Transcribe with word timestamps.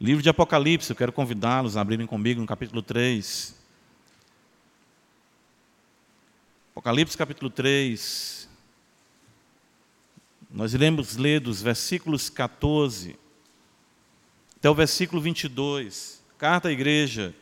Livro 0.00 0.22
de 0.22 0.30
Apocalipse, 0.30 0.88
eu 0.88 0.96
quero 0.96 1.12
convidá-los 1.12 1.76
a 1.76 1.82
abrirem 1.82 2.06
comigo 2.06 2.40
no 2.40 2.46
capítulo 2.46 2.80
3. 2.80 3.54
Apocalipse 6.70 7.18
capítulo 7.18 7.50
3. 7.50 8.48
Nós 10.50 10.72
iremos 10.72 11.18
ler 11.18 11.38
dos 11.38 11.60
versículos 11.60 12.30
14 12.30 13.18
até 14.56 14.70
o 14.70 14.74
versículo 14.74 15.20
22. 15.20 16.24
Carta 16.38 16.68
à 16.68 16.72
igreja 16.72 17.34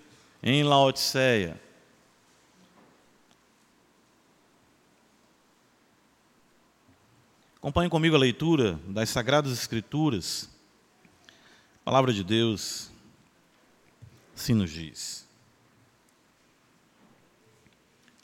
em 0.43 0.65
Laodiceia. 0.65 1.61
Acompanhe 7.59 7.89
comigo 7.89 8.17
a 8.17 8.19
leitura 8.19 8.81
das 8.89 9.11
Sagradas 9.11 9.53
Escrituras. 9.53 10.58
A 11.89 11.91
palavra 11.91 12.13
de 12.13 12.23
Deus 12.23 12.91
assim 14.37 14.53
nos 14.53 14.71
diz. 14.71 15.27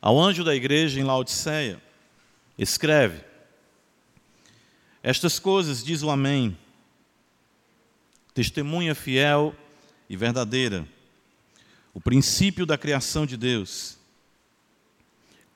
Ao 0.02 0.20
anjo 0.20 0.44
da 0.44 0.54
igreja 0.54 1.00
em 1.00 1.02
Laodiceia, 1.02 1.82
escreve: 2.58 3.24
Estas 5.02 5.38
coisas 5.38 5.82
diz 5.82 6.02
o 6.02 6.10
Amém, 6.10 6.54
testemunha 8.34 8.94
fiel 8.94 9.56
e 10.10 10.14
verdadeira, 10.14 10.86
o 11.94 12.00
princípio 12.02 12.66
da 12.66 12.76
criação 12.76 13.24
de 13.24 13.38
Deus. 13.38 13.96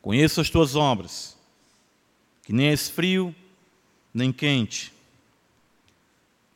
Conheço 0.01 0.41
as 0.41 0.49
tuas 0.49 0.75
obras, 0.75 1.37
que 2.43 2.55
nem 2.55 2.69
és 2.69 2.89
frio 2.89 3.37
nem 4.15 4.33
quente. 4.33 4.97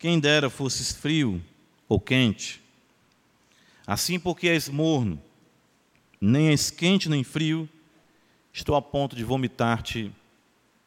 Quem 0.02 0.18
dera 0.18 0.50
fosses 0.50 0.90
frio 0.90 1.40
ou 1.88 2.00
quente. 2.00 2.60
Assim, 3.86 4.18
porque 4.18 4.48
és 4.48 4.68
morno, 4.68 5.22
nem 6.20 6.48
és 6.48 6.72
quente 6.72 7.08
nem 7.08 7.22
frio, 7.22 7.68
estou 8.52 8.74
a 8.74 8.82
ponto 8.82 9.14
de 9.14 9.22
vomitar-te 9.22 10.10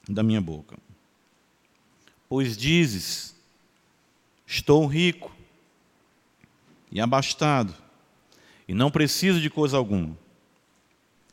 da 0.05 0.21
minha 0.21 0.41
boca. 0.41 0.77
Pois 2.27 2.57
dizes: 2.57 3.33
Estou 4.45 4.85
rico 4.85 5.33
e 6.91 6.99
abastado, 6.99 7.73
e 8.67 8.73
não 8.73 8.91
preciso 8.91 9.39
de 9.39 9.49
coisa 9.49 9.77
alguma. 9.77 10.17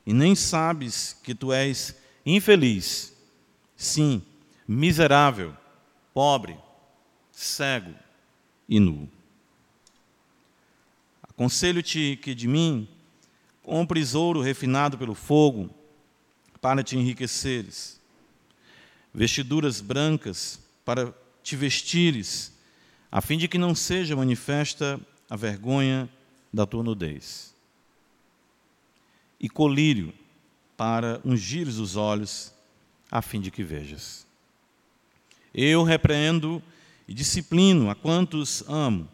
E 0.06 0.12
nem 0.12 0.37
sabes 0.37 1.19
que 1.21 1.34
tu 1.34 1.53
és 1.53 1.97
infeliz. 2.25 3.12
Sim, 3.77 4.23
miserável, 4.69 5.53
pobre, 6.15 6.56
cego 7.43 7.95
e 8.69 8.79
nu. 8.79 9.09
Aconselho-te 11.23 12.17
que 12.17 12.34
de 12.34 12.47
mim 12.47 12.89
compres 13.62 14.15
ouro 14.15 14.41
refinado 14.41 14.99
pelo 14.99 15.15
fogo, 15.15 15.71
para 16.61 16.84
te 16.84 16.97
enriqueceres, 16.97 18.01
vestiduras 19.12 19.81
brancas 19.81 20.61
para 20.84 21.12
te 21.43 21.57
vestires, 21.57 22.53
a 23.11 23.21
fim 23.21 23.37
de 23.37 23.49
que 23.49 23.59
não 23.59 23.75
seja 23.75 24.15
manifesta 24.15 25.01
a 25.29 25.34
vergonha 25.34 26.09
da 26.53 26.65
tua 26.65 26.84
nudez, 26.84 27.55
e 29.41 29.49
colírio 29.49 30.15
para 30.77 31.21
ungires 31.25 31.79
os 31.79 31.97
olhos, 31.97 32.53
a 33.11 33.21
fim 33.21 33.41
de 33.41 33.51
que 33.51 33.65
vejas. 33.65 34.27
Eu 35.53 35.83
repreendo 35.83 36.62
e 37.13 37.15
disciplino 37.15 37.91
a 37.91 37.95
quantos 37.95 38.67
amo. 38.67 39.07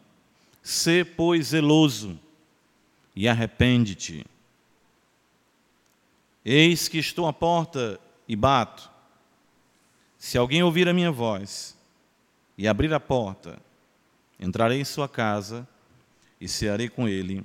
Sê, 0.63 1.05
pois, 1.05 1.49
zeloso 1.49 2.17
e 3.17 3.27
arrepende-te. 3.27 4.25
Eis 6.45 6.87
que 6.87 6.99
estou 6.99 7.27
à 7.27 7.33
porta 7.33 7.99
e 8.29 8.37
bato. 8.37 8.89
Se 10.17 10.39
alguém 10.39 10.63
ouvir 10.63 10.89
a 10.89 10.95
minha 10.95 11.11
voz 11.11 11.77
e 12.57 12.69
abrir 12.69 12.95
a 12.95 13.01
porta, 13.01 13.58
entrarei 14.39 14.81
em 14.81 14.85
sua 14.85 15.08
casa 15.08 15.67
e 16.41 16.47
cearei 16.47 16.89
com 16.89 17.08
ele 17.08 17.42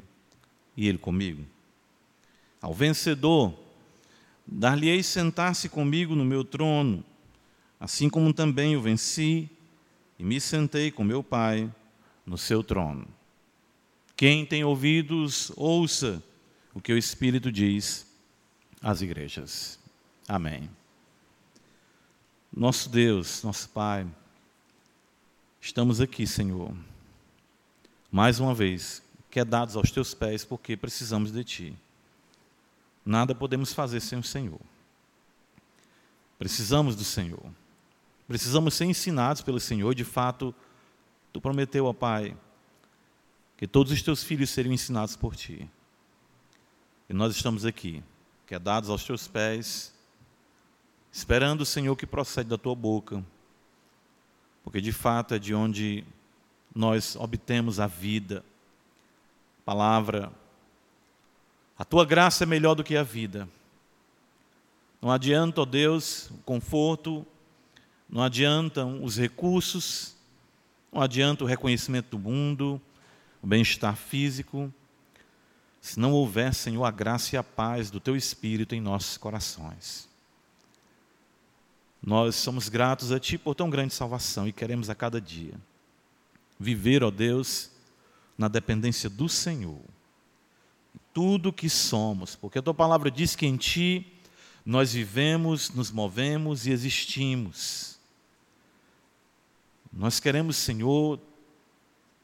e 0.78 0.88
ele 0.88 1.00
comigo. 1.00 1.44
Ao 2.62 2.76
vencedor, 2.76 3.58
dar-lhe-ei 4.46 5.02
sentar-se 5.02 5.68
comigo 5.68 6.14
no 6.14 6.24
meu 6.24 6.44
trono 6.44 7.04
assim 7.84 8.10
como 8.10 8.34
também 8.34 8.78
o 8.78 8.82
venci 8.82 9.50
e 10.24 10.26
me 10.26 10.40
sentei 10.40 10.90
com 10.90 11.04
meu 11.04 11.22
Pai 11.22 11.70
no 12.26 12.38
seu 12.38 12.64
trono. 12.64 13.06
Quem 14.16 14.46
tem 14.46 14.64
ouvidos, 14.64 15.52
ouça 15.58 16.24
o 16.74 16.80
que 16.80 16.94
o 16.94 16.98
Espírito 16.98 17.52
diz 17.52 18.08
às 18.82 19.02
igrejas. 19.02 19.78
Amém. 20.26 20.70
Nosso 22.56 22.88
Deus, 22.90 23.44
nosso 23.44 23.68
Pai, 23.68 24.08
estamos 25.60 26.00
aqui, 26.00 26.26
Senhor, 26.26 26.74
mais 28.10 28.40
uma 28.40 28.56
vez, 28.56 29.04
quedados 29.30 29.76
aos 29.76 29.92
teus 29.92 30.14
pés, 30.14 30.46
porque 30.46 30.78
precisamos 30.78 31.34
de 31.34 31.44
Ti. 31.44 31.76
Nada 33.06 33.36
podemos 33.36 33.74
fazer 33.74 34.00
sem 34.00 34.20
o 34.20 34.24
Senhor. 34.24 34.62
Precisamos 36.40 36.96
do 36.96 37.04
Senhor. 37.04 37.63
Precisamos 38.34 38.74
ser 38.74 38.86
ensinados 38.86 39.44
pelo 39.44 39.60
Senhor. 39.60 39.94
De 39.94 40.04
fato, 40.04 40.56
tu 41.32 41.40
prometeu, 41.40 41.86
ó 41.86 41.94
Pai, 41.94 42.36
que 43.56 43.68
todos 43.68 43.94
os 43.94 44.02
teus 44.02 44.24
filhos 44.24 44.50
seriam 44.50 44.74
ensinados 44.74 45.16
por 45.16 45.36
ti. 45.36 45.70
E 47.08 47.14
nós 47.14 47.36
estamos 47.36 47.64
aqui, 47.64 48.04
quedados 48.48 48.90
aos 48.90 49.04
teus 49.04 49.28
pés, 49.28 49.94
esperando 51.12 51.62
o 51.62 51.66
Senhor 51.66 51.96
que 51.96 52.08
procede 52.08 52.50
da 52.50 52.58
tua 52.58 52.74
boca, 52.74 53.24
porque 54.64 54.82
de 54.82 54.92
fato 54.92 55.36
é 55.36 55.38
de 55.38 55.54
onde 55.54 56.04
nós 56.74 57.16
obtemos 57.16 57.80
a 57.80 57.86
vida. 57.86 58.44
Palavra, 59.64 60.34
a 61.78 61.86
tua 61.86 62.04
graça 62.04 62.46
é 62.46 62.48
melhor 62.48 62.74
do 62.74 62.84
que 62.84 62.98
a 62.98 63.04
vida. 63.04 63.48
Não 65.00 65.12
adianta, 65.12 65.62
ó 65.62 65.66
Deus, 65.66 66.32
o 66.32 66.38
conforto, 66.40 67.28
não 68.14 68.22
adiantam 68.22 69.04
os 69.04 69.18
recursos, 69.18 70.14
não 70.92 71.02
adianta 71.02 71.44
o 71.44 71.48
reconhecimento 71.48 72.12
do 72.12 72.20
mundo, 72.20 72.80
o 73.42 73.48
bem-estar 73.48 73.96
físico, 73.96 74.72
se 75.82 76.00
não 76.00 76.12
houver, 76.12 76.54
Senhor, 76.54 76.86
a 76.86 76.92
graça 76.92 77.36
e 77.36 77.40
a 77.40 77.44
paz 77.44 77.90
do 77.90 78.00
Teu 78.00 78.16
Espírito 78.16 78.76
em 78.76 78.80
nossos 78.80 79.18
corações. 79.18 80.08
Nós 82.04 82.36
somos 82.36 82.70
gratos 82.70 83.12
a 83.12 83.20
Ti 83.20 83.36
por 83.36 83.56
tão 83.56 83.68
grande 83.68 83.96
salvação 83.96 84.48
e 84.48 84.54
queremos 84.54 84.92
a 84.92 84.96
cada 84.96 85.20
dia 85.20 85.56
viver, 86.60 87.04
ó 87.04 87.10
Deus, 87.10 87.72
na 88.38 88.48
dependência 88.48 89.10
do 89.10 89.28
Senhor. 89.28 89.82
Tudo 91.12 91.52
que 91.52 91.68
somos, 91.68 92.36
porque 92.36 92.60
a 92.60 92.62
Tua 92.62 92.76
palavra 92.76 93.10
diz 93.10 93.36
que 93.36 93.48
em 93.48 93.58
Ti 93.58 94.06
nós 94.64 94.94
vivemos, 94.94 95.72
nos 95.72 95.90
movemos 95.90 96.68
e 96.68 96.72
existimos. 96.72 97.93
Nós 99.96 100.20
queremos, 100.20 100.58
Senhor, 100.58 101.20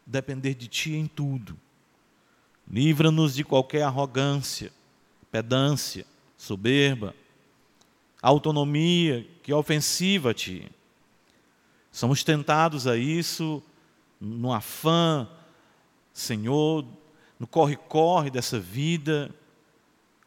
depender 0.06 0.56
de 0.56 0.68
Ti 0.68 0.96
em 0.96 1.06
tudo. 1.06 1.56
Livra-nos 2.68 3.35
de 3.35 3.44
qualquer 3.44 3.84
arrogância, 3.84 4.72
pedância, 5.31 6.06
soberba, 6.35 7.16
autonomia 8.22 9.25
que 9.44 9.52
é 9.52 9.56
ofensiva 9.56 10.31
a 10.31 10.34
Ti. 10.34 10.69
Somos 11.91 12.24
tentados 12.24 12.88
a 12.88 12.97
isso 12.97 13.62
no 14.19 14.51
afã, 14.51 15.28
Senhor, 16.13 16.86
no 17.39 17.48
corre-corre 17.48 18.30
dessa 18.30 18.60
vida. 18.60 19.33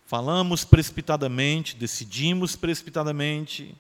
Falamos 0.06 0.65
precipitadamente, 0.65 1.77
decidimos 1.77 2.55
precipitadamente, 2.55 3.75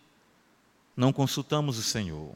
não 0.96 1.12
consultamos 1.12 1.78
o 1.78 1.82
Senhor. 1.82 2.34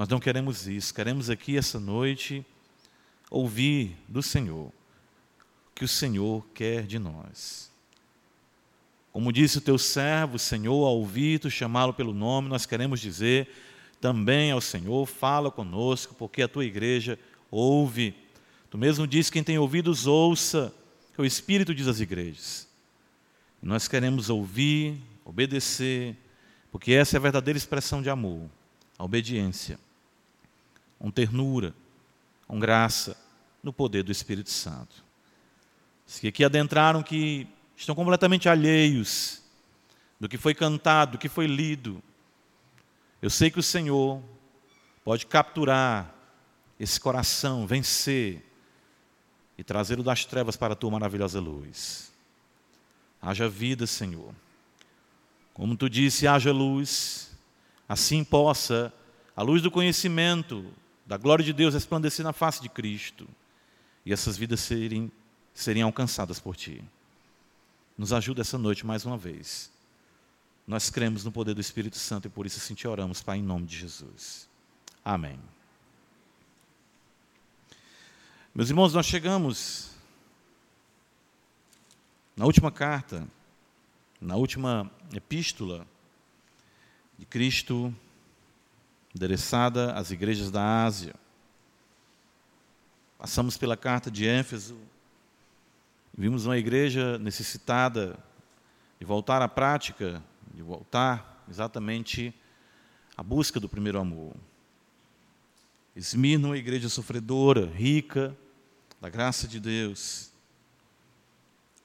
Nós 0.00 0.08
não 0.08 0.18
queremos 0.18 0.66
isso, 0.66 0.94
queremos 0.94 1.28
aqui 1.28 1.58
essa 1.58 1.78
noite 1.78 2.42
ouvir 3.30 3.98
do 4.08 4.22
Senhor 4.22 4.68
o 4.68 4.72
que 5.74 5.84
o 5.84 5.88
Senhor 5.88 6.42
quer 6.54 6.86
de 6.86 6.98
nós. 6.98 7.70
Como 9.12 9.30
disse 9.30 9.58
o 9.58 9.60
teu 9.60 9.76
servo, 9.76 10.38
Senhor, 10.38 10.86
ao 10.86 10.96
ouvir 10.96 11.38
tu 11.38 11.50
chamá-lo 11.50 11.92
pelo 11.92 12.14
nome, 12.14 12.48
nós 12.48 12.64
queremos 12.64 12.98
dizer 12.98 13.46
também 14.00 14.50
ao 14.50 14.60
Senhor, 14.62 15.04
fala 15.04 15.50
conosco, 15.50 16.14
porque 16.14 16.40
a 16.40 16.48
tua 16.48 16.64
igreja 16.64 17.18
ouve. 17.50 18.14
Tu 18.70 18.78
mesmo 18.78 19.06
disse: 19.06 19.30
quem 19.30 19.44
tem 19.44 19.58
ouvidos, 19.58 20.06
ouça, 20.06 20.74
que 21.14 21.20
o 21.20 21.26
Espírito 21.26 21.74
diz 21.74 21.86
às 21.86 22.00
igrejas. 22.00 22.66
Nós 23.60 23.86
queremos 23.86 24.30
ouvir, 24.30 24.98
obedecer, 25.26 26.16
porque 26.72 26.90
essa 26.90 27.16
é 27.16 27.18
a 27.18 27.20
verdadeira 27.20 27.58
expressão 27.58 28.00
de 28.00 28.08
amor, 28.08 28.48
a 28.96 29.04
obediência 29.04 29.78
com 31.00 31.10
ternura, 31.10 31.74
com 32.46 32.60
graça, 32.60 33.16
no 33.62 33.72
poder 33.72 34.02
do 34.04 34.12
Espírito 34.12 34.50
Santo. 34.50 35.02
Os 36.06 36.18
que 36.18 36.28
aqui 36.28 36.44
adentraram 36.44 37.02
que 37.02 37.48
estão 37.74 37.94
completamente 37.94 38.48
alheios 38.48 39.42
do 40.20 40.28
que 40.28 40.36
foi 40.36 40.54
cantado, 40.54 41.12
do 41.12 41.18
que 41.18 41.28
foi 41.28 41.46
lido. 41.46 42.02
Eu 43.22 43.30
sei 43.30 43.50
que 43.50 43.58
o 43.58 43.62
Senhor 43.62 44.22
pode 45.02 45.24
capturar 45.24 46.14
esse 46.78 47.00
coração, 47.00 47.66
vencer 47.66 48.44
e 49.56 49.64
trazê-lo 49.64 50.02
das 50.02 50.26
trevas 50.26 50.56
para 50.56 50.74
a 50.74 50.76
tua 50.76 50.90
maravilhosa 50.90 51.40
luz. 51.40 52.12
Haja 53.22 53.48
vida, 53.48 53.86
Senhor. 53.86 54.34
Como 55.54 55.76
tu 55.76 55.88
disse, 55.88 56.26
haja 56.26 56.52
luz, 56.52 57.30
assim 57.88 58.22
possa 58.22 58.92
a 59.34 59.42
luz 59.42 59.62
do 59.62 59.70
conhecimento 59.70 60.70
da 61.10 61.16
glória 61.16 61.44
de 61.44 61.52
Deus 61.52 61.74
resplandecer 61.74 62.24
na 62.24 62.32
face 62.32 62.62
de 62.62 62.68
Cristo 62.68 63.28
e 64.06 64.12
essas 64.12 64.36
vidas 64.36 64.60
serem, 64.60 65.10
serem 65.52 65.82
alcançadas 65.82 66.38
por 66.38 66.54
Ti. 66.54 66.84
Nos 67.98 68.12
ajuda 68.12 68.42
essa 68.42 68.56
noite 68.56 68.86
mais 68.86 69.04
uma 69.04 69.18
vez. 69.18 69.72
Nós 70.64 70.88
cremos 70.88 71.24
no 71.24 71.32
poder 71.32 71.52
do 71.52 71.60
Espírito 71.60 71.98
Santo 71.98 72.28
e 72.28 72.30
por 72.30 72.46
isso 72.46 72.58
assim 72.58 72.74
te 72.74 72.86
oramos, 72.86 73.20
Pai, 73.20 73.38
em 73.38 73.42
nome 73.42 73.66
de 73.66 73.76
Jesus. 73.76 74.48
Amém. 75.04 75.36
Meus 78.54 78.68
irmãos, 78.68 78.94
nós 78.94 79.04
chegamos 79.04 79.90
na 82.36 82.44
última 82.44 82.70
carta, 82.70 83.26
na 84.20 84.36
última 84.36 84.88
epístola 85.12 85.84
de 87.18 87.26
Cristo, 87.26 87.92
endereçada 89.14 89.92
às 89.92 90.10
igrejas 90.10 90.50
da 90.50 90.84
Ásia. 90.84 91.14
Passamos 93.18 93.56
pela 93.56 93.76
carta 93.76 94.10
de 94.10 94.26
Éfeso, 94.26 94.76
vimos 96.16 96.46
uma 96.46 96.56
igreja 96.56 97.18
necessitada 97.18 98.18
de 98.98 99.04
voltar 99.04 99.42
à 99.42 99.48
prática, 99.48 100.22
de 100.54 100.62
voltar 100.62 101.44
exatamente 101.48 102.34
à 103.16 103.22
busca 103.22 103.60
do 103.60 103.68
primeiro 103.68 103.98
amor. 103.98 104.34
Esmirna, 105.94 106.48
uma 106.48 106.56
igreja 106.56 106.88
sofredora, 106.88 107.66
rica 107.66 108.36
da 109.00 109.08
graça 109.08 109.48
de 109.48 109.58
Deus. 109.58 110.30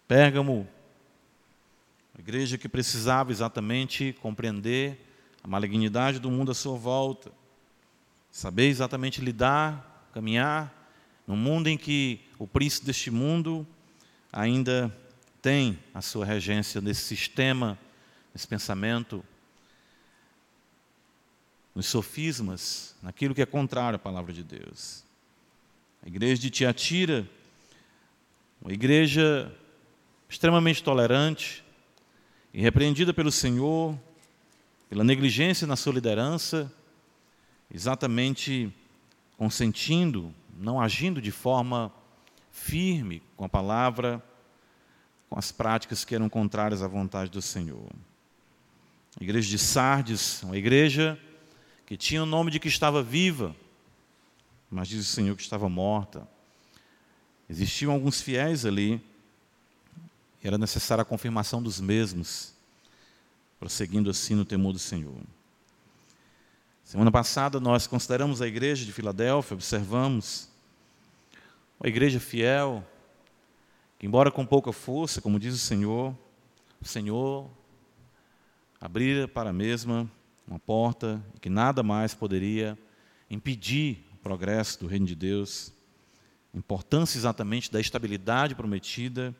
Pérgamo, 0.08 0.68
uma 2.14 2.22
igreja 2.22 2.58
que 2.58 2.70
precisava 2.70 3.32
exatamente 3.32 4.14
compreender 4.22 5.05
a 5.46 5.48
malignidade 5.48 6.18
do 6.18 6.32
mundo 6.32 6.50
à 6.50 6.56
sua 6.56 6.76
volta, 6.76 7.32
saber 8.32 8.66
exatamente 8.66 9.22
lidar, 9.22 10.10
caminhar 10.12 10.74
num 11.28 11.38
mundo 11.38 11.68
em 11.68 11.78
que 11.78 12.20
o 12.40 12.48
príncipe 12.48 12.88
deste 12.88 13.12
mundo 13.12 13.66
ainda 14.34 14.92
tem 15.44 15.78
a 15.94 16.02
sua 16.02 16.26
regência 16.26 16.82
nesse 16.82 17.02
sistema, 17.02 17.78
nesse 18.34 18.48
pensamento, 18.48 19.24
nos 21.76 21.86
sofismas, 21.86 22.96
naquilo 23.04 23.36
que 23.36 23.42
é 23.44 23.46
contrário 23.46 23.98
à 23.98 24.00
palavra 24.00 24.34
de 24.34 24.44
Deus. 24.44 25.04
A 26.04 26.08
igreja 26.08 26.42
de 26.42 26.50
Tiatira, 26.50 27.30
uma 28.60 28.74
igreja 28.74 29.56
extremamente 30.28 30.82
tolerante, 30.82 31.64
e 32.52 32.60
repreendida 32.62 33.14
pelo 33.14 33.32
Senhor, 33.32 33.96
pela 34.96 35.04
negligência 35.04 35.68
na 35.68 35.76
sua 35.76 35.92
liderança, 35.92 36.72
exatamente 37.70 38.74
consentindo 39.38 40.34
não 40.58 40.80
agindo 40.80 41.22
de 41.22 41.32
forma 41.32 41.92
firme 42.50 43.22
com 43.36 43.44
a 43.44 43.50
palavra, 43.50 44.24
com 45.30 45.38
as 45.38 45.52
práticas 45.52 46.06
que 46.06 46.16
eram 46.16 46.30
contrárias 46.30 46.82
à 46.82 46.88
vontade 46.88 47.30
do 47.30 47.42
Senhor. 47.42 47.92
A 49.20 49.22
igreja 49.22 49.50
de 49.50 49.60
Sardes, 49.60 50.42
uma 50.44 50.56
igreja 50.56 51.20
que 51.86 51.98
tinha 51.98 52.24
o 52.24 52.26
nome 52.26 52.50
de 52.50 52.58
que 52.58 52.70
estava 52.70 53.04
viva, 53.04 53.54
mas 54.72 54.88
diz 54.88 55.02
o 55.02 55.14
Senhor 55.14 55.36
que 55.36 55.44
estava 55.44 55.68
morta. 55.68 56.26
Existiam 57.50 57.92
alguns 57.92 58.22
fiéis 58.22 58.66
ali, 58.66 59.02
e 60.42 60.48
era 60.48 60.58
necessária 60.58 61.02
a 61.02 61.06
confirmação 61.06 61.62
dos 61.62 61.82
mesmos, 61.82 62.55
prosseguindo 63.66 64.12
assim 64.12 64.36
no 64.36 64.46
temor 64.46 64.74
do 64.74 64.78
Senhor. 64.78 65.20
Semana 66.84 67.12
passada 67.12 67.60
nós 67.60 67.88
consideramos 67.88 68.40
a 68.40 68.48
igreja 68.48 68.86
de 68.86 68.94
Filadélfia, 68.94 69.56
observamos 69.56 70.48
uma 71.80 71.90
igreja 71.90 72.20
fiel, 72.20 72.88
que 73.98 74.06
embora 74.06 74.30
com 74.30 74.46
pouca 74.46 74.72
força, 74.72 75.20
como 75.20 75.40
diz 75.40 75.56
o 75.56 75.58
Senhor, 75.58 76.16
o 76.80 76.88
Senhor 76.88 77.50
abrira 78.80 79.28
para 79.28 79.50
a 79.50 79.54
mesma 79.54 80.08
uma 80.48 80.60
porta 80.60 81.20
que 81.42 81.50
nada 81.50 81.82
mais 81.82 82.14
poderia 82.14 82.78
impedir 83.32 84.06
o 84.14 84.18
progresso 84.18 84.80
do 84.80 84.86
reino 84.86 85.08
de 85.08 85.16
Deus, 85.16 85.74
a 86.54 86.58
importância 86.60 87.18
exatamente 87.18 87.72
da 87.72 87.82
estabilidade 87.82 88.54
prometida 88.54 89.36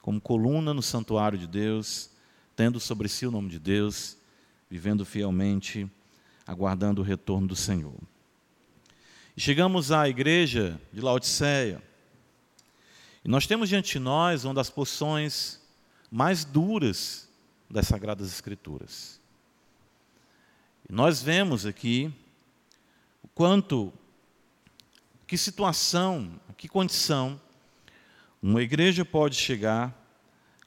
como 0.00 0.20
coluna 0.20 0.72
no 0.72 0.80
santuário 0.80 1.36
de 1.36 1.48
Deus, 1.48 2.13
tendo 2.56 2.78
sobre 2.78 3.08
si 3.08 3.26
o 3.26 3.30
nome 3.30 3.50
de 3.50 3.58
Deus, 3.58 4.16
vivendo 4.70 5.04
fielmente 5.04 5.90
aguardando 6.46 7.00
o 7.00 7.04
retorno 7.04 7.48
do 7.48 7.56
Senhor. 7.56 7.96
Chegamos 9.36 9.90
à 9.90 10.08
igreja 10.08 10.80
de 10.92 11.00
Laodiceia. 11.00 11.82
E 13.24 13.28
nós 13.28 13.46
temos 13.46 13.68
diante 13.68 13.92
de 13.92 13.98
nós 13.98 14.44
uma 14.44 14.54
das 14.54 14.70
porções 14.70 15.60
mais 16.10 16.44
duras 16.44 17.28
das 17.68 17.88
Sagradas 17.88 18.28
Escrituras. 18.32 19.20
E 20.88 20.92
nós 20.92 21.22
vemos 21.22 21.66
aqui 21.66 22.12
o 23.22 23.28
quanto, 23.28 23.92
que 25.26 25.36
situação, 25.36 26.38
que 26.56 26.68
condição 26.68 27.40
uma 28.42 28.62
igreja 28.62 29.06
pode 29.06 29.36
chegar 29.36 29.98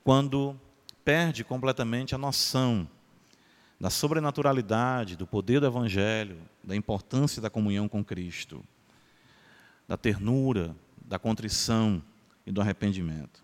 quando 0.03 0.59
perde 1.07 1.41
completamente 1.41 2.13
a 2.13 2.17
noção 2.17 2.85
da 3.79 3.89
sobrenaturalidade, 3.89 5.15
do 5.15 5.25
poder 5.25 5.61
do 5.61 5.65
Evangelho, 5.65 6.37
da 6.61 6.75
importância 6.75 7.41
da 7.41 7.49
comunhão 7.49 7.87
com 7.87 8.03
Cristo, 8.03 8.61
da 9.87 9.95
ternura, 9.95 10.75
da 11.01 11.17
contrição 11.17 12.03
e 12.45 12.51
do 12.51 12.59
arrependimento. 12.59 13.41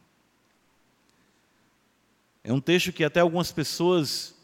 É 2.44 2.52
um 2.52 2.60
texto 2.60 2.92
que 2.92 3.06
até 3.06 3.22
algumas 3.22 3.50
pessoas 3.50 4.36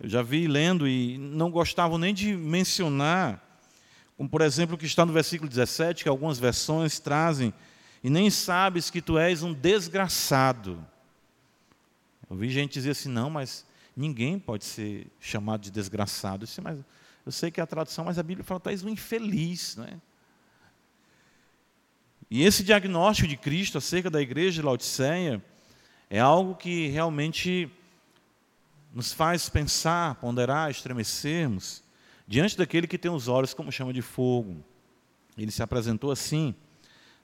eu 0.00 0.08
já 0.08 0.20
vi 0.20 0.48
lendo 0.48 0.88
e 0.88 1.16
não 1.18 1.52
gostavam 1.52 1.98
nem 1.98 2.12
de 2.12 2.34
mencionar, 2.34 3.40
como 4.16 4.28
por 4.28 4.40
exemplo 4.40 4.74
o 4.74 4.78
que 4.78 4.86
está 4.86 5.06
no 5.06 5.12
versículo 5.12 5.48
17, 5.48 6.02
que 6.02 6.08
algumas 6.08 6.40
versões 6.40 6.98
trazem, 6.98 7.54
e 8.02 8.10
nem 8.10 8.28
sabes 8.28 8.90
que 8.90 9.00
tu 9.00 9.16
és 9.16 9.44
um 9.44 9.54
desgraçado. 9.54 10.84
Eu 12.28 12.36
vi 12.36 12.50
gente 12.50 12.72
dizer 12.72 12.90
assim, 12.90 13.08
não, 13.08 13.30
mas 13.30 13.64
Ninguém 13.96 14.38
pode 14.38 14.66
ser 14.66 15.06
chamado 15.18 15.62
de 15.62 15.70
desgraçado. 15.70 16.42
Eu 16.42 16.46
sei, 16.46 16.62
mas, 16.62 16.78
eu 17.24 17.32
sei 17.32 17.50
que 17.50 17.58
é 17.58 17.62
a 17.62 17.66
tradução, 17.66 18.04
mas 18.04 18.18
a 18.18 18.22
Bíblia 18.22 18.44
fala, 18.44 18.60
tu 18.60 18.68
um 18.86 18.90
infeliz. 18.90 19.74
Né? 19.76 19.98
E 22.30 22.42
esse 22.42 22.62
diagnóstico 22.62 23.26
de 23.26 23.38
Cristo 23.38 23.78
acerca 23.78 24.10
da 24.10 24.20
igreja 24.20 24.60
de 24.60 24.66
Laodiceia 24.66 25.42
é 26.10 26.20
algo 26.20 26.54
que 26.54 26.88
realmente 26.88 27.70
nos 28.94 29.14
faz 29.14 29.48
pensar, 29.48 30.16
ponderar, 30.16 30.70
estremecermos 30.70 31.82
diante 32.28 32.56
daquele 32.56 32.86
que 32.86 32.98
tem 32.98 33.10
os 33.10 33.28
olhos 33.28 33.54
como 33.54 33.72
chama 33.72 33.94
de 33.94 34.02
fogo. 34.02 34.62
Ele 35.38 35.50
se 35.50 35.62
apresentou 35.62 36.10
assim 36.10 36.54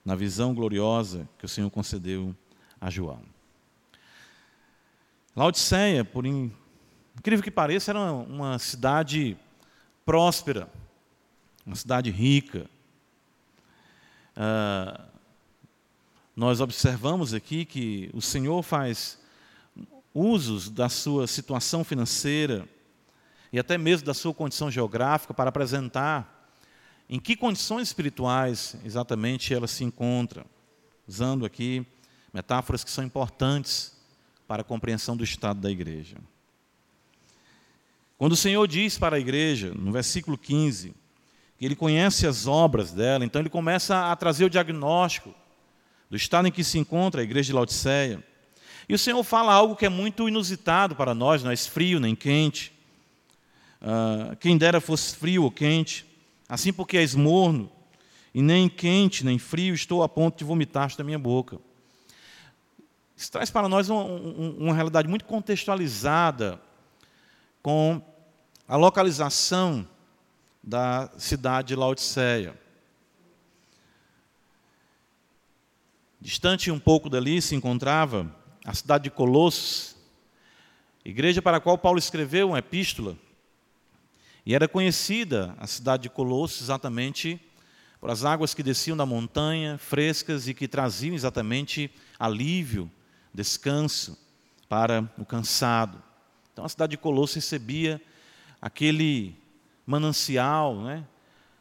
na 0.03 0.15
visão 0.15 0.55
gloriosa 0.55 1.29
que 1.37 1.45
o 1.45 1.49
Senhor 1.49 1.69
concedeu 1.69 2.35
a 2.81 2.89
João. 2.89 3.32
Laodiceia, 5.35 6.05
por 6.05 6.27
incrível 6.27 7.43
que 7.43 7.49
pareça, 7.49 7.89
era 7.91 7.99
uma 7.99 8.59
cidade 8.59 9.35
próspera, 10.05 10.69
uma 11.65 11.75
cidade 11.75 12.11
rica. 12.11 12.69
Ah, 14.35 15.05
nós 16.35 16.61
observamos 16.61 17.33
aqui 17.33 17.65
que 17.65 18.11
o 18.13 18.21
Senhor 18.21 18.61
faz 18.61 19.19
usos 20.13 20.69
da 20.69 20.87
sua 20.87 21.25
situação 21.25 21.83
financeira 21.83 22.69
e 23.51 23.57
até 23.57 23.75
mesmo 23.75 24.05
da 24.05 24.13
sua 24.13 24.35
condição 24.35 24.69
geográfica 24.69 25.33
para 25.33 25.49
apresentar 25.49 26.53
em 27.09 27.19
que 27.19 27.35
condições 27.35 27.87
espirituais 27.87 28.75
exatamente 28.85 29.51
ela 29.51 29.67
se 29.67 29.83
encontra, 29.83 30.45
usando 31.07 31.43
aqui 31.43 31.83
metáforas 32.31 32.83
que 32.83 32.91
são 32.91 33.03
importantes 33.03 33.92
para 34.53 34.61
a 34.61 34.63
compreensão 34.63 35.17
do 35.17 35.23
estado 35.23 35.59
da 35.61 35.71
igreja. 35.71 36.15
Quando 38.19 38.33
o 38.33 38.35
Senhor 38.35 38.67
diz 38.67 38.99
para 38.99 39.15
a 39.15 39.19
igreja, 39.19 39.73
no 39.73 39.91
versículo 39.91 40.37
15, 40.37 40.93
que 41.57 41.65
ele 41.65 41.75
conhece 41.75 42.27
as 42.27 42.45
obras 42.45 42.91
dela, 42.91 43.25
então 43.25 43.41
ele 43.41 43.49
começa 43.49 44.11
a 44.11 44.15
trazer 44.15 44.45
o 44.45 44.51
diagnóstico 44.51 45.33
do 46.07 46.15
estado 46.15 46.47
em 46.47 46.51
que 46.51 46.63
se 46.63 46.77
encontra 46.77 47.21
a 47.21 47.23
igreja 47.23 47.47
de 47.47 47.53
Laodiceia. 47.53 48.23
E 48.87 48.93
o 48.93 48.99
Senhor 48.99 49.23
fala 49.23 49.51
algo 49.51 49.75
que 49.75 49.87
é 49.87 49.89
muito 49.89 50.27
inusitado 50.27 50.95
para 50.95 51.15
nós, 51.15 51.41
não 51.41 51.49
é 51.49 51.57
frio 51.57 51.99
nem 51.99 52.15
quente. 52.15 52.71
Uh, 53.81 54.35
quem 54.35 54.55
dera 54.55 54.79
fosse 54.79 55.15
frio 55.15 55.45
ou 55.45 55.51
quente, 55.51 56.05
assim 56.47 56.71
porque 56.71 56.97
és 56.97 57.15
morno, 57.15 57.71
e 58.31 58.39
nem 58.39 58.69
quente 58.69 59.25
nem 59.25 59.39
frio, 59.39 59.73
estou 59.73 60.03
a 60.03 60.07
ponto 60.07 60.37
de 60.37 60.43
vomitar 60.43 60.95
da 60.95 61.03
minha 61.03 61.17
boca. 61.17 61.59
Isso 63.23 63.31
traz 63.31 63.49
para 63.49 63.69
nós 63.69 63.89
uma, 63.89 64.03
uma 64.03 64.73
realidade 64.73 65.07
muito 65.07 65.23
contextualizada 65.23 66.59
com 67.61 68.01
a 68.67 68.75
localização 68.75 69.87
da 70.61 71.09
cidade 71.17 71.69
de 71.69 71.75
Laodiceia. 71.77 72.53
Distante 76.19 76.69
um 76.69 76.77
pouco 76.77 77.09
dali 77.09 77.41
se 77.41 77.55
encontrava 77.55 78.29
a 78.65 78.73
cidade 78.73 79.05
de 79.05 79.11
Colossos, 79.11 79.95
igreja 81.05 81.41
para 81.41 81.55
a 81.55 81.61
qual 81.61 81.77
Paulo 81.77 81.99
escreveu 81.99 82.49
uma 82.49 82.59
epístola. 82.59 83.17
E 84.45 84.53
era 84.53 84.67
conhecida 84.67 85.55
a 85.57 85.65
cidade 85.65 86.03
de 86.03 86.09
Colossos 86.09 86.61
exatamente 86.61 87.39
por 88.01 88.09
as 88.09 88.25
águas 88.25 88.53
que 88.53 88.61
desciam 88.61 88.97
da 88.97 89.05
montanha, 89.05 89.77
frescas 89.77 90.49
e 90.49 90.53
que 90.53 90.67
traziam 90.67 91.15
exatamente 91.15 91.89
alívio, 92.19 92.91
descanso 93.33 94.17
para 94.69 95.09
o 95.17 95.25
cansado. 95.25 96.01
Então 96.51 96.65
a 96.65 96.69
cidade 96.69 96.91
de 96.91 96.97
Colossos 96.97 97.35
recebia 97.35 98.01
aquele 98.61 99.35
manancial 99.85 100.81
né, 100.81 101.05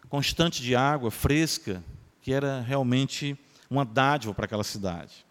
constante 0.08 0.62
de 0.62 0.76
água 0.76 1.10
fresca, 1.10 1.82
que 2.20 2.32
era 2.32 2.60
realmente 2.60 3.36
uma 3.70 3.84
dádiva 3.84 4.34
para 4.34 4.44
aquela 4.44 4.62
cidade. 4.62 5.24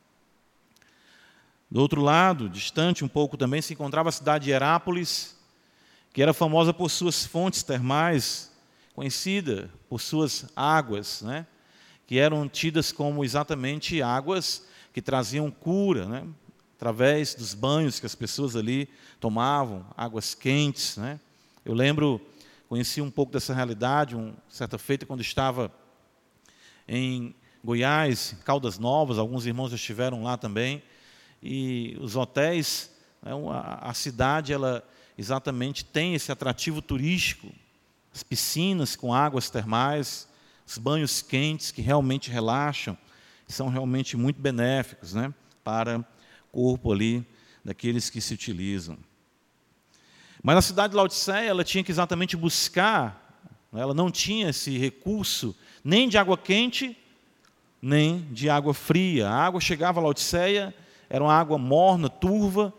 Do 1.70 1.80
outro 1.80 2.02
lado, 2.02 2.50
distante 2.50 3.06
um 3.06 3.08
pouco 3.08 3.38
também, 3.38 3.62
se 3.62 3.74
encontrava 3.74 4.10
a 4.10 4.12
cidade 4.12 4.46
de 4.46 4.52
Herápolis, 4.52 5.38
que 6.12 6.22
era 6.22 6.34
famosa 6.34 6.74
por 6.74 6.90
suas 6.90 7.26
fontes 7.26 7.64
termais, 7.64 8.52
conhecida 8.94 9.70
por 9.88 10.02
suas 10.02 10.48
águas, 10.56 11.22
né? 11.22 11.46
que 12.06 12.20
eram 12.20 12.50
tidas 12.50 12.92
como 12.92 13.24
exatamente 13.24 14.02
águas 14.02 14.68
que 14.94 15.02
traziam 15.02 15.50
cura, 15.50 16.06
né? 16.06 16.28
através 16.76 17.36
dos 17.36 17.54
banhos 17.54 18.00
que 18.00 18.08
as 18.08 18.16
pessoas 18.16 18.56
ali 18.56 18.90
tomavam, 19.20 19.86
águas 19.96 20.34
quentes. 20.34 20.98
Né? 20.98 21.20
Eu 21.64 21.76
lembro, 21.76 22.20
conheci 22.68 23.02
um 23.02 23.12
pouco 23.12 23.32
dessa 23.32 23.54
realidade, 23.54 24.16
um, 24.16 24.34
certa 24.50 24.80
feita, 24.80 25.06
quando 25.06 25.22
estava 25.22 25.72
em 26.88 27.36
Goiás, 27.64 28.36
Caldas 28.44 28.80
Novas, 28.80 29.20
alguns 29.20 29.46
irmãos 29.46 29.70
já 29.70 29.76
estiveram 29.76 30.24
lá 30.24 30.38
também, 30.38 30.82
e 31.44 31.96
os 32.00 32.16
hotéis, 32.16 32.92
né, 33.22 33.32
a, 33.80 33.94
cidade, 33.94 34.52
ela 34.52 34.84
exatamente 35.16 35.86
tem 35.86 36.16
esse 36.16 36.32
atrativo 36.32 36.82
turístico, 36.82 37.48
as 38.14 38.24
piscinas 38.24 38.96
com 38.96 39.14
águas 39.14 39.50
termais, 39.50 40.28
os 40.66 40.80
banhos 40.80 41.22
quentes 41.22 41.70
que 41.70 41.82
realmente 41.82 42.32
relaxam, 42.32 42.98
são 43.52 43.70
realmente 43.70 44.18
muito 44.18 44.42
benéficos 44.42 45.14
né, 45.14 45.34
para 45.64 46.00
o 46.00 46.06
corpo 46.52 46.92
ali 46.92 47.26
daqueles 47.64 48.10
que 48.10 48.20
se 48.20 48.34
utilizam. 48.34 48.98
Mas 50.42 50.56
na 50.56 50.62
cidade 50.62 50.92
de 50.92 50.98
Laodiceia, 50.98 51.50
ela 51.50 51.64
tinha 51.64 51.84
que 51.84 51.92
exatamente 51.92 52.36
buscar, 52.36 53.40
ela 53.74 53.94
não 53.94 54.10
tinha 54.10 54.50
esse 54.50 54.78
recurso 54.78 55.56
nem 55.84 56.10
de 56.10 56.18
água 56.18 56.38
quente, 56.38 56.98
nem 57.82 58.28
de 58.32 58.50
água 58.50 58.74
fria. 58.74 59.30
A 59.30 59.46
água 59.46 59.62
chegava 59.62 60.00
a 60.00 60.04
Laodiceia 60.04 60.74
era 61.10 61.24
uma 61.24 61.34
água 61.34 61.58
morna, 61.58 62.08
turva, 62.10 62.74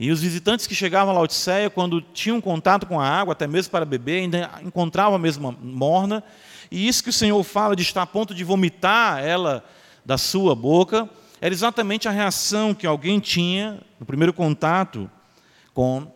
e 0.00 0.10
os 0.10 0.22
visitantes 0.22 0.66
que 0.66 0.74
chegavam 0.74 1.12
a 1.12 1.18
Laodiceia, 1.18 1.68
quando 1.68 2.00
tinham 2.00 2.40
contato 2.40 2.86
com 2.86 2.98
a 2.98 3.06
água, 3.06 3.32
até 3.32 3.46
mesmo 3.46 3.70
para 3.70 3.84
beber, 3.84 4.22
ainda 4.22 4.50
encontravam 4.62 5.14
a 5.14 5.18
mesma 5.18 5.52
morna, 5.52 6.24
e 6.70 6.88
isso 6.88 7.02
que 7.02 7.10
o 7.10 7.12
Senhor 7.12 7.42
fala 7.44 7.76
de 7.76 7.82
estar 7.82 8.02
a 8.02 8.06
ponto 8.06 8.34
de 8.34 8.44
vomitar 8.44 9.22
ela 9.22 9.62
da 10.06 10.16
sua 10.16 10.54
boca, 10.54 11.10
era 11.40 11.52
exatamente 11.52 12.06
a 12.06 12.12
reação 12.12 12.72
que 12.72 12.86
alguém 12.86 13.18
tinha 13.18 13.82
no 13.98 14.06
primeiro 14.06 14.32
contato 14.32 15.10
com 15.74 16.10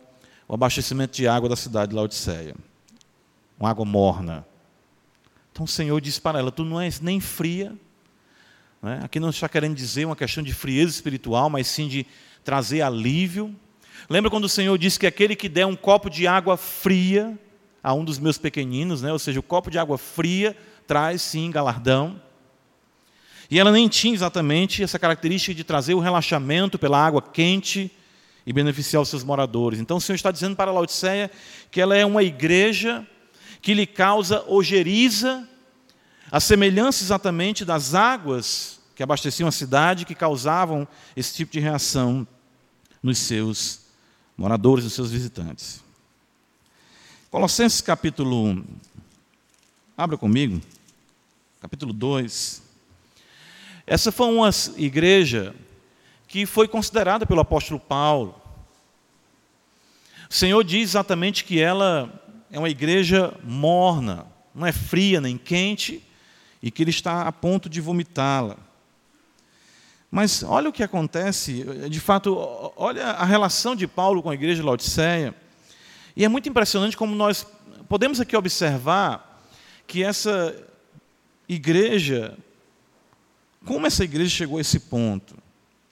o 0.47 0.53
abastecimento 0.53 1.13
de 1.13 1.27
água 1.27 1.49
da 1.49 1.57
cidade 1.57 1.89
de 1.89 1.95
Laodiceia. 1.95 2.55
Uma 3.59 3.69
água 3.69 3.83
morna. 3.83 4.45
Então 5.51 5.65
o 5.65 5.67
Senhor 5.67 5.99
disse 5.99 6.21
para 6.21 6.39
ela: 6.39 6.51
Tu 6.51 6.63
não 6.63 6.79
és 6.79 7.01
nem 7.01 7.19
fria, 7.19 7.75
né? 8.81 9.01
Aqui 9.03 9.19
não 9.19 9.29
está 9.29 9.47
querendo 9.49 9.75
dizer 9.75 10.05
uma 10.05 10.15
questão 10.15 10.41
de 10.41 10.53
frieza 10.53 10.91
espiritual, 10.91 11.49
mas 11.49 11.67
sim 11.67 11.87
de 11.89 12.07
trazer 12.45 12.81
alívio. 12.81 13.53
Lembra 14.09 14.31
quando 14.31 14.45
o 14.45 14.49
Senhor 14.49 14.75
disse 14.77 14.97
que 14.97 15.05
aquele 15.05 15.35
que 15.35 15.49
der 15.49 15.67
um 15.67 15.75
copo 15.75 16.09
de 16.09 16.25
água 16.25 16.55
fria 16.55 17.37
a 17.83 17.93
um 17.93 18.05
dos 18.05 18.17
meus 18.17 18.37
pequeninos, 18.37 19.01
né? 19.01 19.11
ou 19.11 19.19
seja, 19.19 19.39
o 19.39 19.43
copo 19.43 19.69
de 19.69 19.77
água 19.77 19.97
fria 19.97 20.55
traz 20.87 21.21
sim 21.21 21.51
galardão. 21.51 22.19
E 23.51 23.59
ela 23.59 23.69
nem 23.69 23.89
tinha 23.89 24.13
exatamente 24.13 24.81
essa 24.81 24.97
característica 24.97 25.53
de 25.53 25.65
trazer 25.65 25.93
o 25.93 25.99
relaxamento 25.99 26.79
pela 26.79 27.05
água 27.05 27.21
quente 27.21 27.91
e 28.45 28.53
beneficiar 28.53 29.01
os 29.01 29.09
seus 29.09 29.25
moradores. 29.25 29.77
Então 29.77 29.97
o 29.97 30.01
Senhor 30.01 30.15
está 30.15 30.31
dizendo 30.31 30.55
para 30.55 30.71
a 30.71 30.73
Laodiceia 30.73 31.29
que 31.69 31.81
ela 31.81 31.93
é 31.93 32.05
uma 32.05 32.23
igreja 32.23 33.05
que 33.61 33.73
lhe 33.73 33.85
causa 33.85 34.41
ojeriza 34.47 35.45
a 36.31 36.39
semelhança 36.39 37.03
exatamente 37.03 37.65
das 37.65 37.93
águas 37.93 38.79
que 38.95 39.03
abasteciam 39.03 39.49
a 39.49 39.51
cidade, 39.51 40.05
que 40.05 40.15
causavam 40.15 40.87
esse 41.13 41.35
tipo 41.35 41.51
de 41.51 41.59
reação 41.59 42.25
nos 43.03 43.17
seus 43.17 43.81
moradores, 44.37 44.85
nos 44.85 44.93
seus 44.93 45.11
visitantes. 45.11 45.83
Colossenses 47.29 47.81
capítulo 47.81 48.45
1. 48.45 48.63
Abra 49.97 50.17
comigo. 50.17 50.61
Capítulo 51.59 51.91
2. 51.91 52.70
Essa 53.91 54.09
foi 54.09 54.27
uma 54.27 54.49
igreja 54.77 55.53
que 56.25 56.45
foi 56.45 56.65
considerada 56.65 57.25
pelo 57.25 57.41
apóstolo 57.41 57.77
Paulo. 57.77 58.41
O 60.29 60.33
Senhor 60.33 60.63
diz 60.63 60.91
exatamente 60.91 61.43
que 61.43 61.59
ela 61.59 62.09
é 62.49 62.57
uma 62.57 62.69
igreja 62.69 63.37
morna, 63.43 64.25
não 64.55 64.65
é 64.65 64.71
fria 64.71 65.19
nem 65.19 65.37
quente, 65.37 66.01
e 66.63 66.71
que 66.71 66.81
ele 66.81 66.89
está 66.89 67.23
a 67.23 67.33
ponto 67.33 67.67
de 67.67 67.81
vomitá-la. 67.81 68.55
Mas 70.09 70.41
olha 70.41 70.69
o 70.69 70.71
que 70.73 70.83
acontece, 70.83 71.65
de 71.89 71.99
fato, 71.99 72.33
olha 72.77 73.07
a 73.07 73.25
relação 73.25 73.75
de 73.75 73.87
Paulo 73.87 74.23
com 74.23 74.29
a 74.29 74.35
igreja 74.35 74.61
de 74.61 74.65
Laodiceia. 74.65 75.35
E 76.15 76.23
é 76.23 76.29
muito 76.29 76.47
impressionante 76.47 76.95
como 76.95 77.13
nós 77.13 77.45
podemos 77.89 78.21
aqui 78.21 78.37
observar 78.37 79.43
que 79.85 80.01
essa 80.01 80.55
igreja, 81.45 82.37
como 83.65 83.87
essa 83.87 84.03
igreja 84.03 84.29
chegou 84.29 84.57
a 84.57 84.61
esse 84.61 84.79
ponto 84.79 85.35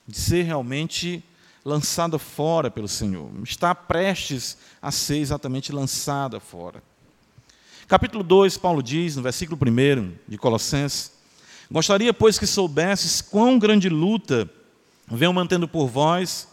de 0.06 0.18
ser 0.18 0.42
realmente 0.42 1.22
lançada 1.64 2.18
fora 2.18 2.70
pelo 2.70 2.88
Senhor, 2.88 3.30
está 3.44 3.74
prestes 3.74 4.56
a 4.80 4.90
ser 4.90 5.18
exatamente 5.18 5.72
lançada 5.72 6.40
fora. 6.40 6.82
Capítulo 7.86 8.22
2, 8.24 8.56
Paulo 8.56 8.82
diz, 8.82 9.16
no 9.16 9.22
versículo 9.22 9.58
1 9.60 10.12
de 10.28 10.38
Colossenses: 10.38 11.12
Gostaria, 11.70 12.14
pois, 12.14 12.38
que 12.38 12.46
soubesses 12.46 13.20
quão 13.20 13.58
grande 13.58 13.88
luta 13.88 14.48
venho 15.08 15.32
mantendo 15.32 15.68
por 15.68 15.86
vós, 15.86 16.48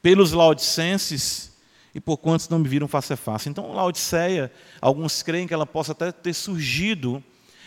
pelos 0.00 0.32
laodicenses 0.32 1.52
e 1.94 2.00
por 2.00 2.16
quantos 2.18 2.48
não 2.48 2.58
me 2.58 2.68
viram 2.68 2.86
face 2.86 3.12
a 3.12 3.16
face. 3.16 3.48
Então, 3.48 3.72
Laodiceia, 3.72 4.52
alguns 4.80 5.22
creem 5.22 5.46
que 5.46 5.54
ela 5.54 5.66
possa 5.66 5.92
até 5.92 6.12
ter 6.12 6.32
surgido 6.32 7.22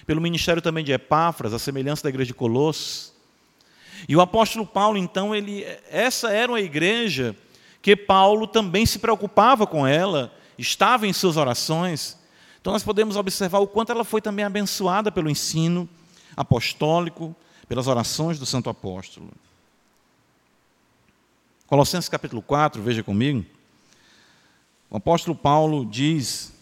pelo 0.06 0.22
ministério 0.22 0.62
também 0.62 0.84
de 0.84 0.92
Epáfras, 0.92 1.54
a 1.54 1.60
semelhança 1.60 2.04
da 2.04 2.10
igreja 2.10 2.28
de 2.28 2.34
Colossos. 2.34 3.14
E 4.08 4.16
o 4.16 4.22
apóstolo 4.22 4.66
Paulo, 4.66 4.98
então, 4.98 5.36
ele, 5.36 5.64
essa 5.90 6.32
era 6.32 6.52
uma 6.52 6.60
igreja 6.60 7.36
que 7.82 7.96
Paulo 7.96 8.48
também 8.48 8.86
se 8.86 9.00
preocupava 9.00 9.66
com 9.66 9.86
ela, 9.86 10.34
estava 10.58 11.08
em 11.08 11.14
suas 11.14 11.38
orações. 11.38 12.18
Então 12.60 12.74
nós 12.74 12.84
podemos 12.84 13.16
observar 13.16 13.60
o 13.60 13.68
quanto 13.68 13.92
ela 13.92 14.04
foi 14.04 14.22
também 14.22 14.46
abençoada 14.46 15.12
pelo 15.12 15.30
ensino 15.30 15.90
apostólico, 16.38 17.36
pelas 17.68 17.88
orações 17.88 18.38
do 18.38 18.46
santo 18.46 18.70
apóstolo. 18.70 19.32
Colossenses 21.66 22.10
capítulo 22.10 22.42
4, 22.42 22.82
veja 22.82 23.02
comigo. 23.02 23.46
O 24.90 24.98
apóstolo 24.98 25.36
Paulo 25.36 25.86
diz, 25.86 26.54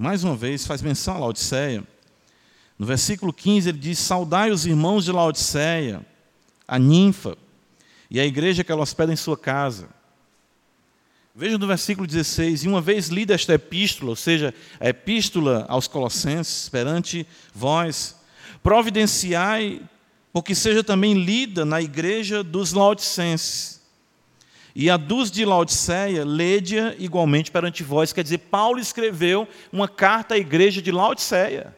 mais 0.00 0.24
uma 0.24 0.34
vez, 0.34 0.66
faz 0.66 0.80
menção 0.80 1.16
a 1.16 1.18
Laodiceia. 1.18 1.84
No 2.78 2.86
versículo 2.86 3.34
15 3.34 3.68
ele 3.68 3.78
diz: 3.78 3.98
Saudai 3.98 4.50
os 4.50 4.64
irmãos 4.64 5.04
de 5.04 5.12
Laodiceia, 5.12 6.00
a 6.66 6.78
ninfa 6.78 7.36
e 8.10 8.18
a 8.18 8.24
igreja 8.24 8.64
que 8.64 8.72
ela 8.72 8.80
hospeda 8.80 9.12
em 9.12 9.16
sua 9.16 9.36
casa. 9.36 9.90
Veja 11.34 11.58
no 11.58 11.66
versículo 11.66 12.06
16: 12.06 12.64
E 12.64 12.68
uma 12.68 12.80
vez 12.80 13.08
lida 13.08 13.34
esta 13.34 13.52
epístola, 13.52 14.08
ou 14.08 14.16
seja, 14.16 14.54
a 14.80 14.88
epístola 14.88 15.66
aos 15.68 15.86
Colossenses, 15.86 16.70
perante 16.70 17.26
vós, 17.54 18.16
providenciai, 18.62 19.82
porque 20.32 20.54
seja 20.54 20.82
também 20.82 21.12
lida 21.12 21.66
na 21.66 21.82
igreja 21.82 22.42
dos 22.42 22.72
Laodicenses. 22.72 23.79
E 24.74 24.88
a 24.88 24.96
dos 24.96 25.30
de 25.30 25.44
Laodiceia, 25.44 26.24
lede-a 26.24 26.94
igualmente 26.98 27.50
perante 27.50 27.82
vós. 27.82 28.12
Quer 28.12 28.22
dizer, 28.22 28.38
Paulo 28.38 28.78
escreveu 28.78 29.48
uma 29.72 29.88
carta 29.88 30.34
à 30.34 30.38
igreja 30.38 30.80
de 30.80 30.92
Laodiceia. 30.92 31.76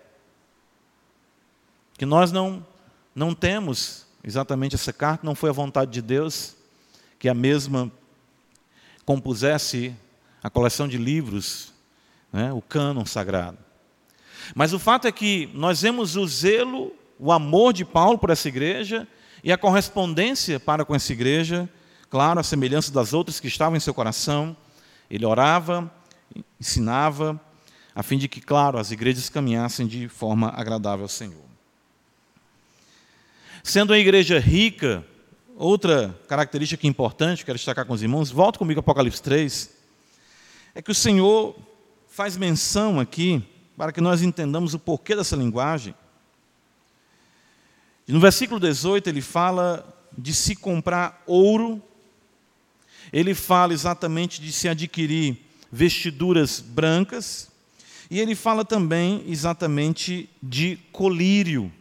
Que 1.97 2.05
nós 2.05 2.31
não, 2.33 2.65
não 3.15 3.35
temos 3.35 4.07
exatamente 4.23 4.75
essa 4.75 4.93
carta, 4.93 5.27
não 5.27 5.35
foi 5.35 5.51
a 5.51 5.55
vontade 5.55 5.91
de 5.91 6.03
Deus 6.03 6.57
que 7.19 7.29
a 7.29 7.35
mesma 7.35 7.91
compusesse 9.05 9.95
a 10.43 10.51
coleção 10.51 10.89
de 10.89 10.99
livros, 10.99 11.73
né, 12.33 12.53
o 12.53 12.61
cânon 12.61 13.05
sagrado. 13.07 13.59
Mas 14.55 14.73
o 14.73 14.79
fato 14.79 15.07
é 15.07 15.13
que 15.13 15.49
nós 15.55 15.83
vemos 15.83 16.17
o 16.17 16.27
zelo, 16.27 16.93
o 17.19 17.31
amor 17.31 17.73
de 17.73 17.85
Paulo 17.85 18.19
por 18.19 18.31
essa 18.31 18.49
igreja 18.49 19.07
e 19.45 19.53
a 19.53 19.59
correspondência 19.59 20.59
para 20.59 20.85
com 20.85 20.95
essa 20.95 21.13
igreja, 21.13 21.69
claro, 22.12 22.38
a 22.38 22.42
semelhança 22.42 22.92
das 22.92 23.14
outras 23.14 23.40
que 23.40 23.49
estavam 23.49 23.75
em 23.75 23.81
seu 23.81 23.95
coração. 23.95 24.54
Ele 25.11 25.25
orava, 25.25 25.90
ensinava, 26.61 27.40
a 27.95 28.02
fim 28.02 28.19
de 28.19 28.28
que, 28.28 28.38
claro, 28.38 28.78
as 28.78 28.90
igrejas 28.90 29.31
caminhassem 29.31 29.87
de 29.87 30.09
forma 30.09 30.52
agradável 30.54 31.07
ao 31.07 31.09
Senhor. 31.09 31.42
Sendo 33.64 33.95
uma 33.95 33.99
igreja 33.99 34.38
rica, 34.38 35.02
outra 35.57 36.14
característica 36.28 36.87
importante, 36.87 37.47
quero 37.47 37.57
destacar 37.57 37.87
com 37.87 37.95
os 37.95 38.02
irmãos, 38.02 38.31
volta 38.31 38.59
comigo 38.59 38.81
Apocalipse 38.81 39.23
3, 39.23 39.71
é 40.75 40.83
que 40.83 40.90
o 40.90 40.95
Senhor 40.95 41.57
faz 42.11 42.37
menção 42.37 43.00
aqui, 43.00 43.42
para 43.75 43.90
que 43.90 44.02
nós 44.02 44.21
entendamos 44.21 44.75
o 44.75 44.78
porquê 44.78 45.16
dessa 45.16 45.35
linguagem. 45.35 45.95
No 48.07 48.21
versículo 48.21 48.61
18, 48.61 49.09
ele 49.09 49.23
fala 49.23 49.97
de 50.16 50.35
se 50.35 50.54
comprar 50.54 51.23
ouro, 51.26 51.83
ele 53.12 53.35
fala 53.35 53.73
exatamente 53.73 54.40
de 54.40 54.50
se 54.52 54.69
adquirir 54.69 55.37
vestiduras 55.71 56.61
brancas, 56.61 57.50
e 58.11 58.21
ele 58.21 58.35
fala 58.35 58.64
também 58.64 59.25
exatamente 59.26 60.28
de 60.42 60.76
colírio. 60.92 61.73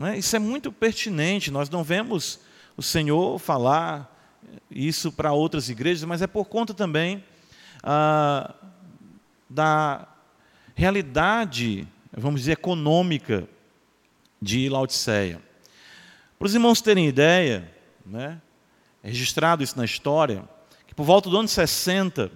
É? 0.00 0.16
Isso 0.16 0.36
é 0.36 0.38
muito 0.38 0.70
pertinente, 0.70 1.50
nós 1.50 1.68
não 1.68 1.82
vemos 1.82 2.38
o 2.76 2.82
Senhor 2.82 3.38
falar 3.38 4.14
isso 4.70 5.10
para 5.10 5.32
outras 5.32 5.68
igrejas, 5.68 6.04
mas 6.04 6.22
é 6.22 6.26
por 6.26 6.44
conta 6.44 6.72
também 6.72 7.24
ah, 7.82 8.54
da 9.50 10.06
realidade, 10.74 11.88
vamos 12.12 12.42
dizer, 12.42 12.52
econômica 12.52 13.48
de 14.40 14.68
Laodiceia. 14.68 15.42
Para 16.38 16.46
os 16.46 16.54
irmãos 16.54 16.80
terem 16.80 17.08
ideia, 17.08 17.68
né, 18.06 18.40
é 19.02 19.08
registrado 19.08 19.62
isso 19.62 19.76
na 19.76 19.84
história, 19.84 20.42
que 20.86 20.94
por 20.94 21.04
volta 21.04 21.30
do 21.30 21.36
ano 21.38 21.48
60, 21.48 22.30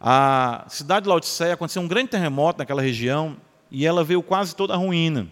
a 0.00 0.64
cidade 0.68 1.04
de 1.04 1.08
Laodiceia 1.08 1.54
aconteceu 1.54 1.82
um 1.82 1.88
grande 1.88 2.10
terremoto 2.10 2.58
naquela 2.58 2.82
região 2.82 3.36
e 3.70 3.86
ela 3.86 4.04
veio 4.04 4.22
quase 4.22 4.54
toda 4.54 4.74
a 4.74 4.76
ruína. 4.76 5.28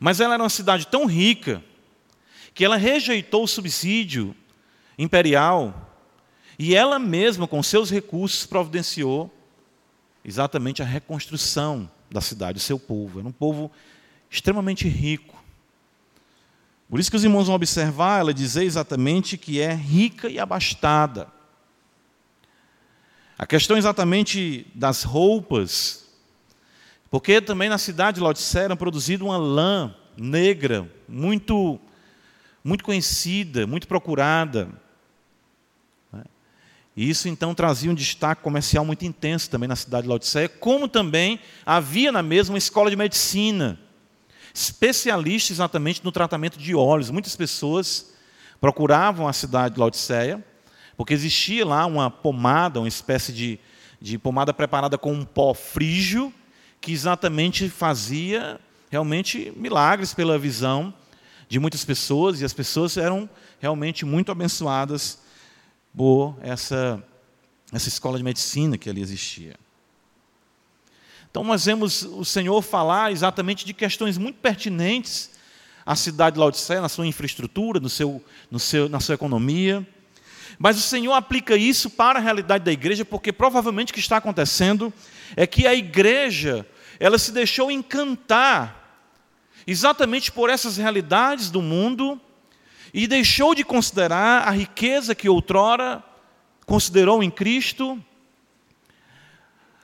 Mas 0.00 0.20
ela 0.20 0.34
era 0.34 0.42
uma 0.42 0.50
cidade 0.50 0.86
tão 0.86 1.06
rica 1.06 1.62
que 2.52 2.64
ela 2.64 2.76
rejeitou 2.76 3.44
o 3.44 3.48
subsídio 3.48 4.34
imperial 4.98 5.84
e 6.58 6.74
ela 6.74 6.98
mesma, 6.98 7.46
com 7.46 7.62
seus 7.62 7.90
recursos, 7.90 8.46
providenciou 8.46 9.32
exatamente 10.24 10.82
a 10.82 10.84
reconstrução 10.84 11.90
da 12.10 12.20
cidade, 12.20 12.54
do 12.54 12.60
seu 12.60 12.78
povo. 12.78 13.18
Era 13.18 13.28
um 13.28 13.32
povo 13.32 13.70
extremamente 14.30 14.88
rico. 14.88 15.33
Por 16.94 17.00
isso 17.00 17.10
que 17.10 17.16
os 17.16 17.24
irmãos 17.24 17.48
vão 17.48 17.56
observar 17.56 18.20
ela 18.20 18.32
dizer 18.32 18.62
exatamente 18.62 19.36
que 19.36 19.60
é 19.60 19.74
rica 19.74 20.28
e 20.28 20.38
abastada. 20.38 21.26
A 23.36 23.44
questão 23.44 23.76
exatamente 23.76 24.64
das 24.72 25.02
roupas 25.02 26.06
porque 27.10 27.40
também 27.40 27.68
na 27.68 27.78
cidade 27.78 28.18
de 28.18 28.20
Laodicea 28.20 28.62
era 28.62 28.76
produzida 28.76 29.24
uma 29.24 29.36
lã 29.36 29.92
negra, 30.16 30.88
muito, 31.08 31.80
muito 32.62 32.84
conhecida, 32.84 33.66
muito 33.66 33.88
procurada. 33.88 34.68
Né? 36.12 36.22
E 36.96 37.10
isso 37.10 37.28
então 37.28 37.56
trazia 37.56 37.90
um 37.90 37.94
destaque 37.94 38.40
comercial 38.40 38.84
muito 38.84 39.04
intenso 39.04 39.50
também 39.50 39.68
na 39.68 39.74
cidade 39.74 40.04
de 40.04 40.10
Laodiceia, 40.10 40.48
como 40.48 40.86
também 40.86 41.40
havia 41.66 42.12
na 42.12 42.22
mesma 42.22 42.56
escola 42.56 42.88
de 42.88 42.94
medicina, 42.94 43.80
especialista 44.54 45.52
exatamente 45.52 46.04
no 46.04 46.12
tratamento 46.12 46.56
de 46.56 46.76
óleos. 46.76 47.10
Muitas 47.10 47.34
pessoas 47.34 48.14
procuravam 48.60 49.26
a 49.26 49.32
cidade 49.32 49.74
de 49.74 49.80
Laodiceia, 49.80 50.42
porque 50.96 51.12
existia 51.12 51.66
lá 51.66 51.84
uma 51.84 52.08
pomada, 52.08 52.78
uma 52.78 52.86
espécie 52.86 53.32
de, 53.32 53.58
de 54.00 54.16
pomada 54.16 54.54
preparada 54.54 54.96
com 54.96 55.12
um 55.12 55.24
pó 55.24 55.52
frígio, 55.52 56.32
que 56.80 56.92
exatamente 56.92 57.68
fazia 57.68 58.60
realmente 58.88 59.52
milagres 59.56 60.14
pela 60.14 60.38
visão 60.38 60.94
de 61.48 61.58
muitas 61.58 61.84
pessoas, 61.84 62.40
e 62.40 62.44
as 62.44 62.52
pessoas 62.52 62.96
eram 62.96 63.28
realmente 63.58 64.04
muito 64.04 64.30
abençoadas 64.30 65.18
por 65.96 66.36
essa, 66.40 67.02
essa 67.72 67.88
escola 67.88 68.18
de 68.18 68.24
medicina 68.24 68.78
que 68.78 68.88
ali 68.88 69.02
existia. 69.02 69.56
Então, 71.34 71.42
nós 71.42 71.64
vemos 71.64 72.04
o 72.04 72.24
Senhor 72.24 72.62
falar 72.62 73.10
exatamente 73.10 73.66
de 73.66 73.74
questões 73.74 74.16
muito 74.16 74.38
pertinentes 74.38 75.32
à 75.84 75.96
cidade 75.96 76.34
de 76.34 76.38
Laodiceia, 76.38 76.80
na 76.80 76.88
sua 76.88 77.08
infraestrutura, 77.08 77.80
no 77.80 77.88
seu, 77.88 78.24
no 78.48 78.60
seu, 78.60 78.88
na 78.88 79.00
sua 79.00 79.16
economia. 79.16 79.84
Mas 80.60 80.78
o 80.78 80.80
Senhor 80.80 81.12
aplica 81.12 81.56
isso 81.56 81.90
para 81.90 82.20
a 82.20 82.22
realidade 82.22 82.62
da 82.62 82.70
igreja, 82.70 83.04
porque 83.04 83.32
provavelmente 83.32 83.90
o 83.90 83.94
que 83.94 83.98
está 83.98 84.18
acontecendo 84.18 84.94
é 85.34 85.44
que 85.44 85.66
a 85.66 85.74
igreja 85.74 86.64
ela 87.00 87.18
se 87.18 87.32
deixou 87.32 87.68
encantar 87.68 89.02
exatamente 89.66 90.30
por 90.30 90.48
essas 90.48 90.76
realidades 90.76 91.50
do 91.50 91.60
mundo 91.60 92.20
e 92.92 93.08
deixou 93.08 93.56
de 93.56 93.64
considerar 93.64 94.46
a 94.46 94.52
riqueza 94.52 95.16
que 95.16 95.28
outrora 95.28 96.00
considerou 96.64 97.24
em 97.24 97.30
Cristo, 97.30 98.00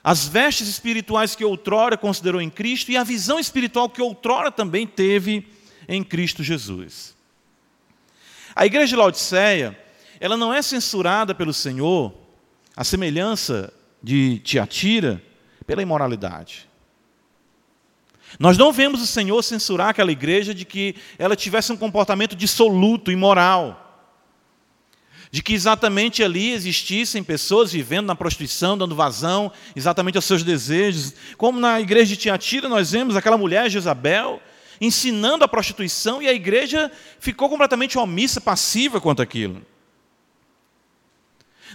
as 0.03 0.27
vestes 0.27 0.67
espirituais 0.67 1.35
que 1.35 1.45
outrora 1.45 1.97
considerou 1.97 2.41
em 2.41 2.49
Cristo 2.49 2.91
e 2.91 2.97
a 2.97 3.03
visão 3.03 3.39
espiritual 3.39 3.89
que 3.89 4.01
outrora 4.01 4.51
também 4.51 4.87
teve 4.87 5.47
em 5.87 6.03
Cristo 6.03 6.43
Jesus. 6.43 7.15
A 8.55 8.65
igreja 8.65 8.87
de 8.87 8.95
Laodiceia, 8.95 9.77
ela 10.19 10.35
não 10.35 10.53
é 10.53 10.61
censurada 10.61 11.35
pelo 11.35 11.53
Senhor, 11.53 12.13
a 12.75 12.83
semelhança 12.83 13.71
de 14.01 14.39
Tiatira, 14.39 15.21
pela 15.65 15.81
imoralidade. 15.81 16.67
Nós 18.39 18.57
não 18.57 18.71
vemos 18.71 19.01
o 19.01 19.07
Senhor 19.07 19.41
censurar 19.43 19.89
aquela 19.89 20.11
igreja 20.11 20.53
de 20.53 20.65
que 20.65 20.95
ela 21.17 21.35
tivesse 21.35 21.71
um 21.71 21.77
comportamento 21.77 22.35
dissoluto, 22.35 23.11
imoral. 23.11 23.90
De 25.31 25.41
que 25.41 25.53
exatamente 25.53 26.21
ali 26.21 26.51
existissem 26.51 27.23
pessoas 27.23 27.71
vivendo 27.71 28.05
na 28.05 28.15
prostituição, 28.15 28.77
dando 28.77 28.93
vazão 28.93 29.51
exatamente 29.75 30.17
aos 30.17 30.25
seus 30.25 30.43
desejos. 30.43 31.13
Como 31.37 31.57
na 31.57 31.79
igreja 31.79 32.15
de 32.15 32.17
Tiatira 32.17 32.67
nós 32.67 32.91
vemos 32.91 33.15
aquela 33.15 33.37
mulher, 33.37 33.69
Jezabel, 33.69 34.41
ensinando 34.81 35.45
a 35.45 35.47
prostituição 35.47 36.21
e 36.21 36.27
a 36.27 36.33
igreja 36.33 36.91
ficou 37.19 37.47
completamente 37.47 37.97
omissa, 37.97 38.41
passiva 38.41 38.99
quanto 38.99 39.21
aquilo. 39.21 39.61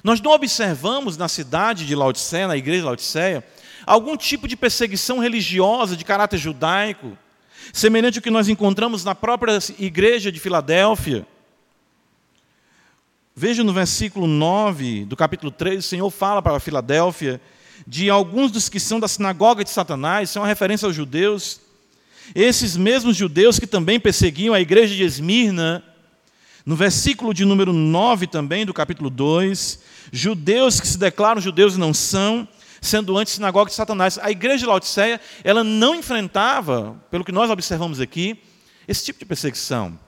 Nós 0.05 0.21
não 0.21 0.33
observamos 0.33 1.17
na 1.17 1.29
cidade 1.29 1.87
de 1.87 1.95
Laodiceia, 1.95 2.49
na 2.49 2.57
igreja 2.57 2.81
de 2.81 2.87
Laodiceia, 2.87 3.45
algum 3.87 4.17
tipo 4.17 4.47
de 4.47 4.57
perseguição 4.57 5.19
religiosa 5.19 5.97
de 5.97 6.05
caráter 6.05 6.39
judaico, 6.39 7.17
semelhante 7.73 8.19
ao 8.19 8.23
que 8.23 8.31
nós 8.31 8.49
encontramos 8.49 9.05
na 9.05 9.15
própria 9.15 9.59
igreja 9.79 10.31
de 10.31 10.41
Filadélfia. 10.41 11.27
Veja 13.39 13.63
no 13.63 13.71
versículo 13.71 14.27
9 14.27 15.05
do 15.05 15.15
capítulo 15.15 15.53
3, 15.53 15.85
o 15.85 15.87
Senhor 15.87 16.11
fala 16.11 16.41
para 16.41 16.59
Filadélfia 16.59 17.39
de 17.87 18.09
alguns 18.09 18.51
dos 18.51 18.71
que 18.71 18.81
são 18.81 18.99
da 18.99 19.07
sinagoga 19.07 19.63
de 19.63 19.69
Satanás, 19.69 20.31
são 20.31 20.41
uma 20.41 20.49
referência 20.49 20.87
aos 20.87 20.97
judeus. 20.97 21.61
Esses 22.35 22.79
mesmos 22.79 23.15
judeus 23.15 23.59
que 23.59 23.67
também 23.67 24.01
perseguiam 24.01 24.55
a 24.55 24.61
igreja 24.61 24.95
de 24.95 25.03
Esmirna, 25.03 25.85
no 26.65 26.75
versículo 26.75 27.35
de 27.35 27.45
número 27.45 27.75
9 27.75 28.27
também, 28.27 28.65
do 28.65 28.73
capítulo 28.73 29.11
2, 29.11 29.81
judeus 30.11 30.81
que 30.81 30.89
se 30.89 30.97
declaram 30.97 31.39
judeus 31.39 31.75
e 31.75 31.79
não 31.79 31.93
são, 31.93 32.49
sendo 32.81 33.19
antes 33.19 33.35
sinagoga 33.35 33.69
de 33.69 33.77
Satanás. 33.77 34.19
A 34.19 34.31
igreja 34.31 34.61
de 34.61 34.67
Laodiceia, 34.67 35.21
ela 35.45 35.63
não 35.63 35.95
enfrentava, 35.95 36.97
pelo 37.11 37.23
que 37.23 37.33
nós 37.33 37.51
observamos 37.51 38.01
aqui, 38.01 38.43
esse 38.89 39.05
tipo 39.05 39.19
de 39.19 39.27
perseguição. 39.27 40.06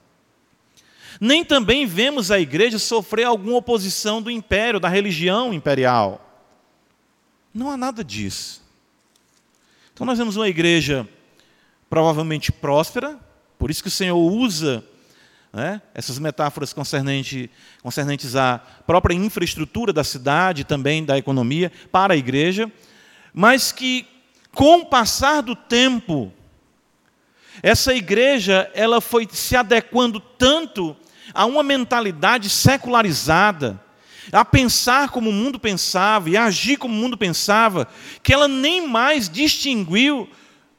Nem 1.20 1.44
também 1.44 1.86
vemos 1.86 2.30
a 2.30 2.38
igreja 2.38 2.78
sofrer 2.78 3.24
alguma 3.24 3.56
oposição 3.56 4.22
do 4.22 4.30
império, 4.30 4.78
da 4.78 4.88
religião 4.88 5.52
imperial. 5.52 6.24
Não 7.52 7.70
há 7.70 7.76
nada 7.76 8.04
disso. 8.04 8.62
Então 9.92 10.06
nós 10.06 10.18
vemos 10.18 10.36
uma 10.36 10.48
igreja 10.48 11.08
provavelmente 11.90 12.52
próspera, 12.52 13.18
por 13.58 13.70
isso 13.70 13.82
que 13.82 13.88
o 13.88 13.92
Senhor 13.92 14.16
usa 14.16 14.84
né, 15.52 15.82
essas 15.94 16.18
metáforas 16.18 16.72
concernente, 16.72 17.50
concernentes 17.82 18.36
à 18.36 18.58
própria 18.86 19.14
infraestrutura 19.14 19.92
da 19.92 20.04
cidade, 20.04 20.64
também 20.64 21.04
da 21.04 21.18
economia, 21.18 21.72
para 21.90 22.14
a 22.14 22.16
igreja, 22.16 22.70
mas 23.32 23.72
que, 23.72 24.06
com 24.52 24.80
o 24.80 24.86
passar 24.86 25.42
do 25.42 25.56
tempo, 25.56 26.32
essa 27.62 27.92
igreja 27.94 28.70
ela 28.74 29.00
foi 29.00 29.26
se 29.30 29.56
adequando 29.56 30.20
tanto 30.20 30.96
a 31.38 31.46
uma 31.46 31.62
mentalidade 31.62 32.50
secularizada, 32.50 33.80
a 34.32 34.44
pensar 34.44 35.10
como 35.10 35.30
o 35.30 35.32
mundo 35.32 35.56
pensava 35.56 36.28
e 36.28 36.36
a 36.36 36.46
agir 36.46 36.76
como 36.76 36.92
o 36.92 36.96
mundo 36.96 37.16
pensava, 37.16 37.86
que 38.24 38.32
ela 38.32 38.48
nem 38.48 38.88
mais 38.88 39.28
distinguiu 39.28 40.28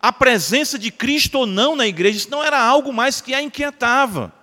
a 0.02 0.12
presença 0.12 0.78
de 0.78 0.91
Cristo 0.91 1.36
ou 1.36 1.45
não 1.45 1.78
na 1.78 1.88
igreja, 1.88 2.17
isso 2.17 2.30
não 2.30 2.43
era 2.43 2.62
algo 2.62 2.91
mais 2.91 3.22
que 3.22 3.34
a 3.34 3.41
inquietava. 3.41 4.34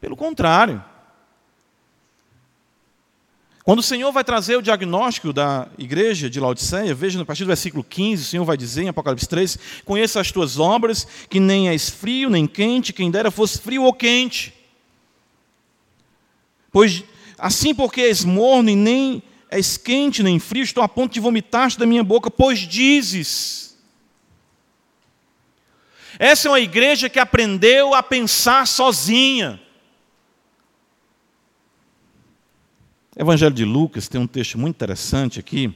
Pelo 0.00 0.16
contrário, 0.16 0.84
quando 3.66 3.80
o 3.80 3.82
Senhor 3.82 4.12
vai 4.12 4.22
trazer 4.22 4.54
o 4.54 4.62
diagnóstico 4.62 5.32
da 5.32 5.66
igreja 5.76 6.30
de 6.30 6.38
Laodiceia, 6.38 6.94
veja 6.94 7.18
no 7.18 7.26
partir 7.26 7.42
do 7.42 7.48
versículo 7.48 7.82
15, 7.82 8.22
o 8.22 8.26
Senhor 8.26 8.44
vai 8.44 8.56
dizer 8.56 8.84
em 8.84 8.88
Apocalipse 8.88 9.28
3: 9.28 9.58
Conheça 9.84 10.20
as 10.20 10.30
tuas 10.30 10.56
obras, 10.56 11.04
que 11.28 11.40
nem 11.40 11.68
és 11.68 11.90
frio 11.90 12.30
nem 12.30 12.46
quente, 12.46 12.92
quem 12.92 13.10
dera 13.10 13.28
fosse 13.28 13.58
frio 13.58 13.82
ou 13.82 13.92
quente. 13.92 14.54
Pois 16.70 17.02
assim 17.36 17.74
porque 17.74 18.02
és 18.02 18.24
morno 18.24 18.70
e 18.70 18.76
nem 18.76 19.20
és 19.50 19.76
quente 19.76 20.22
nem 20.22 20.38
frio, 20.38 20.62
estou 20.62 20.84
a 20.84 20.88
ponto 20.88 21.14
de 21.14 21.18
vomitar-te 21.18 21.76
da 21.76 21.86
minha 21.86 22.04
boca, 22.04 22.30
pois 22.30 22.60
dizes. 22.60 23.76
Essa 26.20 26.46
é 26.46 26.50
uma 26.52 26.60
igreja 26.60 27.08
que 27.08 27.18
aprendeu 27.18 27.94
a 27.94 28.02
pensar 28.02 28.64
sozinha. 28.64 29.60
Evangelho 33.18 33.54
de 33.54 33.64
Lucas 33.64 34.08
tem 34.08 34.20
um 34.20 34.26
texto 34.26 34.58
muito 34.58 34.76
interessante 34.76 35.40
aqui, 35.40 35.74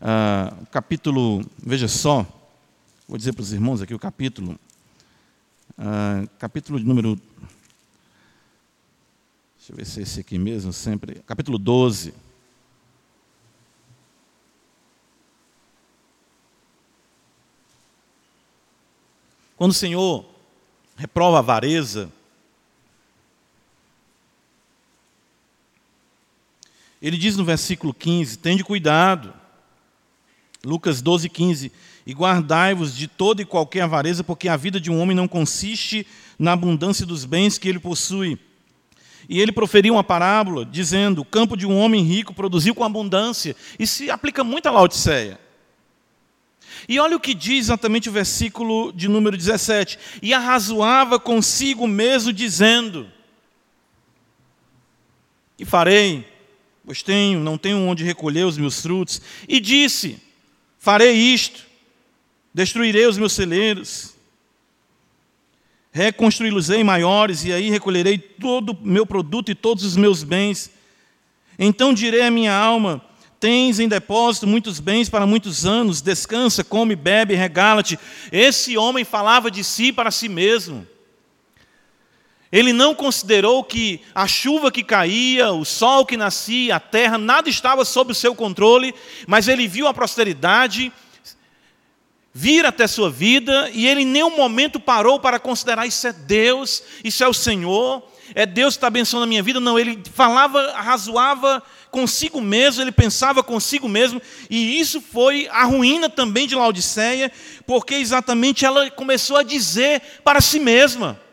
uh, 0.00 0.66
capítulo, 0.72 1.48
veja 1.56 1.86
só, 1.86 2.26
vou 3.06 3.16
dizer 3.16 3.32
para 3.32 3.42
os 3.42 3.52
irmãos 3.52 3.80
aqui 3.80 3.94
o 3.94 3.98
capítulo, 3.98 4.58
uh, 5.78 6.28
capítulo 6.36 6.80
de 6.80 6.84
número, 6.84 7.14
deixa 9.56 9.70
eu 9.72 9.76
ver 9.76 9.86
se 9.86 10.00
é 10.00 10.02
esse 10.02 10.18
aqui 10.18 10.36
mesmo, 10.36 10.72
sempre, 10.72 11.22
capítulo 11.24 11.58
12. 11.58 12.12
Quando 19.56 19.70
o 19.70 19.74
Senhor 19.74 20.28
reprova 20.96 21.36
a 21.36 21.38
avareza, 21.38 22.10
Ele 27.04 27.18
diz 27.18 27.36
no 27.36 27.44
versículo 27.44 27.92
15: 27.92 28.38
Tende 28.38 28.64
cuidado. 28.64 29.34
Lucas 30.64 31.02
12, 31.02 31.28
15. 31.28 31.70
E 32.06 32.14
guardai-vos 32.14 32.96
de 32.96 33.06
toda 33.06 33.42
e 33.42 33.44
qualquer 33.44 33.82
avareza, 33.82 34.24
porque 34.24 34.48
a 34.48 34.56
vida 34.56 34.80
de 34.80 34.90
um 34.90 34.98
homem 34.98 35.14
não 35.14 35.28
consiste 35.28 36.06
na 36.38 36.52
abundância 36.52 37.04
dos 37.04 37.26
bens 37.26 37.58
que 37.58 37.68
ele 37.68 37.78
possui. 37.78 38.38
E 39.28 39.38
ele 39.38 39.52
proferiu 39.52 39.92
uma 39.92 40.02
parábola, 40.02 40.64
dizendo: 40.64 41.20
O 41.20 41.26
campo 41.26 41.58
de 41.58 41.66
um 41.66 41.76
homem 41.76 42.02
rico 42.02 42.32
produziu 42.32 42.74
com 42.74 42.84
abundância. 42.84 43.54
E 43.78 43.86
se 43.86 44.10
aplica 44.10 44.42
muito 44.42 44.66
à 44.66 44.70
Laodiceia. 44.70 45.38
E 46.88 46.98
olha 46.98 47.18
o 47.18 47.20
que 47.20 47.34
diz 47.34 47.66
exatamente 47.66 48.08
o 48.08 48.12
versículo 48.12 48.90
de 48.94 49.08
número 49.08 49.36
17: 49.36 49.98
E 50.22 50.32
arrazoava 50.32 51.20
consigo 51.20 51.86
mesmo, 51.86 52.32
dizendo: 52.32 53.12
E 55.58 55.66
farei? 55.66 56.32
Pois 56.84 57.02
tenho, 57.02 57.40
não 57.40 57.56
tenho 57.56 57.78
onde 57.78 58.04
recolher 58.04 58.44
os 58.44 58.58
meus 58.58 58.80
frutos. 58.80 59.20
E 59.48 59.60
disse: 59.60 60.18
Farei 60.78 61.12
isto, 61.12 61.64
destruirei 62.52 63.06
os 63.06 63.18
meus 63.18 63.32
celeiros, 63.32 64.14
reconstruí-los-ei 65.92 66.84
maiores, 66.84 67.44
e 67.44 67.52
aí 67.52 67.70
recolherei 67.70 68.18
todo 68.18 68.72
o 68.72 68.78
meu 68.82 69.06
produto 69.06 69.50
e 69.50 69.54
todos 69.54 69.84
os 69.84 69.96
meus 69.96 70.22
bens. 70.22 70.70
Então 71.58 71.94
direi 71.94 72.22
à 72.22 72.30
minha 72.30 72.54
alma: 72.54 73.02
Tens 73.40 73.78
em 73.78 73.88
depósito 73.88 74.46
muitos 74.46 74.80
bens 74.80 75.08
para 75.08 75.26
muitos 75.26 75.66
anos, 75.66 76.00
descansa, 76.00 76.64
come, 76.64 76.96
bebe, 76.96 77.34
regala-te. 77.34 77.98
Esse 78.32 78.76
homem 78.76 79.04
falava 79.04 79.50
de 79.50 79.62
si 79.62 79.92
para 79.92 80.10
si 80.10 80.28
mesmo. 80.28 80.86
Ele 82.54 82.72
não 82.72 82.94
considerou 82.94 83.64
que 83.64 84.00
a 84.14 84.28
chuva 84.28 84.70
que 84.70 84.84
caía, 84.84 85.50
o 85.50 85.64
sol 85.64 86.06
que 86.06 86.16
nascia, 86.16 86.76
a 86.76 86.78
terra, 86.78 87.18
nada 87.18 87.48
estava 87.48 87.84
sob 87.84 88.12
o 88.12 88.14
seu 88.14 88.32
controle, 88.32 88.94
mas 89.26 89.48
ele 89.48 89.66
viu 89.66 89.88
a 89.88 89.92
prosperidade 89.92 90.92
vir 92.32 92.64
até 92.64 92.86
sua 92.86 93.10
vida 93.10 93.68
e 93.72 93.88
ele 93.88 94.02
em 94.02 94.06
nenhum 94.06 94.36
momento 94.36 94.78
parou 94.78 95.18
para 95.18 95.40
considerar 95.40 95.84
isso 95.84 96.06
é 96.06 96.12
Deus, 96.12 96.84
isso 97.02 97.24
é 97.24 97.28
o 97.28 97.34
Senhor, 97.34 98.04
é 98.36 98.46
Deus 98.46 98.74
que 98.74 98.78
está 98.78 98.86
abençoando 98.86 99.24
a 99.24 99.26
minha 99.26 99.42
vida. 99.42 99.58
Não, 99.58 99.76
ele 99.76 100.00
falava, 100.12 100.74
razoava 100.76 101.60
consigo 101.90 102.40
mesmo, 102.40 102.84
ele 102.84 102.92
pensava 102.92 103.42
consigo 103.42 103.88
mesmo, 103.88 104.22
e 104.48 104.78
isso 104.78 105.00
foi 105.00 105.48
a 105.48 105.64
ruína 105.64 106.08
também 106.08 106.46
de 106.46 106.54
Laodiceia, 106.54 107.32
porque 107.66 107.96
exatamente 107.96 108.64
ela 108.64 108.88
começou 108.92 109.38
a 109.38 109.42
dizer 109.42 110.00
para 110.22 110.40
si 110.40 110.60
mesma. 110.60 111.23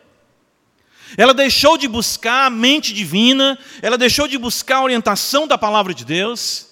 Ela 1.16 1.34
deixou 1.34 1.76
de 1.76 1.86
buscar 1.86 2.46
a 2.46 2.50
mente 2.50 2.92
divina, 2.92 3.58
ela 3.80 3.98
deixou 3.98 4.26
de 4.26 4.38
buscar 4.38 4.76
a 4.78 4.82
orientação 4.82 5.46
da 5.46 5.58
palavra 5.58 5.92
de 5.92 6.04
Deus, 6.04 6.68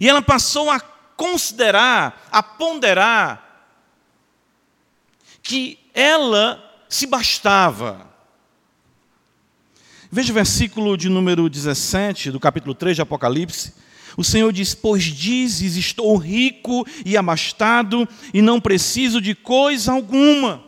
e 0.00 0.08
ela 0.08 0.20
passou 0.20 0.70
a 0.70 0.80
considerar, 1.16 2.28
a 2.30 2.42
ponderar, 2.42 3.42
que 5.42 5.78
ela 5.94 6.62
se 6.88 7.06
bastava. 7.06 8.06
Veja 10.10 10.32
o 10.32 10.34
versículo 10.34 10.96
de 10.96 11.08
número 11.08 11.48
17 11.48 12.30
do 12.30 12.40
capítulo 12.40 12.74
3 12.74 12.96
de 12.96 13.02
Apocalipse. 13.02 13.74
O 14.16 14.24
Senhor 14.24 14.52
diz: 14.52 14.74
Pois 14.74 15.04
dizes, 15.04 15.76
estou 15.76 16.16
rico 16.16 16.86
e 17.04 17.16
abastado, 17.16 18.08
e 18.32 18.40
não 18.40 18.60
preciso 18.60 19.20
de 19.20 19.34
coisa 19.34 19.92
alguma. 19.92 20.65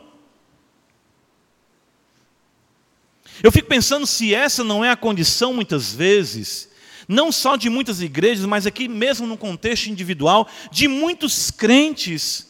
Eu 3.43 3.53
fico 3.53 3.69
pensando 3.69 4.07
se 4.07 4.35
essa 4.35 4.65
não 4.65 4.85
é 4.85 4.91
a 4.91 4.97
condição, 4.97 5.55
muitas 5.55 5.93
vezes, 5.93 6.69
não 7.07 7.31
só 7.31 7.57
de 7.57 7.71
muitas 7.71 8.01
igrejas, 8.01 8.45
mas 8.45 8.67
aqui 8.67 8.89
mesmo 8.89 9.27
no 9.27 9.37
contexto 9.37 9.87
individual, 9.87 10.49
de 10.71 10.89
muitos 10.89 11.51
crentes 11.51 12.49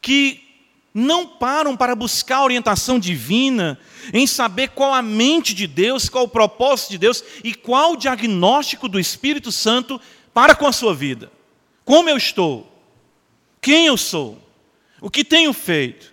que 0.00 0.42
não 0.92 1.26
param 1.26 1.76
para 1.76 1.94
buscar 1.94 2.38
a 2.38 2.44
orientação 2.44 2.98
divina, 2.98 3.78
em 4.12 4.26
saber 4.26 4.70
qual 4.70 4.92
a 4.92 5.02
mente 5.02 5.54
de 5.54 5.66
Deus, 5.66 6.08
qual 6.08 6.24
o 6.24 6.28
propósito 6.28 6.90
de 6.90 6.98
Deus 6.98 7.22
e 7.44 7.54
qual 7.54 7.92
o 7.92 7.96
diagnóstico 7.96 8.88
do 8.88 8.98
Espírito 8.98 9.52
Santo 9.52 10.00
para 10.34 10.54
com 10.54 10.66
a 10.66 10.72
sua 10.72 10.94
vida. 10.94 11.30
Como 11.84 12.08
eu 12.08 12.16
estou? 12.16 12.70
Quem 13.60 13.86
eu 13.86 13.96
sou? 13.96 14.38
O 15.00 15.08
que 15.08 15.24
tenho 15.24 15.52
feito? 15.52 16.09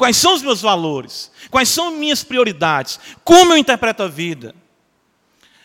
Quais 0.00 0.16
são 0.16 0.32
os 0.32 0.40
meus 0.40 0.62
valores? 0.62 1.30
Quais 1.50 1.68
são 1.68 1.90
minhas 1.90 2.24
prioridades? 2.24 2.98
Como 3.22 3.52
eu 3.52 3.58
interpreto 3.58 4.02
a 4.02 4.08
vida? 4.08 4.54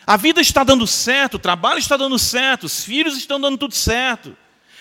A 0.06 0.18
vida 0.18 0.42
está 0.42 0.62
dando 0.62 0.86
certo, 0.86 1.36
o 1.36 1.38
trabalho 1.38 1.78
está 1.78 1.96
dando 1.96 2.18
certo, 2.18 2.64
os 2.64 2.84
filhos 2.84 3.16
estão 3.16 3.40
dando 3.40 3.56
tudo 3.56 3.72
certo, 3.74 4.36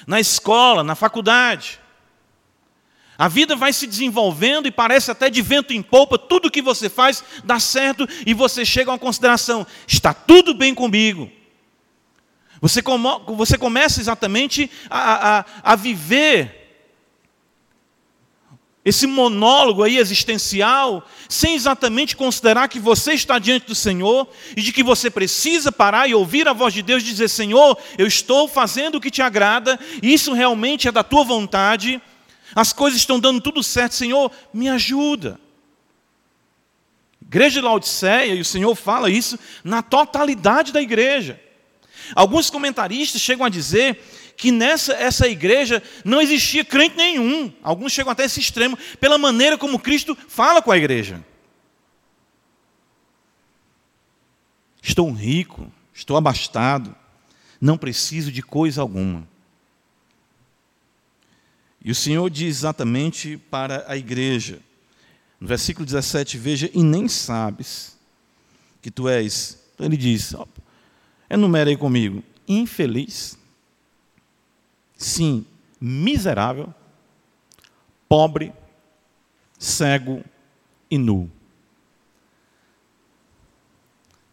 na 0.05 0.19
escola, 0.19 0.83
na 0.83 0.93
faculdade. 0.93 1.79
A 3.17 3.29
vida 3.29 3.55
vai 3.55 3.71
se 3.71 3.87
desenvolvendo 3.87 4.67
e 4.67 4.71
parece 4.71 5.09
até 5.09 5.29
de 5.29 5.41
vento 5.41 5.71
em 5.71 5.81
polpa, 5.81 6.17
tudo 6.17 6.51
que 6.51 6.61
você 6.61 6.89
faz 6.89 7.23
dá 7.45 7.57
certo 7.57 8.05
e 8.25 8.33
você 8.33 8.65
chega 8.65 8.91
a 8.91 8.95
uma 8.95 8.99
consideração: 8.99 9.65
está 9.87 10.13
tudo 10.13 10.53
bem 10.53 10.75
comigo. 10.75 11.31
Você, 12.59 12.83
você 13.27 13.57
começa 13.57 14.01
exatamente 14.01 14.69
a, 14.89 15.37
a, 15.39 15.45
a 15.63 15.75
viver 15.77 16.64
esse 18.85 19.07
monólogo 19.07 19.81
aí 19.81 19.97
existencial, 19.97 21.03
sem 21.27 21.55
exatamente 21.55 22.15
considerar 22.15 22.67
que 22.67 22.79
você 22.79 23.13
está 23.13 23.39
diante 23.39 23.65
do 23.65 23.73
Senhor 23.73 24.27
e 24.55 24.61
de 24.61 24.71
que 24.71 24.83
você 24.83 25.09
precisa 25.09 25.71
parar 25.71 26.07
e 26.07 26.13
ouvir 26.13 26.47
a 26.47 26.53
voz 26.53 26.71
de 26.71 26.83
Deus 26.83 27.01
e 27.01 27.07
dizer: 27.07 27.27
Senhor, 27.27 27.75
eu 27.97 28.05
estou 28.05 28.47
fazendo 28.47 28.95
o 28.95 29.01
que 29.01 29.09
te 29.09 29.23
agrada, 29.23 29.79
isso 30.03 30.33
realmente 30.33 30.87
é 30.87 30.91
da 30.91 31.03
tua 31.03 31.23
vontade, 31.23 31.99
as 32.53 32.71
coisas 32.71 32.99
estão 32.99 33.19
dando 33.19 33.41
tudo 33.41 33.63
certo, 33.63 33.95
Senhor, 33.95 34.31
me 34.53 34.69
ajuda. 34.69 35.39
Igreja 37.19 37.59
de 37.59 37.65
Laodiceia, 37.65 38.35
e 38.35 38.41
o 38.41 38.45
Senhor 38.45 38.75
fala 38.75 39.09
isso 39.09 39.39
na 39.63 39.81
totalidade 39.81 40.71
da 40.71 40.79
igreja. 40.79 41.41
Alguns 42.13 42.51
comentaristas 42.51 43.19
chegam 43.19 43.43
a 43.43 43.49
dizer 43.49 43.99
que 44.37 44.51
nessa 44.51 44.93
essa 44.93 45.27
igreja 45.27 45.81
não 46.03 46.21
existia 46.21 46.63
crente 46.63 46.95
nenhum. 46.95 47.51
Alguns 47.63 47.91
chegam 47.91 48.11
até 48.11 48.25
esse 48.25 48.39
extremo, 48.39 48.77
pela 48.99 49.17
maneira 49.17 49.57
como 49.57 49.79
Cristo 49.79 50.17
fala 50.27 50.61
com 50.61 50.71
a 50.71 50.77
igreja. 50.77 51.23
Estou 54.81 55.11
rico, 55.11 55.71
estou 55.93 56.15
abastado, 56.15 56.95
não 57.59 57.77
preciso 57.77 58.31
de 58.31 58.41
coisa 58.41 58.81
alguma. 58.81 59.27
E 61.83 61.91
o 61.91 61.95
Senhor 61.95 62.29
diz 62.29 62.57
exatamente 62.57 63.37
para 63.37 63.85
a 63.87 63.95
igreja, 63.95 64.59
no 65.39 65.47
versículo 65.47 65.85
17, 65.85 66.37
veja, 66.37 66.69
e 66.73 66.83
nem 66.83 67.07
sabes 67.07 67.97
que 68.81 68.89
tu 68.89 69.07
és. 69.07 69.59
Então 69.73 69.85
ele 69.85 69.97
diz, 69.97 70.33
enumera 71.29 71.69
aí 71.69 71.77
comigo, 71.77 72.23
infeliz, 72.47 73.37
sim, 74.95 75.45
miserável, 75.79 76.73
pobre, 78.07 78.53
cego 79.57 80.23
e 80.89 80.97
nu. 80.97 81.29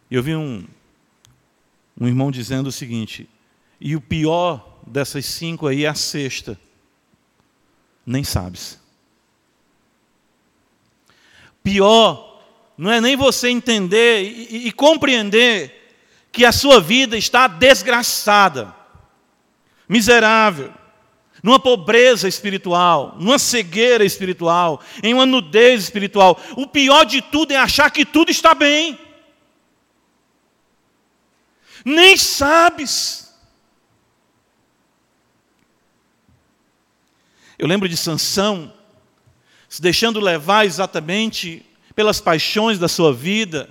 Eu 0.09 0.21
vi 0.21 0.35
um, 0.35 0.65
um 1.99 2.07
irmão 2.07 2.31
dizendo 2.31 2.67
o 2.67 2.71
seguinte, 2.71 3.29
e 3.79 3.95
o 3.95 4.01
pior 4.01 4.79
dessas 4.85 5.25
cinco 5.25 5.67
aí 5.67 5.85
é 5.85 5.89
a 5.89 5.95
sexta. 5.95 6.59
Nem 8.05 8.23
sabes. 8.23 8.79
Pior 11.63 12.33
não 12.77 12.91
é 12.91 12.99
nem 12.99 13.15
você 13.15 13.49
entender 13.49 14.23
e, 14.23 14.67
e, 14.67 14.71
compreender 14.71 15.95
que 16.31 16.43
a 16.43 16.51
sua 16.51 16.81
vida 16.81 17.17
está 17.17 17.47
desgraçada, 17.47 18.75
miserável, 19.87 20.73
numa 21.41 21.59
pobreza 21.59 22.27
espiritual, 22.27 23.15
numa 23.19 23.37
cegueira 23.37 24.05
espiritual, 24.05 24.81
em 25.01 25.13
uma 25.13 25.25
nudez 25.25 25.83
espiritual. 25.83 26.39
O 26.55 26.67
pior 26.67 27.05
de 27.05 27.21
tudo 27.21 27.51
é 27.51 27.57
achar 27.57 27.91
que 27.91 28.05
tudo 28.05 28.31
está 28.31 28.53
bem 28.53 28.97
nem 31.83 32.17
sabes. 32.17 33.33
Eu 37.57 37.67
lembro 37.67 37.87
de 37.87 37.97
Sansão 37.97 38.73
se 39.69 39.81
deixando 39.81 40.19
levar 40.19 40.65
exatamente 40.65 41.65
pelas 41.95 42.19
paixões 42.21 42.79
da 42.79 42.87
sua 42.87 43.13
vida, 43.13 43.69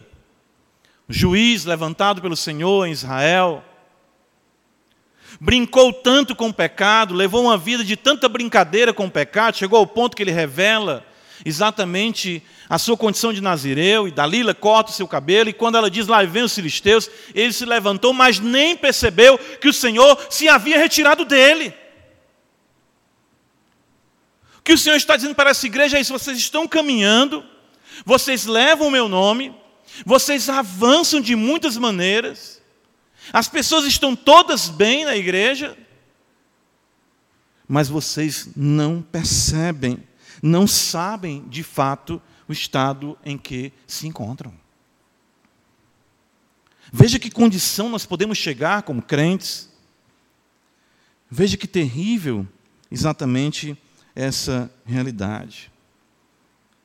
juiz 1.09 1.65
levantado 1.65 2.21
pelo 2.21 2.37
Senhor 2.37 2.87
em 2.87 2.93
Israel, 2.93 3.65
brincou 5.43 5.93
tanto 5.93 6.37
com 6.37 6.51
o 6.51 6.55
pecado, 6.55 7.13
levou 7.13 7.43
uma 7.43 7.59
vida 7.59 7.83
de 7.83 7.97
tanta 7.97 8.29
brincadeira 8.29 8.93
com 8.93 9.07
o 9.07 9.11
pecado, 9.11 9.57
chegou 9.57 9.77
ao 9.77 9.87
ponto 9.89 10.17
que 10.17 10.23
ele 10.23 10.31
revela 10.31 11.05
exatamente 11.45 12.41
a 12.69 12.79
sua 12.79 12.97
condição 12.97 13.33
de 13.33 13.41
nazireu, 13.41 14.07
e 14.07 14.13
Dalila 14.13 14.55
corta 14.55 14.93
o 14.93 14.95
seu 14.95 15.09
cabelo, 15.09 15.51
e 15.51 15.53
quando 15.53 15.77
ela 15.77 15.91
diz 15.91 16.07
lá 16.07 16.23
vem 16.23 16.45
os 16.45 16.55
filisteus, 16.55 17.11
ele 17.35 17.53
se 17.53 17.65
levantou, 17.65 18.13
mas 18.13 18.39
nem 18.39 18.77
percebeu 18.77 19.37
que 19.37 19.69
o 19.69 19.73
Senhor 19.73 20.17
se 20.31 20.49
havia 20.49 20.79
retirado 20.79 21.25
dele. 21.25 21.75
O 24.59 24.63
que 24.63 24.75
o 24.75 24.79
Senhor 24.79 24.95
está 24.95 25.17
dizendo 25.17 25.35
para 25.35 25.51
essa 25.51 25.67
igreja 25.67 25.99
é 25.99 26.01
isso: 26.01 26.13
vocês 26.13 26.39
estão 26.39 26.69
caminhando, 26.69 27.45
vocês 28.05 28.47
levam 28.47 28.87
o 28.87 28.93
meu 28.93 29.09
nome, 29.09 29.53
vocês 30.07 30.49
avançam 30.49 31.21
de 31.21 31.35
muitas 31.35 31.77
maneiras, 31.77 32.62
as 33.31 33.49
pessoas 33.49 33.85
estão 33.85 34.17
todas 34.17 34.71
bem 34.71 35.05
na 35.05 35.17
igreja, 35.17 35.77
mas 37.69 37.89
vocês 37.89 38.49
não 38.57 39.03
percebem 39.03 40.03
não 40.43 40.67
sabem 40.67 41.49
de 41.49 41.63
fato 41.63 42.21
o 42.49 42.53
estado 42.53 43.17
em 43.25 43.39
que 43.39 43.73
se 43.87 44.09
encontram. 44.09 44.53
Veja 46.93 47.19
que 47.19 47.31
condição 47.31 47.89
nós 47.89 48.05
podemos 48.05 48.37
chegar 48.37 48.83
como 48.83 49.01
crentes. 49.01 49.71
Veja 51.31 51.57
que 51.57 51.69
terrível 51.69 52.47
exatamente 52.91 53.79
essa 54.15 54.71
realidade. 54.85 55.71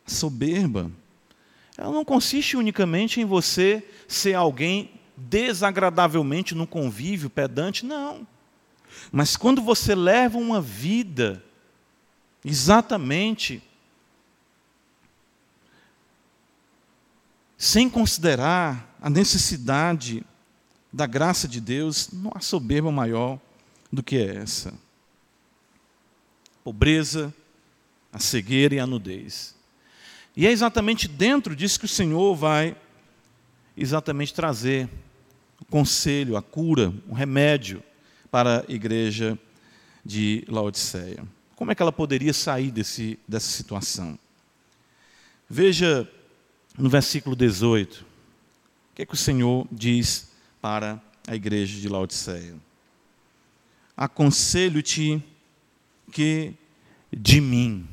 A 0.06 0.10
soberba, 0.10 0.90
ela 1.76 1.92
não 1.92 2.06
consiste 2.06 2.56
unicamente 2.56 3.20
em 3.20 3.26
você 3.26 3.84
ser 4.08 4.36
alguém 4.36 4.97
desagradavelmente 5.18 6.54
no 6.54 6.68
convívio 6.68 7.30
pedante, 7.30 7.84
não. 7.84 8.28
Mas 9.12 9.36
quando 9.36 9.62
você 9.62 9.96
leva 9.96 10.38
uma 10.38 10.62
vida 10.62 11.44
exatamente 12.46 13.62
sem 17.58 17.90
considerar 17.90 18.96
a 19.02 19.10
necessidade 19.10 20.24
da 20.94 21.08
graça 21.08 21.48
de 21.48 21.60
Deus, 21.60 22.10
não 22.14 22.32
há 22.36 22.40
soberba 22.40 22.92
maior 22.92 23.40
do 23.92 24.04
que 24.04 24.18
essa. 24.18 24.74
Pobreza, 26.64 27.34
a 28.14 28.20
cegueira 28.20 28.76
e 28.76 28.80
a 28.80 28.86
nudez. 28.86 29.56
E 30.36 30.46
é 30.46 30.52
exatamente 30.52 31.08
dentro 31.08 31.56
disso 31.56 31.80
que 31.80 31.86
o 31.86 31.90
Senhor 31.90 32.36
vai 32.36 32.78
exatamente 33.76 34.34
trazer 34.34 34.88
conselho, 35.70 36.38
a 36.38 36.42
cura, 36.42 36.94
o 37.08 37.14
remédio 37.14 37.84
para 38.32 38.66
a 38.68 38.72
igreja 38.72 39.38
de 40.04 40.46
Laodiceia. 40.48 41.24
Como 41.56 41.72
é 41.72 41.76
que 41.76 41.82
ela 41.82 41.92
poderia 41.92 42.34
sair 42.34 42.72
desse, 42.72 43.20
dessa 43.28 43.50
situação? 43.50 44.18
Veja 45.50 46.10
no 46.78 46.90
versículo 46.90 47.36
18, 47.36 48.06
o 48.92 48.96
que 48.96 49.02
é 49.02 49.06
que 49.06 49.14
o 49.14 49.18
Senhor 49.18 49.68
diz 49.72 50.32
para 50.62 51.02
a 51.28 51.36
igreja 51.36 51.80
de 51.80 51.90
Laodiceia? 51.90 52.56
Aconselho-te 53.96 55.24
que 56.12 56.54
de 57.12 57.42
mim. 57.42 57.88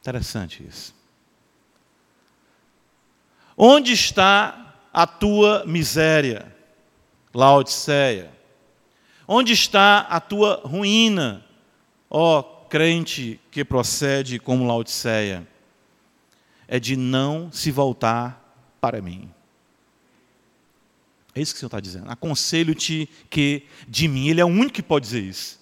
Interessante 0.00 0.64
isso. 0.66 0.94
Onde 3.56 3.92
está 3.92 4.67
a 4.98 5.06
tua 5.06 5.62
miséria, 5.64 6.52
Laodiceia? 7.32 8.32
Onde 9.28 9.52
está 9.52 10.00
a 10.00 10.18
tua 10.18 10.60
ruína, 10.64 11.46
ó 12.10 12.42
crente 12.42 13.38
que 13.48 13.64
procede 13.64 14.40
como 14.40 14.66
Laodiceia? 14.66 15.46
É 16.66 16.80
de 16.80 16.96
não 16.96 17.48
se 17.52 17.70
voltar 17.70 18.76
para 18.80 19.00
mim. 19.00 19.30
É 21.32 21.40
isso 21.40 21.52
que 21.52 21.58
o 21.58 21.60
Senhor 21.60 21.68
está 21.68 21.78
dizendo. 21.78 22.10
Aconselho-te 22.10 23.08
que 23.30 23.68
de 23.86 24.08
mim, 24.08 24.28
Ele 24.28 24.40
é 24.40 24.44
o 24.44 24.48
único 24.48 24.72
que 24.72 24.82
pode 24.82 25.04
dizer 25.04 25.22
isso. 25.22 25.60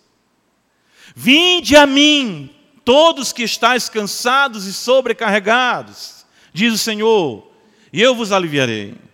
Vinde 1.14 1.76
a 1.76 1.86
mim, 1.86 2.48
todos 2.82 3.34
que 3.34 3.42
estáis 3.42 3.86
cansados 3.90 4.64
e 4.64 4.72
sobrecarregados, 4.72 6.24
diz 6.54 6.72
o 6.72 6.78
Senhor, 6.78 7.52
e 7.92 8.00
eu 8.00 8.14
vos 8.14 8.32
aliviarei. 8.32 9.04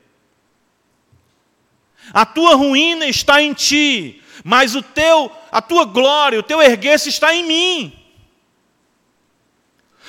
A 2.12 2.24
tua 2.24 2.54
ruína 2.54 3.06
está 3.06 3.42
em 3.42 3.52
ti, 3.52 4.22
mas 4.42 4.74
o 4.74 4.82
teu, 4.82 5.30
a 5.50 5.60
tua 5.60 5.84
glória, 5.84 6.38
o 6.38 6.42
teu 6.42 6.60
erguer-se 6.62 7.08
está 7.08 7.34
em 7.34 7.44
mim. 7.44 7.98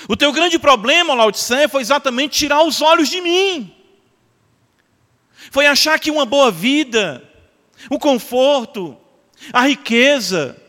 O 0.08 0.17
teu 0.17 0.32
grande 0.32 0.60
problema, 0.60 1.13
Laodiceia, 1.13 1.69
foi 1.69 1.82
exatamente 1.82 2.38
tirar 2.38 2.63
os 2.63 2.82
olhos 2.82 3.10
de 3.10 3.21
mim. 3.21 3.73
Foi 5.51 5.65
achar 5.65 5.99
que 5.99 6.12
uma 6.12 6.25
boa 6.25 6.51
vida, 6.51 7.23
o 7.89 7.99
conforto, 7.99 8.97
a 9.51 9.67
riqueza, 9.67 10.60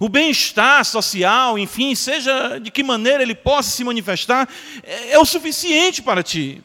o 0.00 0.08
bem-estar 0.08 0.84
social, 0.84 1.58
enfim, 1.58 1.94
seja 1.94 2.58
de 2.58 2.70
que 2.70 2.82
maneira 2.82 3.22
ele 3.22 3.34
possa 3.34 3.70
se 3.70 3.84
manifestar, 3.84 4.48
é, 4.82 5.12
é 5.12 5.18
o 5.18 5.24
suficiente 5.24 6.02
para 6.02 6.22
ti. 6.22 6.62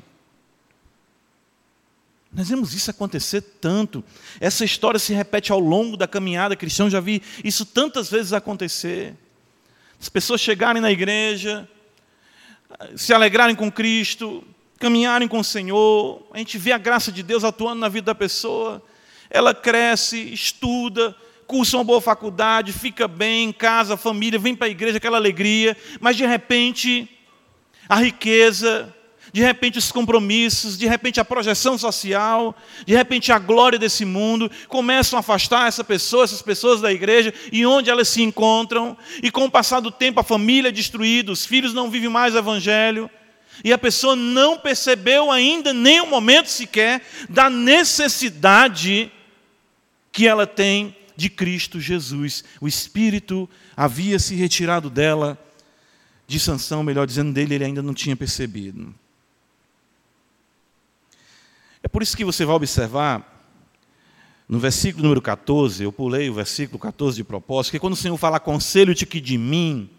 Nós 2.34 2.48
vemos 2.48 2.74
isso 2.74 2.90
acontecer 2.90 3.42
tanto. 3.42 4.04
Essa 4.40 4.64
história 4.64 5.00
se 5.00 5.14
repete 5.14 5.52
ao 5.52 5.60
longo 5.60 5.98
da 5.98 6.08
caminhada 6.08 6.56
cristã. 6.56 6.86
Eu 6.86 6.90
já 6.90 7.02
vi 7.02 7.22
isso 7.44 7.66
tantas 7.66 8.10
vezes 8.10 8.32
acontecer. 8.32 9.16
As 10.00 10.08
pessoas 10.08 10.40
chegarem 10.40 10.82
na 10.82 10.92
igreja, 10.92 11.68
se 12.96 13.14
alegrarem 13.14 13.56
com 13.56 13.70
Cristo, 13.70 14.44
caminharem 14.80 15.28
com 15.28 15.40
o 15.40 15.44
Senhor. 15.44 16.26
A 16.32 16.38
gente 16.38 16.58
vê 16.58 16.72
a 16.72 16.78
graça 16.78 17.12
de 17.12 17.22
Deus 17.22 17.44
atuando 17.44 17.82
na 17.82 17.90
vida 17.90 18.06
da 18.06 18.16
pessoa. 18.16 18.82
Ela 19.30 19.54
cresce, 19.54 20.34
estuda, 20.34 21.16
cursa 21.46 21.76
uma 21.76 21.84
boa 21.84 22.00
faculdade, 22.00 22.72
fica 22.72 23.10
bem 23.10 23.50
em 23.50 23.52
casa, 23.52 23.98
família, 23.98 24.40
vem 24.40 24.56
para 24.56 24.68
a 24.68 24.70
igreja, 24.70 24.98
aquela 24.98 25.18
alegria. 25.18 25.76
Mas 26.00 26.16
de 26.16 26.26
repente, 26.26 27.10
a 27.90 27.98
riqueza, 27.98 28.94
de 29.34 29.42
repente 29.42 29.78
os 29.78 29.92
compromissos, 29.92 30.78
de 30.78 30.86
repente 30.88 31.20
a 31.20 31.26
projeção 31.26 31.78
social, 31.78 32.56
de 32.86 32.94
repente 32.94 33.32
a 33.32 33.40
glória 33.40 33.80
desse 33.80 34.04
mundo, 34.04 34.52
começam 34.68 35.18
a 35.18 35.22
afastar 35.22 35.68
essa 35.68 35.84
pessoa, 35.84 36.24
essas 36.24 36.42
pessoas 36.42 36.82
da 36.82 36.92
igreja 36.92 37.34
e 37.52 37.66
onde 37.66 37.90
elas 37.90 38.10
se 38.10 38.22
encontram, 38.22 38.98
e 39.24 39.32
com 39.32 39.46
o 39.46 39.52
passar 39.52 39.80
do 39.80 39.92
tempo 39.92 40.20
a 40.20 40.24
família 40.24 40.70
é 40.70 40.72
destruída, 40.72 41.32
os 41.32 41.46
filhos 41.46 41.74
não 41.74 41.90
vivem 41.90 42.10
mais 42.10 42.36
o 42.36 42.38
evangelho, 42.38 43.10
e 43.64 43.72
a 43.72 43.78
pessoa 43.78 44.16
não 44.16 44.58
percebeu 44.58 45.32
ainda 45.32 45.72
nem 45.72 46.02
um 46.02 46.10
momento 46.10 46.48
sequer 46.48 47.02
da 47.30 47.50
necessidade 47.50 49.12
que 50.12 50.28
ela 50.28 50.48
tem 50.48 50.96
de 51.16 51.30
Cristo 51.30 51.80
Jesus. 51.80 52.44
O 52.60 52.68
Espírito 52.68 53.50
havia 53.78 54.18
se 54.20 54.36
retirado 54.36 54.90
dela, 54.90 55.38
de 56.28 56.40
Sansão, 56.40 56.84
melhor 56.84 57.06
dizendo, 57.06 57.32
dele 57.32 57.56
ele 57.56 57.66
ainda 57.66 57.82
não 57.82 57.94
tinha 57.94 58.16
percebido. 58.16 58.94
É 61.84 61.88
por 61.88 62.04
isso 62.04 62.16
que 62.16 62.24
você 62.24 62.46
vai 62.46 62.56
observar, 62.56 63.28
no 64.48 64.60
versículo 64.60 65.04
número 65.04 65.22
14, 65.22 65.84
eu 65.84 65.92
pulei 65.92 66.30
o 66.30 66.34
versículo 66.34 66.78
14 66.78 67.18
de 67.18 67.24
propósito, 67.24 67.72
que 67.72 67.80
quando 67.80 67.94
o 67.94 67.98
Senhor 67.98 68.18
fala 68.18 68.38
aconselho-te 68.38 69.06
que 69.06 69.22
de 69.22 69.38
mim, 69.38 69.90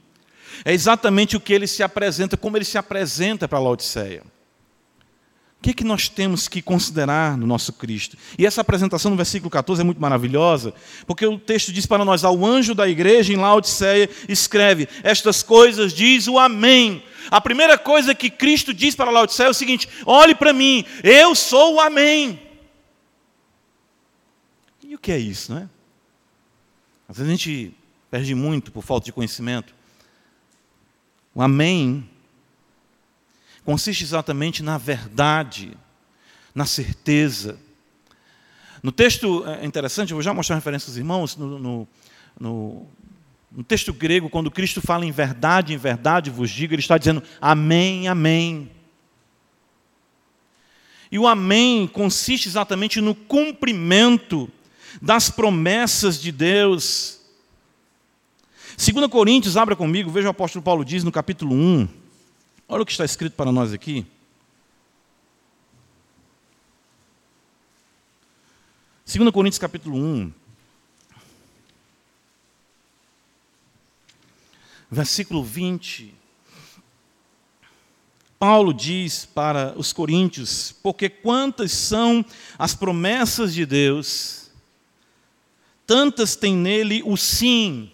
é 0.65 0.73
exatamente 0.73 1.37
o 1.37 1.41
que 1.41 1.53
ele 1.53 1.67
se 1.67 1.83
apresenta, 1.83 2.37
como 2.37 2.57
ele 2.57 2.65
se 2.65 2.79
apresenta 2.79 3.49
para 3.49 3.59
Laodiceia. 3.59 4.23
O 5.59 5.63
que, 5.63 5.71
é 5.71 5.75
que 5.75 5.85
nós 5.85 6.09
temos 6.09 6.49
que 6.49 6.61
considerar 6.61 7.37
no 7.39 7.47
nosso 7.47 7.73
Cristo? 7.73 8.17
E 8.37 8.45
essa 8.45 8.61
apresentação 8.61 9.13
no 9.13 9.17
versículo 9.17 9.49
14 9.49 9.81
é 9.81 9.85
muito 9.85 10.01
maravilhosa, 10.01 10.75
porque 11.07 11.25
o 11.25 11.39
texto 11.39 11.73
diz 11.73 11.87
para 11.87 12.05
nós: 12.05 12.25
ao 12.25 12.45
anjo 12.45 12.75
da 12.75 12.89
igreja 12.89 13.33
em 13.33 13.37
Laodiceia, 13.37 14.11
escreve: 14.29 14.89
Estas 15.05 15.41
coisas 15.41 15.93
diz 15.93 16.27
o 16.27 16.37
Amém. 16.37 17.03
A 17.31 17.41
primeira 17.41 17.79
coisa 17.79 18.15
que 18.15 18.31
Cristo 18.31 18.73
diz 18.75 18.95
para 18.95 19.11
Laodiceia 19.11 19.47
é 19.47 19.51
o 19.51 19.55
seguinte: 19.55 19.89
olhe 20.07 20.35
para 20.35 20.53
mim, 20.53 20.85
eu 21.03 21.35
sou 21.35 21.75
o 21.75 21.81
Amém. 21.81 22.41
E 24.83 24.95
o 24.95 24.99
que 24.99 25.13
é 25.13 25.19
isso, 25.19 25.53
não 25.53 25.61
é? 25.61 25.69
Às 27.09 27.17
vezes 27.19 27.33
a 27.33 27.37
gente 27.37 27.77
perde 28.11 28.35
muito 28.35 28.71
por 28.71 28.83
falta 28.83 29.07
de 29.07 29.13
conhecimento. 29.13 29.75
O 31.35 31.41
Amém 31.41 32.09
consiste 33.65 34.03
exatamente 34.03 34.63
na 34.63 34.77
verdade, 34.77 35.77
na 36.55 36.67
certeza. 36.67 37.59
No 38.83 38.91
texto, 38.91 39.45
é 39.47 39.65
interessante, 39.65 40.11
eu 40.11 40.17
vou 40.17 40.23
já 40.23 40.35
mostrar 40.35 40.57
referência 40.57 40.89
aos 40.89 40.97
irmãos, 40.97 41.37
no, 41.37 41.59
no, 41.59 41.89
no, 42.39 42.87
no 43.55 43.63
texto 43.63 43.93
grego, 43.93 44.31
quando 44.31 44.51
Cristo 44.51 44.81
fala 44.81 45.05
em 45.05 45.11
verdade, 45.11 45.75
em 45.75 45.77
verdade 45.77 46.31
vos 46.31 46.51
digo, 46.51 46.75
ele 46.75 46.81
está 46.81 46.97
dizendo 46.97 47.23
amém, 47.41 48.09
amém. 48.09 48.71
E 51.11 51.19
o 51.19 51.27
amém 51.27 51.87
consiste 51.87 52.49
exatamente 52.49 53.01
no 53.01 53.15
cumprimento 53.15 54.51
das 55.01 55.29
promessas 55.29 56.19
de 56.19 56.33
Deus. 56.33 57.21
2 58.79 59.07
Coríntios, 59.09 59.59
abra 59.59 59.77
comigo, 59.77 60.11
veja 60.11 60.29
o 60.29 60.31
apóstolo 60.31 60.63
Paulo 60.63 60.85
diz 60.85 61.05
no 61.05 61.13
capítulo 61.13 61.55
1. 61.55 61.89
Olha 62.67 62.83
o 62.83 62.87
que 62.87 62.93
está 62.93 63.05
escrito 63.05 63.35
para 63.35 63.53
nós 63.53 63.75
aqui. 63.75 64.07
2 69.05 69.31
Coríntios 69.31 69.59
capítulo 69.59 69.99
1. 69.99 70.33
Versículo 74.95 75.43
20. 75.43 76.15
Paulo 78.39 78.75
diz 78.75 79.25
para 79.25 79.73
os 79.75 79.91
coríntios: 79.91 80.75
Porque 80.83 81.09
quantas 81.09 81.73
são 81.73 82.23
as 82.59 82.75
promessas 82.75 83.55
de 83.55 83.65
Deus, 83.65 84.51
tantas 85.87 86.37
tem 86.37 86.55
nele 86.55 87.03
o 87.07 87.17
sim, 87.17 87.91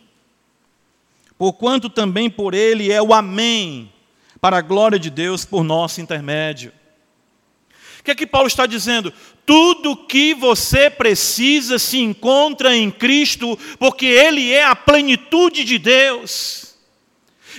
porquanto 1.38 1.88
também 1.88 2.28
por 2.28 2.52
ele 2.52 2.90
é 2.90 3.00
o 3.00 3.14
amém 3.14 3.92
para 4.40 4.58
a 4.58 4.62
glória 4.62 4.98
de 4.98 5.08
Deus 5.08 5.44
por 5.44 5.62
nosso 5.62 6.00
intermédio. 6.00 6.72
O 8.00 8.02
que 8.02 8.10
é 8.10 8.14
que 8.16 8.26
Paulo 8.26 8.48
está 8.48 8.66
dizendo? 8.66 9.14
Tudo 9.46 10.04
que 10.08 10.34
você 10.34 10.90
precisa 10.90 11.78
se 11.78 11.98
encontra 11.98 12.76
em 12.76 12.90
Cristo, 12.90 13.56
porque 13.78 14.06
Ele 14.06 14.50
é 14.50 14.64
a 14.64 14.74
plenitude 14.74 15.64
de 15.64 15.78
Deus. 15.78 16.67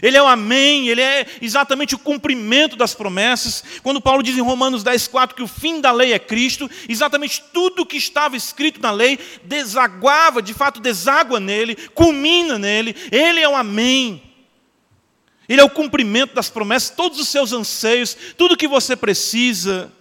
Ele 0.02 0.18
é 0.18 0.22
o 0.22 0.28
amém, 0.28 0.88
ele 0.88 1.02
é 1.02 1.26
exatamente 1.42 1.96
o 1.96 2.00
cumprimento 2.00 2.76
das 2.76 2.94
promessas. 2.94 3.64
Quando 3.84 4.02
Paulo 4.02 4.24
diz 4.24 4.38
em 4.38 4.42
Romanos 4.42 4.84
10, 4.84 5.08
4 5.08 5.36
que 5.36 5.44
o 5.44 5.48
fim 5.48 5.82
da 5.82 5.92
lei 5.92 6.14
é 6.14 6.20
Cristo, 6.20 6.70
exatamente 6.88 7.44
tudo 7.54 7.86
que 7.86 7.98
estava 7.98 8.38
escrito 8.38 8.82
na 8.82 8.92
lei 8.92 9.20
desaguava, 9.44 10.42
de 10.42 10.54
fato 10.54 10.80
deságua 10.80 11.40
nele, 11.40 11.76
culmina 11.94 12.58
nele. 12.58 12.96
Ele 13.12 13.40
é 13.40 13.50
o 13.50 13.56
amém. 13.56 14.24
Ele 15.48 15.62
é 15.62 15.64
o 15.64 15.70
cumprimento 15.70 16.36
das 16.36 16.50
promessas, 16.50 16.92
todos 16.92 17.20
os 17.20 17.28
seus 17.28 17.52
anseios, 17.52 18.16
tudo 18.38 18.54
o 18.54 18.58
que 18.58 18.68
você 18.68 18.96
precisa. 18.96 19.92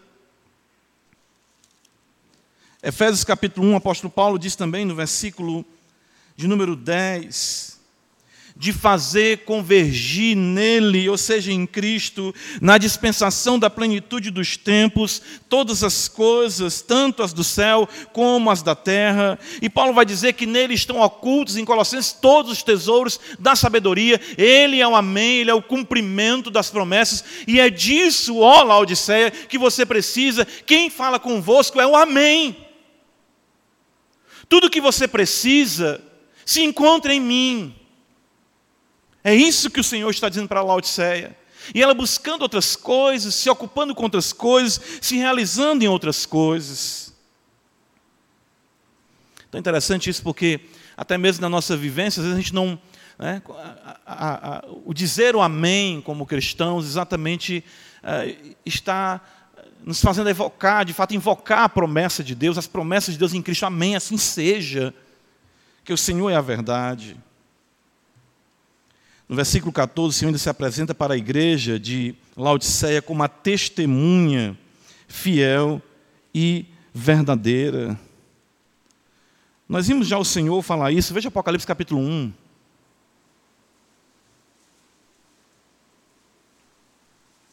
Efésios 2.82 3.24
capítulo 3.24 3.66
1, 3.68 3.72
o 3.72 3.76
apóstolo 3.76 4.12
Paulo 4.12 4.38
diz 4.38 4.54
também 4.54 4.84
no 4.84 4.94
versículo 4.94 5.64
de 6.36 6.46
número 6.46 6.76
10, 6.76 7.77
de 8.58 8.72
fazer 8.72 9.44
convergir 9.44 10.36
nele, 10.36 11.08
ou 11.08 11.16
seja, 11.16 11.52
em 11.52 11.64
Cristo, 11.64 12.34
na 12.60 12.76
dispensação 12.76 13.56
da 13.56 13.70
plenitude 13.70 14.32
dos 14.32 14.56
tempos, 14.56 15.22
todas 15.48 15.84
as 15.84 16.08
coisas, 16.08 16.82
tanto 16.82 17.22
as 17.22 17.32
do 17.32 17.44
céu 17.44 17.88
como 18.12 18.50
as 18.50 18.60
da 18.60 18.74
terra. 18.74 19.38
E 19.62 19.70
Paulo 19.70 19.94
vai 19.94 20.04
dizer 20.04 20.32
que 20.32 20.44
nele 20.44 20.74
estão 20.74 21.00
ocultos, 21.00 21.56
em 21.56 21.64
Colossenses, 21.64 22.12
todos 22.12 22.50
os 22.50 22.62
tesouros 22.64 23.20
da 23.38 23.54
sabedoria. 23.54 24.20
Ele 24.36 24.80
é 24.80 24.88
o 24.88 24.96
amém, 24.96 25.38
ele 25.38 25.50
é 25.50 25.54
o 25.54 25.62
cumprimento 25.62 26.50
das 26.50 26.68
promessas, 26.68 27.24
e 27.46 27.60
é 27.60 27.70
disso, 27.70 28.38
ó 28.38 28.64
Laodiceia, 28.64 29.30
que 29.30 29.56
você 29.56 29.86
precisa. 29.86 30.44
Quem 30.66 30.90
fala 30.90 31.20
convosco 31.20 31.80
é 31.80 31.86
o 31.86 31.94
amém. 31.94 32.56
Tudo 34.48 34.70
que 34.70 34.80
você 34.80 35.06
precisa 35.06 36.02
se 36.44 36.62
encontra 36.62 37.14
em 37.14 37.20
mim. 37.20 37.77
É 39.28 39.34
isso 39.34 39.68
que 39.68 39.78
o 39.78 39.84
Senhor 39.84 40.08
está 40.08 40.26
dizendo 40.30 40.48
para 40.48 40.62
Laodiceia. 40.62 41.36
E 41.74 41.82
ela 41.82 41.92
buscando 41.92 42.40
outras 42.40 42.74
coisas, 42.74 43.34
se 43.34 43.50
ocupando 43.50 43.94
com 43.94 44.04
outras 44.04 44.32
coisas, 44.32 44.80
se 45.02 45.18
realizando 45.18 45.84
em 45.84 45.86
outras 45.86 46.24
coisas. 46.24 47.12
Então 49.46 49.58
é 49.58 49.60
interessante 49.60 50.08
isso 50.08 50.22
porque, 50.22 50.60
até 50.96 51.18
mesmo 51.18 51.42
na 51.42 51.48
nossa 51.50 51.76
vivência, 51.76 52.20
às 52.20 52.24
vezes 52.24 52.38
a 52.38 52.40
gente 52.40 52.54
não. 52.54 52.80
Né, 53.18 53.42
a, 53.50 53.98
a, 54.06 54.56
a, 54.56 54.64
o 54.86 54.94
dizer 54.94 55.36
o 55.36 55.42
amém 55.42 56.00
como 56.00 56.24
cristãos 56.24 56.86
exatamente 56.86 57.62
uh, 58.02 58.54
está 58.64 59.20
nos 59.84 60.00
fazendo 60.00 60.30
evocar, 60.30 60.86
de 60.86 60.94
fato, 60.94 61.14
invocar 61.14 61.64
a 61.64 61.68
promessa 61.68 62.24
de 62.24 62.34
Deus, 62.34 62.56
as 62.56 62.66
promessas 62.66 63.12
de 63.12 63.18
Deus 63.18 63.34
em 63.34 63.42
Cristo. 63.42 63.66
Amém, 63.66 63.94
assim 63.94 64.16
seja. 64.16 64.94
Que 65.84 65.92
o 65.92 65.98
Senhor 65.98 66.30
é 66.30 66.34
a 66.36 66.40
verdade. 66.40 67.14
No 69.28 69.36
versículo 69.36 69.70
14, 69.70 70.16
o 70.16 70.18
Senhor 70.18 70.28
ainda 70.30 70.38
se 70.38 70.48
apresenta 70.48 70.94
para 70.94 71.12
a 71.12 71.16
igreja 71.16 71.78
de 71.78 72.14
Laodiceia 72.34 73.02
como 73.02 73.20
uma 73.20 73.28
testemunha 73.28 74.58
fiel 75.06 75.82
e 76.34 76.64
verdadeira. 76.94 77.98
Nós 79.68 79.86
vimos 79.86 80.08
já 80.08 80.16
o 80.16 80.24
Senhor 80.24 80.62
falar 80.62 80.92
isso, 80.92 81.12
veja 81.12 81.28
Apocalipse 81.28 81.66
capítulo 81.66 82.00
1. 82.00 82.32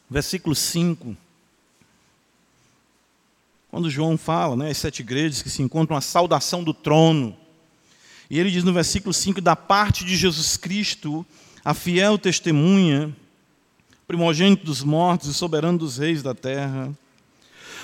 Versículo 0.10 0.56
5. 0.56 1.18
Quando 3.70 3.90
João 3.90 4.18
fala, 4.18 4.56
né, 4.56 4.70
as 4.70 4.78
sete 4.78 5.02
igrejas 5.02 5.42
que 5.42 5.50
se 5.50 5.62
encontram 5.62 5.98
a 5.98 6.02
saudação 6.02 6.64
do 6.64 6.74
trono. 6.74 7.36
E 8.30 8.40
ele 8.40 8.50
diz 8.50 8.64
no 8.64 8.72
versículo 8.72 9.14
5: 9.14 9.42
da 9.42 9.58
parte 9.58 10.06
de 10.06 10.16
Jesus 10.16 10.56
Cristo, 10.56 11.26
a 11.66 11.74
fiel 11.74 12.20
testemunha, 12.20 13.12
primogênito 14.08 14.64
dos 14.64 14.84
mortos 14.84 15.28
e 15.28 15.34
soberano 15.34 15.80
dos 15.80 15.98
reis 15.98 16.22
da 16.22 16.36
terra. 16.36 16.94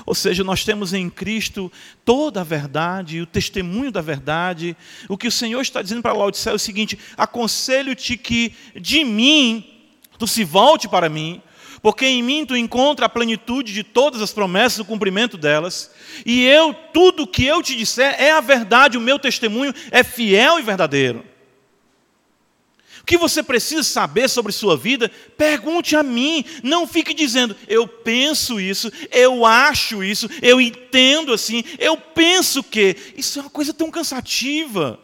Ou 0.05 0.13
seja, 0.13 0.43
nós 0.43 0.63
temos 0.63 0.93
em 0.93 1.09
Cristo 1.09 1.71
toda 2.05 2.41
a 2.41 2.43
verdade 2.43 3.21
o 3.21 3.25
testemunho 3.25 3.91
da 3.91 4.01
verdade. 4.01 4.77
O 5.09 5.17
que 5.17 5.27
o 5.27 5.31
Senhor 5.31 5.59
está 5.61 5.81
dizendo 5.81 6.03
para 6.03 6.13
Laodicea 6.13 6.51
é 6.51 6.55
o 6.55 6.59
seguinte: 6.59 6.97
aconselho-te 7.17 8.17
que 8.17 8.53
de 8.79 9.03
mim 9.03 9.65
tu 10.19 10.27
se 10.27 10.43
volte 10.43 10.87
para 10.87 11.09
mim, 11.09 11.41
porque 11.81 12.05
em 12.05 12.21
mim 12.21 12.45
tu 12.45 12.55
encontra 12.55 13.07
a 13.07 13.09
plenitude 13.09 13.73
de 13.73 13.83
todas 13.83 14.21
as 14.21 14.31
promessas, 14.31 14.79
o 14.79 14.85
cumprimento 14.85 15.37
delas, 15.37 15.89
e 16.23 16.45
eu, 16.45 16.73
tudo 16.93 17.25
que 17.25 17.45
eu 17.45 17.63
te 17.63 17.75
disser 17.75 18.15
é 18.19 18.31
a 18.31 18.41
verdade, 18.41 18.97
o 18.97 19.01
meu 19.01 19.17
testemunho 19.17 19.73
é 19.89 20.03
fiel 20.03 20.59
e 20.59 20.61
verdadeiro. 20.61 21.30
O 23.01 23.03
que 23.03 23.17
você 23.17 23.41
precisa 23.41 23.83
saber 23.83 24.29
sobre 24.29 24.51
sua 24.51 24.77
vida, 24.77 25.09
pergunte 25.35 25.95
a 25.95 26.03
mim. 26.03 26.45
Não 26.63 26.87
fique 26.87 27.13
dizendo, 27.13 27.55
eu 27.67 27.87
penso 27.87 28.59
isso, 28.59 28.91
eu 29.11 29.45
acho 29.45 30.03
isso, 30.03 30.29
eu 30.41 30.61
entendo 30.61 31.33
assim, 31.33 31.63
eu 31.79 31.97
penso 31.97 32.63
que. 32.63 32.95
Isso 33.17 33.39
é 33.39 33.41
uma 33.41 33.49
coisa 33.49 33.73
tão 33.73 33.89
cansativa. 33.89 34.99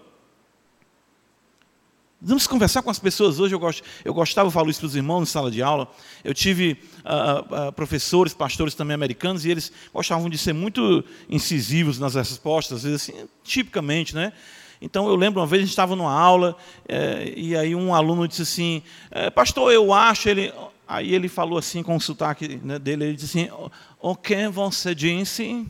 Vamos 2.20 2.48
conversar 2.48 2.82
com 2.82 2.90
as 2.90 2.98
pessoas 2.98 3.40
hoje. 3.40 3.54
Eu, 3.54 3.60
gosto, 3.60 3.84
eu 4.04 4.14
gostava, 4.14 4.48
eu 4.48 4.52
falo 4.52 4.70
isso 4.70 4.80
para 4.80 4.88
os 4.88 4.96
irmãos 4.96 5.20
na 5.20 5.26
sala 5.28 5.52
de 5.52 5.62
aula. 5.62 5.88
Eu 6.24 6.34
tive 6.34 6.80
uh, 7.04 7.68
uh, 7.70 7.72
professores, 7.74 8.34
pastores 8.34 8.74
também 8.74 8.96
americanos, 8.96 9.46
e 9.46 9.52
eles 9.52 9.72
gostavam 9.94 10.30
de 10.30 10.38
ser 10.38 10.54
muito 10.54 11.04
incisivos 11.30 12.00
nas 12.00 12.16
respostas, 12.16 12.80
às 12.80 12.84
vezes 12.84 13.10
assim, 13.10 13.28
tipicamente, 13.44 14.16
né? 14.16 14.34
Então 14.82 15.08
eu 15.08 15.16
lembro 15.16 15.42
uma 15.42 15.48
vez 15.48 15.62
a 15.62 15.66
gente 15.66 15.72
estava 15.72 15.96
numa 15.96 16.12
aula 16.12 16.56
é, 16.88 17.34
e 17.36 17.56
aí 17.58 17.74
um 17.76 17.94
aluno 17.94 18.28
disse 18.28 18.44
assim, 18.44 18.84
é, 19.10 19.30
pastor, 19.30 19.72
eu 19.72 19.94
acho 19.94 20.30
ele. 20.30 20.54
Aí 20.88 21.14
ele 21.14 21.28
falou 21.28 21.60
assim 21.60 21.84
com 21.84 21.96
o 21.96 22.02
sotaque 22.02 22.60
né, 22.64 22.80
dele, 22.80 23.06
ele 23.06 23.16
disse 23.16 23.40
assim, 23.40 23.70
o 24.00 24.16
que 24.16 24.48
você 24.48 24.96
disse? 24.96 25.68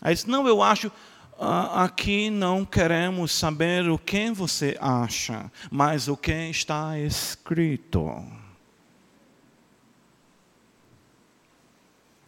Aí 0.00 0.14
disse, 0.14 0.28
não, 0.28 0.46
eu 0.46 0.62
acho. 0.62 0.90
Aqui 1.36 2.30
não 2.30 2.64
queremos 2.64 3.32
saber 3.32 3.88
o 3.90 3.98
que 3.98 4.30
você 4.30 4.78
acha, 4.80 5.50
mas 5.70 6.06
o 6.06 6.16
que 6.16 6.30
está 6.32 6.96
escrito. 6.98 8.24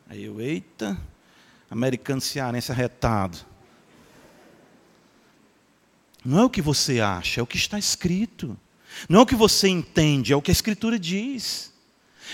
Aí 0.08 0.24
eu, 0.24 0.40
eita, 0.40 0.98
americano 1.70 2.20
cearense 2.20 2.72
arretado. 2.72 3.38
Não 6.26 6.40
é 6.40 6.44
o 6.44 6.50
que 6.50 6.60
você 6.60 7.00
acha, 7.00 7.40
é 7.40 7.42
o 7.42 7.46
que 7.46 7.56
está 7.56 7.78
escrito. 7.78 8.58
Não 9.08 9.20
é 9.20 9.22
o 9.22 9.26
que 9.26 9.36
você 9.36 9.68
entende, 9.68 10.32
é 10.32 10.36
o 10.36 10.42
que 10.42 10.50
a 10.50 10.52
Escritura 10.52 10.98
diz. 10.98 11.72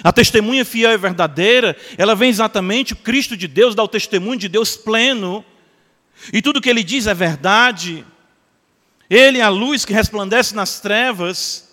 A 0.03 0.11
testemunha 0.11 0.65
fiel 0.65 0.93
e 0.93 0.97
verdadeira, 0.97 1.77
ela 1.99 2.15
vem 2.15 2.31
exatamente, 2.31 2.95
o 2.95 2.97
Cristo 2.97 3.37
de 3.37 3.47
Deus 3.47 3.75
dá 3.75 3.83
o 3.83 3.89
testemunho 3.89 4.39
de 4.39 4.49
Deus 4.49 4.77
pleno, 4.77 5.45
e 6.33 6.41
tudo 6.41 6.61
que 6.61 6.71
ele 6.71 6.83
diz 6.83 7.07
é 7.07 7.13
verdade. 7.13 8.03
Ele 9.11 9.39
é 9.39 9.43
a 9.43 9.51
luz 9.51 9.85
que 9.85 9.93
resplandece 9.93 10.55
nas 10.55 10.81
trevas, 10.81 11.71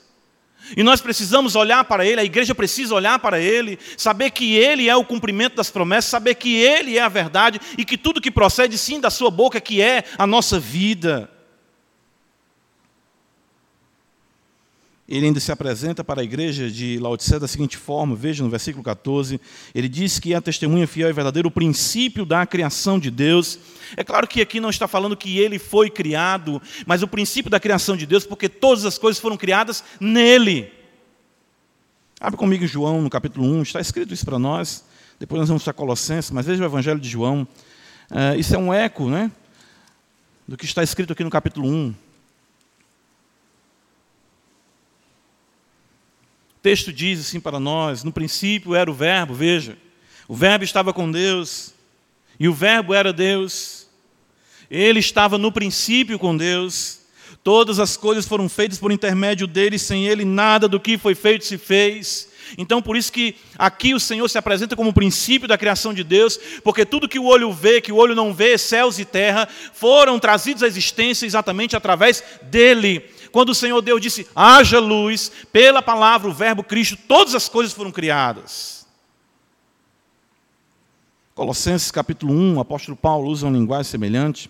e 0.76 0.84
nós 0.84 0.99
precisamos 0.99 1.55
olhar 1.55 1.86
para 1.86 2.05
Ele, 2.05 2.20
a 2.20 2.26
igreja 2.26 2.53
precisa 2.53 2.93
olhar 2.93 3.17
para 3.20 3.39
Ele, 3.39 3.80
saber 3.97 4.30
que 4.32 4.55
Ele 4.55 4.89
é 4.89 4.95
o 4.95 5.05
cumprimento 5.05 5.55
das 5.55 5.72
promessas, 5.72 6.11
saber 6.11 6.36
que 6.36 6.55
Ele 6.57 6.97
é 6.97 7.01
a 7.01 7.07
verdade 7.07 7.61
e 7.78 7.86
que 7.86 7.97
tudo 7.97 8.22
que 8.22 8.30
procede 8.30 8.78
sim 8.78 8.99
da 8.99 9.09
Sua 9.09 9.32
boca, 9.32 9.61
que 9.61 9.82
é 9.82 10.03
a 10.17 10.28
nossa 10.28 10.59
vida. 10.59 11.30
Ele 15.10 15.26
ainda 15.26 15.39
se 15.39 15.51
apresenta 15.51 16.03
para 16.03 16.22
a 16.22 16.24
igreja 16.24 16.70
de 16.70 16.99
Laodicea 16.99 17.39
da 17.39 17.47
seguinte 17.47 17.76
forma, 17.76 18.16
veja 18.16 18.43
no 18.43 18.49
versículo 18.49 18.84
14, 18.84 19.41
ele 19.74 19.89
diz 19.89 20.20
que 20.20 20.34
é 20.34 20.36
a 20.36 20.41
testemunha 20.41 20.86
fiel 20.86 21.10
e 21.10 21.14
verdadeira, 21.14 21.47
o 21.47 21.51
princípio 21.51 22.28
da 22.28 22.45
criação 22.45 22.99
de 22.99 23.10
Deus. 23.10 23.57
É 23.97 24.03
claro 24.03 24.28
que 24.28 24.39
aqui 24.39 24.60
não 24.60 24.70
está 24.70 24.88
falando 24.88 25.18
que 25.18 25.39
ele 25.39 25.57
foi 25.57 25.89
criado, 25.89 26.62
mas 26.86 27.01
o 27.01 27.07
princípio 27.07 27.49
da 27.49 27.60
criação 27.60 27.97
de 27.97 28.05
Deus, 28.05 28.24
porque 28.24 28.47
todas 28.47 28.86
as 28.86 28.99
coisas 28.99 29.20
foram 29.20 29.36
criadas 29.36 29.84
nele. 29.99 30.72
Abre 32.22 32.38
comigo 32.38 32.68
João 32.68 33.01
no 33.01 33.10
capítulo 33.10 33.47
1, 33.47 33.64
está 33.64 33.82
escrito 33.82 34.14
isso 34.14 34.26
para 34.26 34.38
nós, 34.38 34.86
depois 35.20 35.39
nós 35.39 35.49
vamos 35.49 35.64
para 35.64 35.74
Colossenses, 35.74 36.30
mas 36.30 36.45
veja 36.45 36.62
o 36.62 36.66
Evangelho 36.68 36.99
de 36.99 37.10
João. 37.10 37.47
Uh, 38.12 38.38
isso 38.38 38.53
é 38.53 38.60
um 38.60 38.72
eco 38.72 39.10
né, 39.10 39.32
do 40.47 40.55
que 40.55 40.66
está 40.66 40.84
escrito 40.84 41.14
aqui 41.14 41.24
no 41.24 41.32
capítulo 41.32 41.68
1. 41.68 41.95
O 46.60 46.62
texto 46.62 46.91
diz 46.91 47.22
assim 47.22 47.39
para 47.39 47.57
nós: 47.57 48.03
no 48.03 48.12
princípio 48.12 48.76
era 48.76 48.91
o 48.91 48.93
Verbo, 48.93 49.34
veja, 49.34 49.78
o 50.28 50.36
Verbo 50.36 50.66
estava 50.66 50.91
com 50.91 51.10
Deus, 51.10 51.74
e 52.38 52.49
o 52.49 52.53
Verbo 52.53 52.93
era 52.93 53.14
Deus, 53.14 53.88
ele 54.70 54.99
estava 54.99 55.38
no 55.38 55.53
princípio 55.53 56.20
com 56.20 56.36
Deus, 56.36 56.99
todas 57.45 57.80
as 57.80 57.95
coisas 57.95 58.26
foram 58.26 58.49
feitas 58.49 58.78
por 58.78 58.91
intermédio 58.91 59.47
dele, 59.47 59.80
sem 59.80 60.05
ele 60.05 60.26
nada 60.26 60.68
do 60.68 60.82
que 60.82 60.97
foi 60.97 61.16
feito 61.16 61.45
se 61.45 61.57
fez. 61.57 62.28
Então, 62.57 62.82
por 62.82 62.97
isso 62.97 63.14
que 63.14 63.36
aqui 63.57 63.93
o 63.93 63.99
Senhor 63.99 64.28
se 64.28 64.38
apresenta 64.38 64.76
como 64.76 64.89
o 64.89 64.93
princípio 64.93 65.47
da 65.47 65.57
criação 65.57 65.93
de 65.93 66.03
Deus, 66.03 66.38
porque 66.62 66.86
tudo 66.86 67.07
que 67.07 67.20
o 67.20 67.26
olho 67.26 67.53
vê, 67.53 67.80
que 67.80 67.91
o 67.91 67.95
olho 67.95 68.16
não 68.16 68.34
vê, 68.34 68.57
céus 68.57 68.99
e 68.99 69.05
terra, 69.05 69.47
foram 69.74 70.20
trazidos 70.20 70.62
à 70.62 70.68
existência 70.68 71.26
exatamente 71.26 71.78
através 71.78 72.22
dele. 72.43 73.18
Quando 73.32 73.50
o 73.50 73.56
Senhor 73.56 73.82
Deus 73.82 74.02
disse, 74.02 74.28
haja 74.36 74.80
luz, 74.80 75.32
pela 75.52 75.82
palavra, 75.82 76.30
o 76.30 76.34
verbo 76.34 76.64
Cristo, 76.64 76.98
todas 77.08 77.36
as 77.36 77.48
coisas 77.48 77.74
foram 77.74 77.92
criadas. 77.92 78.88
Colossenses 81.36 81.90
capítulo 81.90 82.34
1, 82.34 82.58
o 82.58 82.60
apóstolo 82.60 82.98
Paulo 82.98 83.30
usa 83.30 83.48
uma 83.48 83.58
linguagem 83.58 83.90
semelhante. 83.90 84.50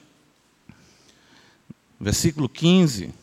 Versículo 2.00 2.50
15. 2.50 3.14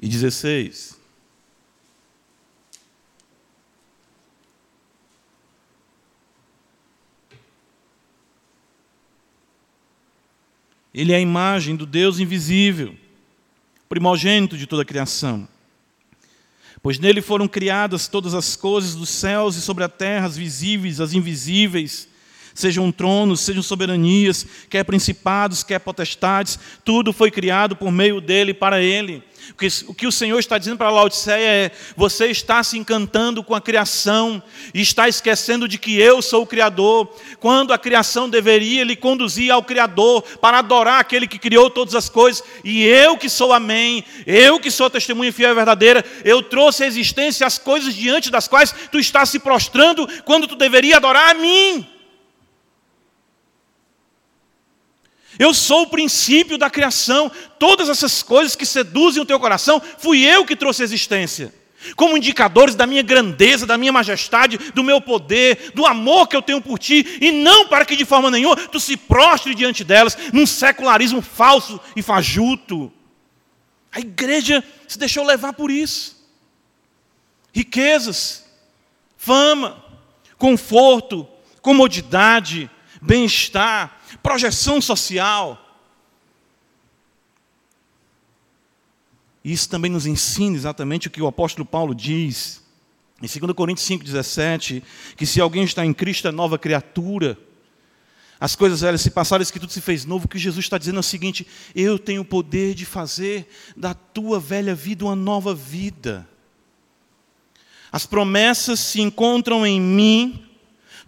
E 0.00 0.08
16. 0.08 1.03
Ele 10.94 11.12
é 11.12 11.16
a 11.16 11.20
imagem 11.20 11.74
do 11.74 11.84
Deus 11.84 12.20
invisível, 12.20 12.94
primogênito 13.88 14.56
de 14.56 14.66
toda 14.66 14.82
a 14.82 14.84
criação. 14.84 15.48
Pois 16.80 16.98
nele 16.98 17.20
foram 17.20 17.48
criadas 17.48 18.06
todas 18.06 18.34
as 18.34 18.54
coisas 18.54 18.94
dos 18.94 19.08
céus 19.08 19.56
e 19.56 19.60
sobre 19.60 19.82
a 19.82 19.88
terra, 19.88 20.26
as 20.26 20.36
visíveis, 20.36 21.00
as 21.00 21.12
invisíveis, 21.12 22.08
sejam 22.54 22.90
tronos, 22.92 23.40
sejam 23.40 23.62
soberanias, 23.62 24.46
quer 24.70 24.84
principados, 24.84 25.62
quer 25.62 25.80
potestades, 25.80 26.58
tudo 26.84 27.12
foi 27.12 27.30
criado 27.30 27.74
por 27.74 27.90
meio 27.90 28.20
dele 28.20 28.52
e 28.52 28.54
para 28.54 28.80
ele. 28.80 29.22
O 29.86 29.94
que 29.94 30.06
o 30.06 30.12
Senhor 30.12 30.38
está 30.38 30.56
dizendo 30.56 30.78
para 30.78 30.88
a 30.88 30.90
Laodiceia 30.90 31.46
é: 31.46 31.70
você 31.96 32.26
está 32.28 32.62
se 32.62 32.78
encantando 32.78 33.42
com 33.42 33.54
a 33.54 33.60
criação 33.60 34.42
e 34.72 34.80
está 34.80 35.06
esquecendo 35.08 35.68
de 35.68 35.76
que 35.76 35.98
eu 35.98 36.22
sou 36.22 36.42
o 36.42 36.46
Criador, 36.46 37.14
quando 37.40 37.72
a 37.72 37.78
criação 37.78 38.28
deveria 38.28 38.84
lhe 38.84 38.96
conduzir 38.96 39.50
ao 39.50 39.62
Criador 39.62 40.22
para 40.40 40.58
adorar 40.58 41.00
aquele 41.00 41.26
que 41.26 41.38
criou 41.38 41.68
todas 41.68 41.94
as 41.94 42.08
coisas, 42.08 42.42
e 42.64 42.84
eu 42.84 43.18
que 43.18 43.28
sou 43.28 43.52
Amém, 43.52 44.04
eu 44.26 44.58
que 44.58 44.70
sou 44.70 44.88
testemunha 44.88 45.32
fiel 45.32 45.52
e 45.52 45.54
verdadeira, 45.54 46.04
eu 46.24 46.42
trouxe 46.42 46.84
à 46.84 46.86
existência 46.86 47.46
as 47.46 47.58
coisas 47.58 47.94
diante 47.94 48.30
das 48.30 48.48
quais 48.48 48.74
tu 48.90 48.98
estás 48.98 49.28
se 49.28 49.38
prostrando, 49.38 50.08
quando 50.24 50.46
tu 50.46 50.56
deveria 50.56 50.96
adorar 50.96 51.30
a 51.30 51.34
mim. 51.34 51.93
Eu 55.38 55.52
sou 55.52 55.82
o 55.82 55.86
princípio 55.88 56.56
da 56.56 56.70
criação. 56.70 57.30
Todas 57.58 57.88
essas 57.88 58.22
coisas 58.22 58.54
que 58.54 58.66
seduzem 58.66 59.22
o 59.22 59.26
teu 59.26 59.40
coração, 59.40 59.82
fui 59.98 60.24
eu 60.24 60.44
que 60.44 60.56
trouxe 60.56 60.82
a 60.82 60.84
existência. 60.84 61.52
Como 61.96 62.16
indicadores 62.16 62.74
da 62.74 62.86
minha 62.86 63.02
grandeza, 63.02 63.66
da 63.66 63.76
minha 63.76 63.92
majestade, 63.92 64.56
do 64.72 64.82
meu 64.82 65.00
poder, 65.00 65.72
do 65.74 65.84
amor 65.84 66.28
que 66.28 66.36
eu 66.36 66.40
tenho 66.40 66.60
por 66.60 66.78
ti, 66.78 67.18
e 67.20 67.30
não 67.30 67.68
para 67.68 67.84
que 67.84 67.96
de 67.96 68.04
forma 68.04 68.30
nenhuma 68.30 68.56
tu 68.56 68.80
se 68.80 68.96
prostre 68.96 69.54
diante 69.54 69.84
delas, 69.84 70.16
num 70.32 70.46
secularismo 70.46 71.20
falso 71.20 71.78
e 71.94 72.00
fajuto. 72.00 72.90
A 73.92 74.00
igreja 74.00 74.64
se 74.88 74.98
deixou 74.98 75.24
levar 75.24 75.52
por 75.52 75.70
isso. 75.70 76.24
Riquezas, 77.52 78.44
fama, 79.16 79.84
conforto, 80.38 81.28
comodidade, 81.60 82.70
bem-estar, 83.00 84.00
projeção 84.24 84.80
social. 84.80 85.60
Isso 89.44 89.68
também 89.68 89.90
nos 89.90 90.06
ensina 90.06 90.56
exatamente 90.56 91.06
o 91.08 91.10
que 91.10 91.20
o 91.20 91.26
apóstolo 91.26 91.66
Paulo 91.66 91.94
diz 91.94 92.64
em 93.22 93.40
2 93.40 93.52
Coríntios 93.54 93.86
5,17, 93.86 94.82
que 95.16 95.24
se 95.24 95.40
alguém 95.40 95.64
está 95.64 95.84
em 95.84 95.94
Cristo 95.94 96.26
é 96.26 96.32
nova 96.32 96.58
criatura. 96.58 97.38
As 98.40 98.56
coisas 98.56 98.80
velhas 98.80 99.00
se 99.00 99.10
passaram, 99.10 99.42
isso 99.42 99.52
que 99.52 99.60
tudo 99.60 99.72
se 99.72 99.80
fez 99.80 100.04
novo. 100.04 100.26
O 100.26 100.28
que 100.28 100.38
Jesus 100.38 100.64
está 100.64 100.76
dizendo 100.76 100.96
é 100.96 101.00
o 101.00 101.02
seguinte: 101.02 101.46
eu 101.74 101.98
tenho 101.98 102.22
o 102.22 102.24
poder 102.24 102.74
de 102.74 102.84
fazer 102.84 103.48
da 103.76 103.94
tua 103.94 104.40
velha 104.40 104.74
vida 104.74 105.04
uma 105.04 105.14
nova 105.14 105.54
vida. 105.54 106.28
As 107.92 108.04
promessas 108.04 108.80
se 108.80 109.00
encontram 109.00 109.64
em 109.64 109.80
mim, 109.80 110.44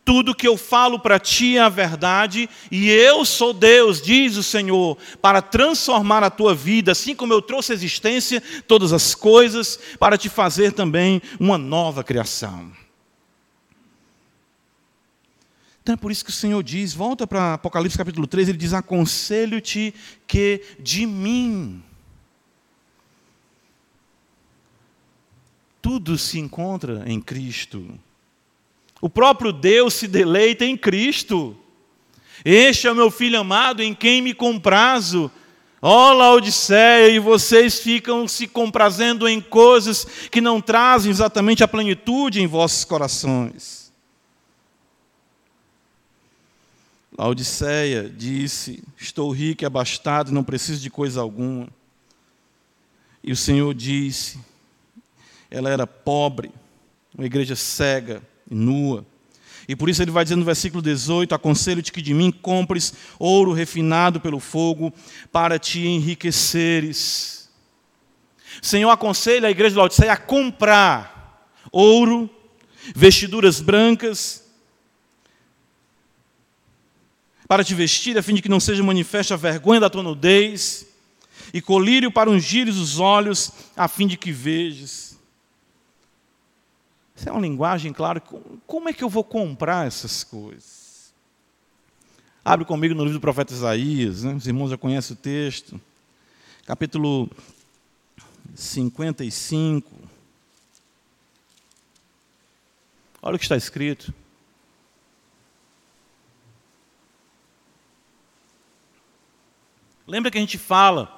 tudo 0.07 0.37
que 0.37 0.47
eu 0.47 0.57
falo 0.57 1.01
para 1.01 1.19
ti 1.19 1.57
é 1.57 1.61
a 1.61 1.69
verdade, 1.69 2.49
e 2.71 2.89
eu 2.89 3.25
sou 3.25 3.53
Deus, 3.53 4.01
diz 4.01 4.37
o 4.37 4.43
Senhor, 4.43 4.97
para 5.21 5.43
transformar 5.43 6.23
a 6.23 6.31
tua 6.31 6.55
vida, 6.55 6.93
assim 6.93 7.13
como 7.13 7.33
eu 7.33 7.43
trouxe 7.43 7.73
à 7.73 7.75
existência 7.75 8.41
todas 8.69 8.93
as 8.93 9.17
coisas, 9.17 9.81
para 9.99 10.17
te 10.17 10.29
fazer 10.29 10.73
também 10.73 11.21
uma 11.41 11.59
nova 11.59 12.05
criação. 12.05 12.71
Então 15.83 15.95
é 15.95 15.97
por 15.97 16.13
isso 16.13 16.25
que 16.25 16.31
o 16.31 16.35
Senhor 16.35 16.63
diz, 16.63 16.95
volta 16.95 17.27
para 17.27 17.55
Apocalipse 17.55 17.99
capítulo 17.99 18.29
3, 18.29 18.49
ele 18.49 18.59
diz: 18.59 18.73
Aconselho-te 18.73 19.93
que 20.25 20.63
de 20.79 21.05
mim 21.05 21.83
tudo 25.83 26.17
se 26.17 26.39
encontra 26.39 27.03
em 27.07 27.21
Cristo. 27.21 27.99
O 29.01 29.09
próprio 29.09 29.53
Deus 29.53 29.95
se 29.95 30.09
deleita 30.09 30.65
em 30.65 30.77
Cristo. 30.77 31.57
Este 32.45 32.87
é 32.87 32.93
o 32.93 32.95
meu 32.95 33.11
filho 33.11 33.39
amado 33.39 33.83
em 33.83 33.95
quem 33.95 34.23
me 34.23 34.33
comprazo. 34.33 35.31
Ó 35.83 36.11
oh, 36.11 36.15
Laodiceia, 36.15 37.09
e 37.09 37.19
vocês 37.19 37.79
ficam 37.79 38.27
se 38.27 38.47
comprazendo 38.47 39.29
em 39.29 39.41
coisas 39.41 40.07
que 40.31 40.41
não 40.41 40.61
trazem 40.61 41.11
exatamente 41.11 41.63
a 41.63 41.69
plenitude 41.69 42.41
em 42.41 42.47
vossos 42.47 42.85
corações. 42.85 43.93
Laodiceia 47.17 48.09
disse: 48.09 48.83
Estou 48.97 49.31
rico 49.31 49.65
e 49.65 49.67
abastado, 49.67 50.33
não 50.33 50.43
preciso 50.43 50.81
de 50.81 50.91
coisa 50.91 51.21
alguma. 51.21 51.69
E 53.23 53.31
o 53.31 53.37
Senhor 53.37 53.75
disse: 53.75 54.41
Ela 55.51 55.69
era 55.71 55.87
pobre, 55.87 56.51
uma 57.15 57.27
igreja 57.27 57.55
cega 57.55 58.23
nua. 58.51 59.05
E 59.69 59.75
por 59.75 59.89
isso 59.89 60.01
ele 60.03 60.11
vai 60.11 60.25
dizer 60.25 60.37
no 60.37 60.45
versículo 60.45 60.83
18: 60.83 61.35
Aconselho-te 61.35 61.93
que 61.93 62.03
de 62.03 62.15
mim 62.15 62.31
compres 62.31 62.95
ouro 63.19 63.53
refinado 63.53 64.21
pelo 64.21 64.39
fogo, 64.39 64.93
para 65.33 65.59
te 65.59 65.87
enriqueceres. 65.87 67.51
Senhor 68.63 68.91
aconselha 68.91 69.49
a 69.49 69.51
igreja 69.51 69.71
de 69.71 69.79
Laodiceia 69.79 70.13
a 70.13 70.17
comprar 70.17 71.51
ouro, 71.73 72.31
vestiduras 72.95 73.61
brancas, 73.61 74.45
para 77.47 77.63
te 77.63 77.75
vestir, 77.75 78.17
a 78.19 78.23
fim 78.23 78.35
de 78.35 78.43
que 78.43 78.49
não 78.49 78.59
seja 78.61 78.83
manifesta 78.83 79.35
a 79.35 79.37
vergonha 79.37 79.81
da 79.81 79.91
tua 79.91 80.03
nudez, 80.03 80.87
e 81.53 81.61
colírio 81.61 82.11
para 82.11 82.31
ungires 82.31 82.77
os 82.77 82.99
olhos, 82.99 83.53
a 83.77 83.87
fim 83.87 84.07
de 84.07 84.17
que 84.17 84.33
vejas. 84.33 85.06
Isso 87.17 87.29
é 87.29 87.33
uma 87.33 87.41
linguagem, 87.41 87.93
claro. 87.95 88.21
Como 88.67 88.91
é 88.91 88.93
que 88.93 89.03
eu 89.03 89.09
vou 89.09 89.25
comprar 89.25 89.87
essas 89.87 90.23
coisas? 90.23 91.15
Abre 92.45 92.67
comigo 92.67 92.95
no 92.95 93.03
livro 93.03 93.19
do 93.19 93.23
profeta 93.23 93.55
Isaías, 93.55 94.23
né? 94.23 94.35
os 94.35 94.47
irmãos 94.47 94.71
já 94.71 94.77
conhecem 94.77 95.17
o 95.17 95.19
texto, 95.19 95.81
capítulo 96.67 97.29
55. 98.55 99.91
Olha 103.23 103.35
o 103.35 103.39
que 103.39 103.45
está 103.45 103.57
escrito. 103.57 104.15
Lembra 110.07 110.31
que 110.31 110.39
a 110.39 110.41
gente 110.41 110.57
fala, 110.57 111.13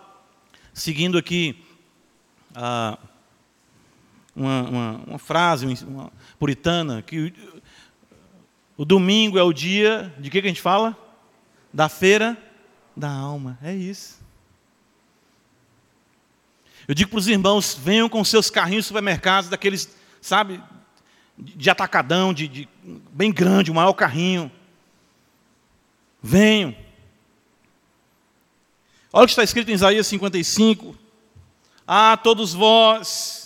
seguindo 0.73 1.19
aqui 1.19 1.63
ah, 2.55 2.99
uma, 4.39 4.63
uma, 4.63 5.01
uma, 5.07 5.19
frase 5.19 5.67
uma 5.85 6.13
puritana, 6.39 7.03
que 7.03 7.19
o, 8.77 8.83
o, 8.83 8.85
domingo 8.85 9.39
é 9.39 9.43
o 9.43 9.53
dia 9.53 10.15
de 10.19 10.31
que, 10.31 10.41
que 10.41 10.47
a 10.47 10.51
gente 10.51 10.63
fala? 10.63 10.97
Da 11.73 11.89
feira 11.89 12.37
da 12.97 13.11
alma. 13.11 13.59
É 13.63 13.75
isso. 13.75 14.19
Eu 16.87 16.95
digo 16.95 17.11
para 17.11 17.19
os 17.19 17.29
irmãos: 17.29 17.77
venham 17.79 18.09
com 18.09 18.25
seus 18.25 18.49
carrinhos 18.49 18.87
supermercados, 18.87 19.51
daqueles, 19.51 19.95
sabe, 20.21 20.63
de 21.37 21.69
atacadão, 21.69 22.33
de, 22.33 22.47
de 22.49 22.69
bem 23.11 23.33
grande, 23.33 23.71
o 23.71 23.75
maior 23.75 23.93
carrinho. 23.93 24.51
Venham. 26.23 26.75
Olha 29.13 29.25
o 29.25 29.27
que 29.27 29.33
está 29.33 29.43
escrito 29.43 29.71
em 29.71 29.75
Isaías 29.75 30.07
55. 30.07 30.97
Ah, 31.87 32.19
todos 32.19 32.53
vós, 32.53 33.38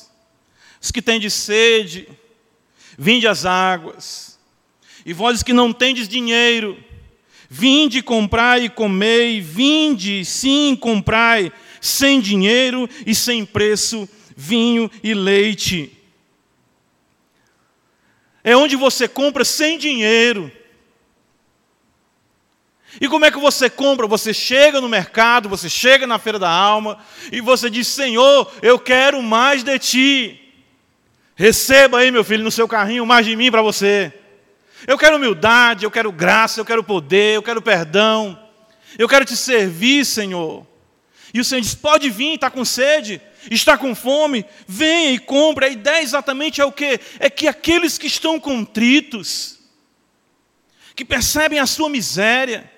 os 0.83 0.91
que 0.91 1.01
tendes 1.01 1.33
sede, 1.33 2.09
vinde 2.99 3.29
às 3.29 3.47
águas. 3.47 4.37
E 5.07 5.13
vós 5.13 5.43
que 5.43 5.53
não 5.53 5.73
tendes 5.73 6.09
dinheiro, 6.09 6.77
vinde 7.49 8.03
comprai 8.03 8.65
e 8.65 8.69
comei, 8.69 9.41
vinde, 9.41 10.25
sim, 10.25 10.77
comprai, 10.77 11.53
sem 11.81 12.21
dinheiro 12.21 12.89
e 13.07 13.15
sem 13.15 13.45
preço, 13.45 14.09
vinho 14.37 14.91
e 15.05 15.15
leite. 15.15 15.97
É 18.43 18.57
onde 18.57 18.75
você 18.75 19.07
compra 19.07 19.45
sem 19.45 19.79
dinheiro 19.79 20.51
e 23.01 23.09
como 23.09 23.25
é 23.25 23.31
que 23.31 23.39
você 23.39 23.71
compra? 23.71 24.07
Você 24.07 24.35
chega 24.35 24.81
no 24.81 24.89
mercado, 24.89 25.49
você 25.49 25.69
chega 25.69 26.07
na 26.07 26.19
feira 26.19 26.39
da 26.39 26.51
alma 26.51 26.99
e 27.31 27.41
você 27.41 27.71
diz: 27.71 27.87
Senhor, 27.87 28.53
eu 28.61 28.79
quero 28.79 29.23
mais 29.23 29.63
de 29.63 29.79
ti. 29.79 30.42
Receba 31.35 31.99
aí, 31.99 32.11
meu 32.11 32.25
filho, 32.25 32.45
no 32.45 32.51
seu 32.51 32.69
carrinho 32.69 33.07
mais 33.07 33.25
de 33.25 33.35
mim 33.35 33.51
para 33.51 33.63
você. 33.63 34.13
Eu 34.87 34.99
quero 34.99 35.17
humildade, 35.17 35.85
eu 35.85 35.91
quero 35.91 36.13
graça, 36.13 36.61
eu 36.61 36.65
quero 36.65 36.83
poder, 36.83 37.37
eu 37.37 37.43
quero 37.43 37.63
perdão. 37.63 38.39
Eu 38.99 39.09
quero 39.09 39.25
te 39.25 39.37
servir, 39.37 40.05
Senhor. 40.05 40.67
E 41.33 41.41
o 41.41 41.45
Senhor 41.45 41.61
diz: 41.61 41.75
pode 41.75 42.11
vir, 42.11 42.35
está 42.35 42.51
com 42.51 42.65
sede, 42.65 43.21
está 43.51 43.79
com 43.79 43.95
fome, 43.95 44.45
venha 44.67 45.13
e 45.13 45.19
compre. 45.19 45.67
A 45.67 45.71
ideia 45.71 46.03
exatamente 46.03 46.61
é 46.61 46.65
o 46.65 46.73
que? 46.73 47.01
É 47.19 47.31
que 47.31 47.49
aqueles 47.49 47.97
que 47.97 48.07
estão 48.07 48.39
contritos, 48.39 49.59
que 50.95 51.05
percebem 51.05 51.59
a 51.59 51.67
sua 51.67 51.89
miséria, 51.89 52.71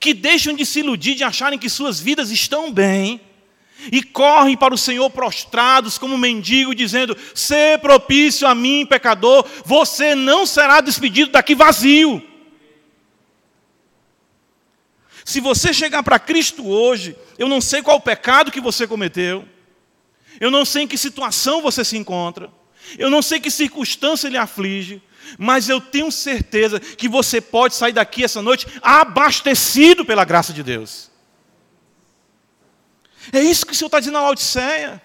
que 0.00 0.14
deixam 0.14 0.54
de 0.54 0.64
se 0.64 0.80
iludir, 0.80 1.14
de 1.14 1.24
acharem 1.24 1.58
que 1.58 1.68
suas 1.68 2.00
vidas 2.00 2.30
estão 2.30 2.72
bem, 2.72 3.20
e 3.90 4.02
correm 4.02 4.56
para 4.56 4.74
o 4.74 4.78
Senhor 4.78 5.08
prostrados 5.10 5.98
como 5.98 6.18
mendigo, 6.18 6.74
dizendo: 6.74 7.16
"Se 7.34 7.78
propício 7.78 8.46
a 8.46 8.54
mim, 8.54 8.86
pecador, 8.86 9.44
você 9.64 10.14
não 10.14 10.46
será 10.46 10.80
despedido 10.80 11.32
daqui 11.32 11.54
vazio. 11.54 12.22
Se 15.24 15.40
você 15.40 15.72
chegar 15.72 16.02
para 16.02 16.18
Cristo 16.18 16.66
hoje, 16.68 17.16
eu 17.38 17.48
não 17.48 17.60
sei 17.60 17.80
qual 17.82 17.96
o 17.96 18.00
pecado 18.00 18.50
que 18.50 18.60
você 18.60 18.86
cometeu, 18.86 19.46
eu 20.40 20.50
não 20.50 20.64
sei 20.64 20.82
em 20.82 20.88
que 20.88 20.98
situação 20.98 21.62
você 21.62 21.84
se 21.84 21.96
encontra, 21.96 22.50
eu 22.98 23.08
não 23.08 23.22
sei 23.22 23.38
que 23.38 23.50
circunstância 23.50 24.28
lhe 24.28 24.36
aflige, 24.36 25.00
mas 25.38 25.68
eu 25.68 25.80
tenho 25.80 26.10
certeza 26.10 26.80
que 26.80 27.08
você 27.08 27.40
pode 27.40 27.76
sair 27.76 27.92
daqui 27.92 28.24
essa 28.24 28.42
noite 28.42 28.66
abastecido 28.82 30.04
pela 30.04 30.24
graça 30.24 30.52
de 30.52 30.62
Deus. 30.62 31.11
É 33.30 33.40
isso 33.40 33.66
que 33.66 33.72
o 33.72 33.74
Senhor 33.74 33.88
está 33.88 33.98
dizendo 34.00 34.14
na 34.14 34.22
Laodiceia. 34.22 35.02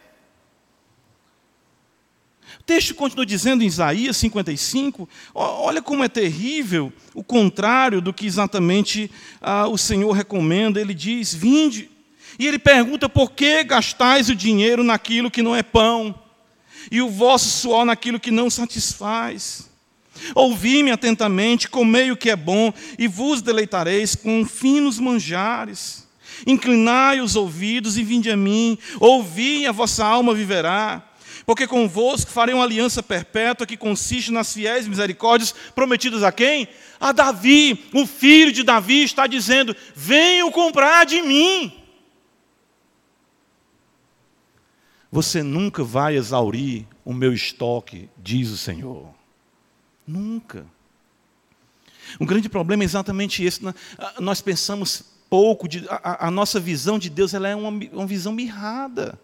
O 2.59 2.63
texto 2.63 2.95
continua 2.95 3.25
dizendo 3.25 3.63
em 3.63 3.67
Isaías 3.67 4.17
55, 4.17 5.07
olha 5.33 5.81
como 5.81 6.03
é 6.03 6.09
terrível 6.09 6.91
o 7.13 7.23
contrário 7.23 8.01
do 8.01 8.13
que 8.13 8.25
exatamente 8.25 9.11
ah, 9.41 9.67
o 9.67 9.77
Senhor 9.77 10.11
recomenda. 10.11 10.79
Ele 10.79 10.93
diz: 10.93 11.33
Vinde. 11.33 11.89
E 12.39 12.47
ele 12.47 12.59
pergunta: 12.59 13.09
por 13.09 13.31
que 13.31 13.63
gastais 13.63 14.29
o 14.29 14.35
dinheiro 14.35 14.83
naquilo 14.83 15.31
que 15.31 15.41
não 15.41 15.55
é 15.55 15.63
pão, 15.63 16.15
e 16.91 17.01
o 17.01 17.09
vosso 17.09 17.49
suor 17.49 17.85
naquilo 17.85 18.19
que 18.19 18.31
não 18.31 18.49
satisfaz? 18.49 19.69
Ouvi-me 20.33 20.91
atentamente, 20.91 21.69
comei 21.69 22.11
o 22.11 22.17
que 22.17 22.29
é 22.29 22.35
bom, 22.35 22.73
e 22.97 23.07
vos 23.07 23.41
deleitareis 23.41 24.15
com 24.15 24.45
finos 24.45 24.99
manjares. 24.99 26.06
Inclinai 26.45 27.21
os 27.21 27.35
ouvidos 27.35 27.97
e 27.97 28.03
vinde 28.03 28.29
a 28.29 28.37
mim, 28.37 28.77
ouvi 28.99 29.61
e 29.61 29.67
a 29.67 29.71
vossa 29.71 30.05
alma 30.05 30.33
viverá. 30.33 31.03
Porque 31.45 31.65
convosco 31.65 32.29
farei 32.29 32.53
uma 32.53 32.63
aliança 32.65 33.01
perpétua 33.01 33.65
que 33.65 33.77
consiste 33.77 34.31
nas 34.31 34.53
fiéis 34.53 34.85
misericórdias 34.85 35.55
prometidas 35.73 36.21
a 36.21 36.31
quem? 36.31 36.67
A 36.99 37.13
Davi, 37.13 37.85
o 37.93 38.05
filho 38.05 38.51
de 38.51 38.63
Davi, 38.63 39.03
está 39.03 39.25
dizendo: 39.27 39.75
venham 39.95 40.51
comprar 40.51 41.05
de 41.05 41.21
mim. 41.21 41.73
Você 45.09 45.41
nunca 45.41 45.85
vai 45.85 46.17
exaurir 46.17 46.85
o 47.05 47.13
meu 47.13 47.33
estoque, 47.33 48.09
diz 48.17 48.49
o 48.49 48.57
Senhor. 48.57 49.15
Nunca. 50.05 50.65
Um 52.19 52.25
grande 52.25 52.49
problema 52.49 52.83
é 52.83 52.85
exatamente 52.85 53.43
esse. 53.43 53.61
Nós 54.19 54.41
pensamos 54.41 55.05
pouco, 55.29 55.67
de, 55.67 55.85
a, 55.89 56.27
a, 56.27 56.31
nossa 56.31 56.59
visão 56.59 56.97
de 56.97 57.09
Deus 57.09 57.33
ela 57.33 57.47
é 57.47 57.55
uma, 57.55 57.69
uma 57.69 58.05
visão 58.05 58.31
mirrada. 58.31 59.19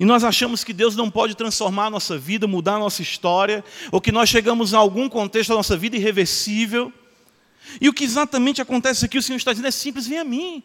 E 0.00 0.04
nós 0.04 0.24
achamos 0.24 0.64
que 0.64 0.72
Deus 0.72 0.96
não 0.96 1.10
pode 1.10 1.34
transformar 1.34 1.86
a 1.86 1.90
nossa 1.90 2.18
vida, 2.18 2.46
mudar 2.46 2.74
a 2.74 2.78
nossa 2.78 3.02
história, 3.02 3.64
ou 3.92 4.00
que 4.00 4.12
nós 4.12 4.28
chegamos 4.28 4.74
a 4.74 4.78
algum 4.78 5.08
contexto 5.08 5.50
da 5.50 5.56
nossa 5.56 5.76
vida 5.76 5.96
irreversível. 5.96 6.92
E 7.80 7.88
o 7.88 7.92
que 7.92 8.04
exatamente 8.04 8.60
acontece 8.60 9.04
aqui, 9.04 9.18
o 9.18 9.22
Senhor 9.22 9.36
está 9.36 9.52
dizendo 9.52 9.68
é 9.68 9.70
simples: 9.70 10.06
vem 10.06 10.18
a 10.18 10.24
mim, 10.24 10.62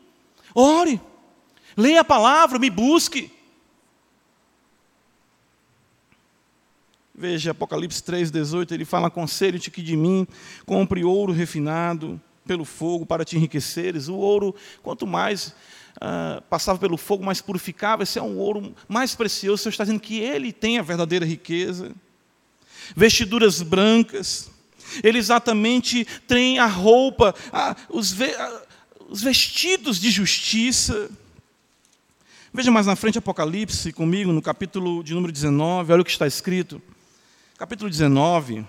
ore, 0.54 1.00
leia 1.78 2.02
a 2.02 2.06
palavra, 2.06 2.60
me 2.60 2.70
busque. 2.70 3.32
Veja, 7.14 7.52
Apocalipse 7.52 8.02
3,18, 8.02 8.72
ele 8.72 8.86
fala: 8.86 9.08
Aconselho-te 9.08 9.70
que 9.70 9.82
de 9.82 9.96
mim 9.96 10.28
compre 10.66 11.04
ouro 11.04 11.32
refinado 11.32 12.20
pelo 12.46 12.66
fogo 12.66 13.06
para 13.06 13.26
te 13.26 13.38
enriqueceres. 13.38 14.08
O 14.08 14.16
ouro, 14.16 14.56
quanto 14.82 15.06
mais 15.06 15.54
uh, 15.98 16.42
passava 16.50 16.80
pelo 16.80 16.98
fogo, 16.98 17.24
mais 17.24 17.42
purificava. 17.42 18.04
Esse 18.04 18.20
é 18.20 18.22
um 18.22 18.38
ouro 18.38 18.74
mais 18.88 19.16
precioso. 19.16 19.56
O 19.56 19.58
Senhor 19.64 19.72
está 19.72 19.84
dizendo 19.84 20.00
que 20.00 20.20
ele 20.20 20.52
tem 20.52 20.78
a 20.78 20.82
verdadeira 20.82 21.26
riqueza. 21.26 21.92
Vestiduras 22.96 23.62
brancas. 23.62 24.50
Ele 25.04 25.18
exatamente 25.18 26.06
tem 26.28 26.60
a 26.60 26.66
roupa, 26.66 27.34
a, 27.54 27.76
os, 27.90 28.12
ve, 28.12 28.34
a, 28.34 28.62
os 29.08 29.22
vestidos 29.22 30.00
de 30.00 30.10
justiça. 30.12 31.10
Veja 32.54 32.70
mais 32.70 32.86
na 32.86 32.98
frente 32.98 33.18
Apocalipse 33.18 33.94
comigo, 33.94 34.34
no 34.34 34.42
capítulo 34.42 35.02
de 35.02 35.14
número 35.14 35.32
19, 35.32 35.94
olha 35.94 36.02
o 36.02 36.06
que 36.06 36.12
está 36.12 36.28
escrito. 36.28 36.82
Capítulo 37.58 37.90
19. 37.90 38.66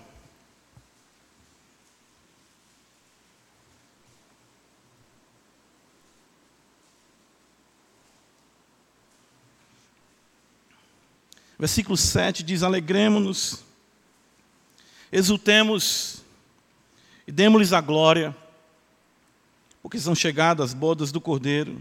Versículo 11.63 11.97
7 11.97 12.43
diz: 12.43 12.65
Alegremos-nos, 12.65 13.63
exultemos 15.13 16.21
e 17.25 17.31
demos-lhes 17.31 17.73
a 17.73 17.81
glória, 17.81 18.37
porque 19.81 19.97
são 20.01 20.13
chegadas 20.13 20.71
as 20.71 20.75
bodas 20.75 21.13
do 21.13 21.21
Cordeiro, 21.21 21.81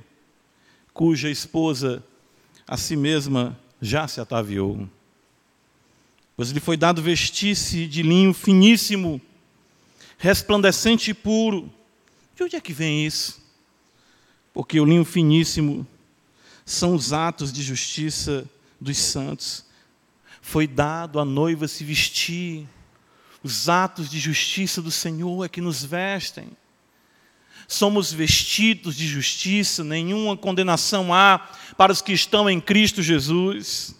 cuja 0.94 1.32
esposa 1.32 2.04
a 2.68 2.78
si 2.78 2.96
mesma 2.96 3.60
já 3.82 4.08
se 4.08 4.22
ataviou. 4.22 4.88
Pois 6.38 6.52
lhe 6.52 6.60
foi 6.60 6.78
dado 6.78 7.02
vestir-se 7.02 7.88
de 7.88 8.04
linho 8.04 8.36
finíssimo, 8.36 9.20
resplandecente 10.20 11.10
e 11.10 11.16
puro. 11.16 11.74
De 12.36 12.44
onde 12.44 12.56
é 12.56 12.62
que 12.62 12.72
vem 12.72 13.04
isso? 13.04 13.42
Porque 14.54 14.80
o 14.80 14.86
linho 14.86 15.04
finíssimo 15.04 15.88
são 16.64 16.94
os 16.94 17.12
atos 17.12 17.52
de 17.52 17.64
justiça 17.64 18.48
dos 18.80 18.96
santos. 19.00 19.71
Foi 20.42 20.68
dado 20.68 21.20
à 21.20 21.26
noiva 21.26 21.68
se 21.68 21.84
vestir. 21.84 22.68
Os 23.44 23.70
atos 23.70 24.10
de 24.10 24.20
justiça 24.20 24.82
do 24.82 24.92
Senhor 24.92 25.46
é 25.46 25.50
que 25.50 25.62
nos 25.62 25.84
vestem. 25.84 26.50
Somos 27.68 28.12
vestidos 28.12 28.96
de 28.96 29.08
justiça, 29.08 29.84
nenhuma 29.84 30.36
condenação 30.36 31.14
há 31.14 31.50
para 31.78 31.94
os 31.94 32.02
que 32.02 32.12
estão 32.12 32.50
em 32.50 32.60
Cristo 32.60 33.02
Jesus. 33.02 33.96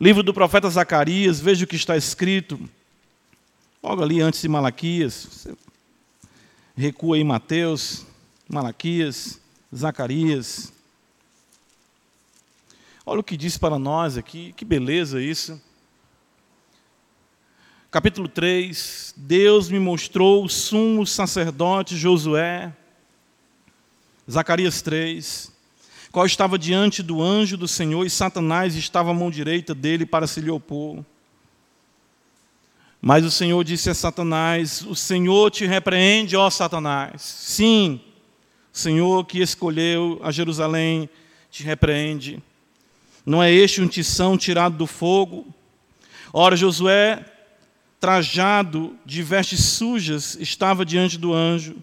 Livro 0.00 0.22
do 0.22 0.34
profeta 0.34 0.68
Zacarias, 0.68 1.38
veja 1.38 1.64
o 1.64 1.68
que 1.68 1.76
está 1.76 1.96
escrito. 1.96 2.58
Logo 3.80 4.02
ali 4.02 4.20
antes 4.20 4.40
de 4.42 4.48
Malaquias. 4.48 5.46
Recua 6.76 7.16
aí 7.16 7.22
Mateus, 7.22 8.04
Malaquias, 8.48 9.40
Zacarias. 9.74 10.71
Olha 13.04 13.20
o 13.20 13.24
que 13.24 13.36
diz 13.36 13.58
para 13.58 13.78
nós 13.78 14.16
aqui, 14.16 14.52
que 14.52 14.64
beleza 14.64 15.20
isso. 15.20 15.60
Capítulo 17.90 18.28
3: 18.28 19.14
Deus 19.16 19.68
me 19.68 19.78
mostrou 19.78 20.44
o 20.44 20.48
sumo 20.48 21.06
sacerdote 21.06 21.96
Josué. 21.96 22.72
Zacarias 24.30 24.80
3 24.82 25.52
qual 26.12 26.26
estava 26.26 26.58
diante 26.58 27.02
do 27.02 27.22
anjo 27.22 27.56
do 27.56 27.66
Senhor, 27.66 28.04
e 28.04 28.10
Satanás 28.10 28.76
estava 28.76 29.10
à 29.10 29.14
mão 29.14 29.30
direita 29.30 29.74
dele 29.74 30.04
para 30.04 30.26
se 30.26 30.42
lhe 30.42 30.50
opor. 30.50 31.02
Mas 33.00 33.24
o 33.24 33.30
Senhor 33.30 33.64
disse 33.64 33.88
a 33.88 33.94
Satanás: 33.94 34.82
O 34.82 34.94
Senhor 34.94 35.50
te 35.50 35.64
repreende, 35.64 36.36
ó 36.36 36.50
Satanás. 36.50 37.22
Sim, 37.22 37.98
o 38.72 38.78
Senhor 38.78 39.24
que 39.24 39.40
escolheu 39.40 40.20
a 40.22 40.30
Jerusalém 40.30 41.08
te 41.50 41.64
repreende. 41.64 42.42
Não 43.24 43.42
é 43.42 43.52
este 43.52 43.80
um 43.80 43.88
tição 43.88 44.36
tirado 44.36 44.76
do 44.76 44.86
fogo? 44.86 45.46
Ora, 46.32 46.56
Josué, 46.56 47.24
trajado 48.00 48.96
de 49.06 49.22
vestes 49.22 49.64
sujas, 49.64 50.36
estava 50.40 50.84
diante 50.84 51.16
do 51.16 51.32
anjo. 51.32 51.76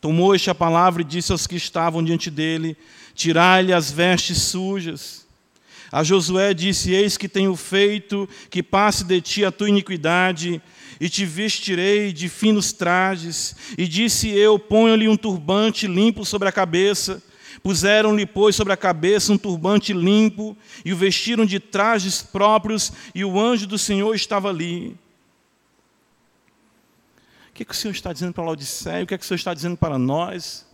Tomou 0.00 0.34
esta 0.34 0.52
palavra 0.52 1.02
e 1.02 1.04
disse 1.04 1.30
aos 1.30 1.46
que 1.46 1.54
estavam 1.54 2.02
diante 2.02 2.28
dele: 2.28 2.76
Tirai-lhe 3.14 3.72
as 3.72 3.90
vestes 3.90 4.42
sujas. 4.42 5.24
A 5.92 6.02
Josué 6.02 6.52
disse: 6.52 6.92
Eis 6.92 7.16
que 7.16 7.28
tenho 7.28 7.54
feito 7.54 8.28
que 8.50 8.64
passe 8.64 9.04
de 9.04 9.20
ti 9.20 9.44
a 9.44 9.52
tua 9.52 9.68
iniquidade, 9.68 10.60
e 10.98 11.08
te 11.08 11.24
vestirei 11.24 12.12
de 12.12 12.28
finos 12.28 12.72
trajes. 12.72 13.54
E 13.78 13.86
disse 13.86 14.28
eu: 14.28 14.58
Ponho-lhe 14.58 15.06
um 15.06 15.16
turbante 15.16 15.86
limpo 15.86 16.24
sobre 16.24 16.48
a 16.48 16.52
cabeça. 16.52 17.22
Puseram-lhe, 17.62 18.26
pois, 18.26 18.56
sobre 18.56 18.72
a 18.72 18.76
cabeça 18.76 19.32
um 19.32 19.38
turbante 19.38 19.92
limpo, 19.92 20.56
e 20.84 20.92
o 20.92 20.96
vestiram 20.96 21.46
de 21.46 21.60
trajes 21.60 22.20
próprios, 22.20 22.92
e 23.14 23.24
o 23.24 23.40
anjo 23.40 23.66
do 23.66 23.78
Senhor 23.78 24.14
estava 24.14 24.48
ali. 24.48 24.98
O 27.50 27.54
que, 27.54 27.62
é 27.62 27.66
que 27.66 27.72
o 27.72 27.76
Senhor 27.76 27.92
está 27.92 28.12
dizendo 28.12 28.32
para 28.32 28.44
Laodiceia? 28.44 29.04
O 29.04 29.06
que, 29.06 29.14
é 29.14 29.18
que 29.18 29.24
o 29.24 29.26
Senhor 29.26 29.36
está 29.36 29.54
dizendo 29.54 29.76
para 29.76 29.98
nós? 29.98 30.66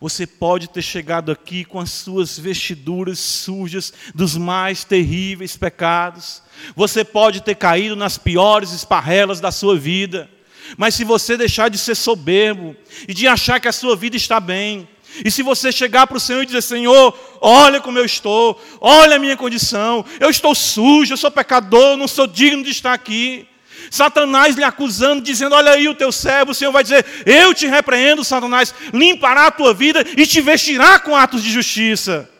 Você 0.00 0.26
pode 0.26 0.68
ter 0.68 0.80
chegado 0.80 1.30
aqui 1.30 1.62
com 1.62 1.78
as 1.78 1.90
suas 1.90 2.38
vestiduras 2.38 3.18
sujas 3.18 3.92
dos 4.14 4.34
mais 4.34 4.82
terríveis 4.82 5.58
pecados. 5.58 6.42
Você 6.74 7.04
pode 7.04 7.42
ter 7.42 7.54
caído 7.54 7.94
nas 7.94 8.16
piores 8.16 8.72
esparrelas 8.72 9.40
da 9.40 9.52
sua 9.52 9.78
vida. 9.78 10.28
Mas 10.76 10.94
se 10.94 11.04
você 11.04 11.36
deixar 11.36 11.68
de 11.68 11.76
ser 11.76 11.94
soberbo 11.94 12.74
e 13.06 13.12
de 13.12 13.28
achar 13.28 13.60
que 13.60 13.68
a 13.68 13.72
sua 13.72 13.94
vida 13.94 14.16
está 14.16 14.40
bem, 14.40 14.88
e 15.24 15.30
se 15.30 15.42
você 15.42 15.72
chegar 15.72 16.06
para 16.06 16.16
o 16.16 16.20
Senhor 16.20 16.42
e 16.42 16.46
dizer: 16.46 16.62
Senhor, 16.62 17.18
olha 17.40 17.80
como 17.80 17.98
eu 17.98 18.04
estou, 18.04 18.60
olha 18.80 19.16
a 19.16 19.18
minha 19.18 19.36
condição, 19.36 20.04
eu 20.18 20.30
estou 20.30 20.54
sujo, 20.54 21.12
eu 21.12 21.16
sou 21.16 21.30
pecador, 21.30 21.96
não 21.96 22.08
sou 22.08 22.26
digno 22.26 22.62
de 22.62 22.70
estar 22.70 22.92
aqui. 22.92 23.46
Satanás 23.90 24.56
lhe 24.56 24.64
acusando, 24.64 25.22
dizendo: 25.22 25.54
Olha 25.54 25.72
aí 25.72 25.88
o 25.88 25.94
teu 25.94 26.12
servo, 26.12 26.52
o 26.52 26.54
Senhor 26.54 26.72
vai 26.72 26.82
dizer: 26.82 27.04
Eu 27.26 27.52
te 27.52 27.66
repreendo, 27.66 28.24
Satanás, 28.24 28.74
limpará 28.92 29.46
a 29.46 29.50
tua 29.50 29.74
vida 29.74 30.04
e 30.16 30.26
te 30.26 30.40
vestirá 30.40 30.98
com 30.98 31.16
atos 31.16 31.42
de 31.42 31.50
justiça. 31.50 32.30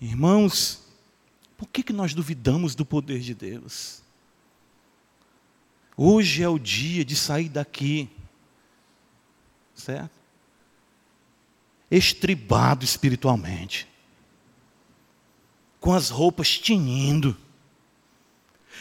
Irmãos, 0.00 0.82
por 1.56 1.68
que, 1.68 1.82
que 1.82 1.92
nós 1.92 2.14
duvidamos 2.14 2.74
do 2.74 2.84
poder 2.84 3.20
de 3.20 3.34
Deus? 3.34 4.00
Hoje 5.96 6.42
é 6.42 6.48
o 6.48 6.58
dia 6.58 7.04
de 7.04 7.14
sair 7.14 7.50
daqui, 7.50 8.08
certo? 9.80 10.10
Estribado 11.90 12.84
espiritualmente, 12.84 13.88
com 15.80 15.92
as 15.92 16.10
roupas 16.10 16.58
tinindo 16.58 17.36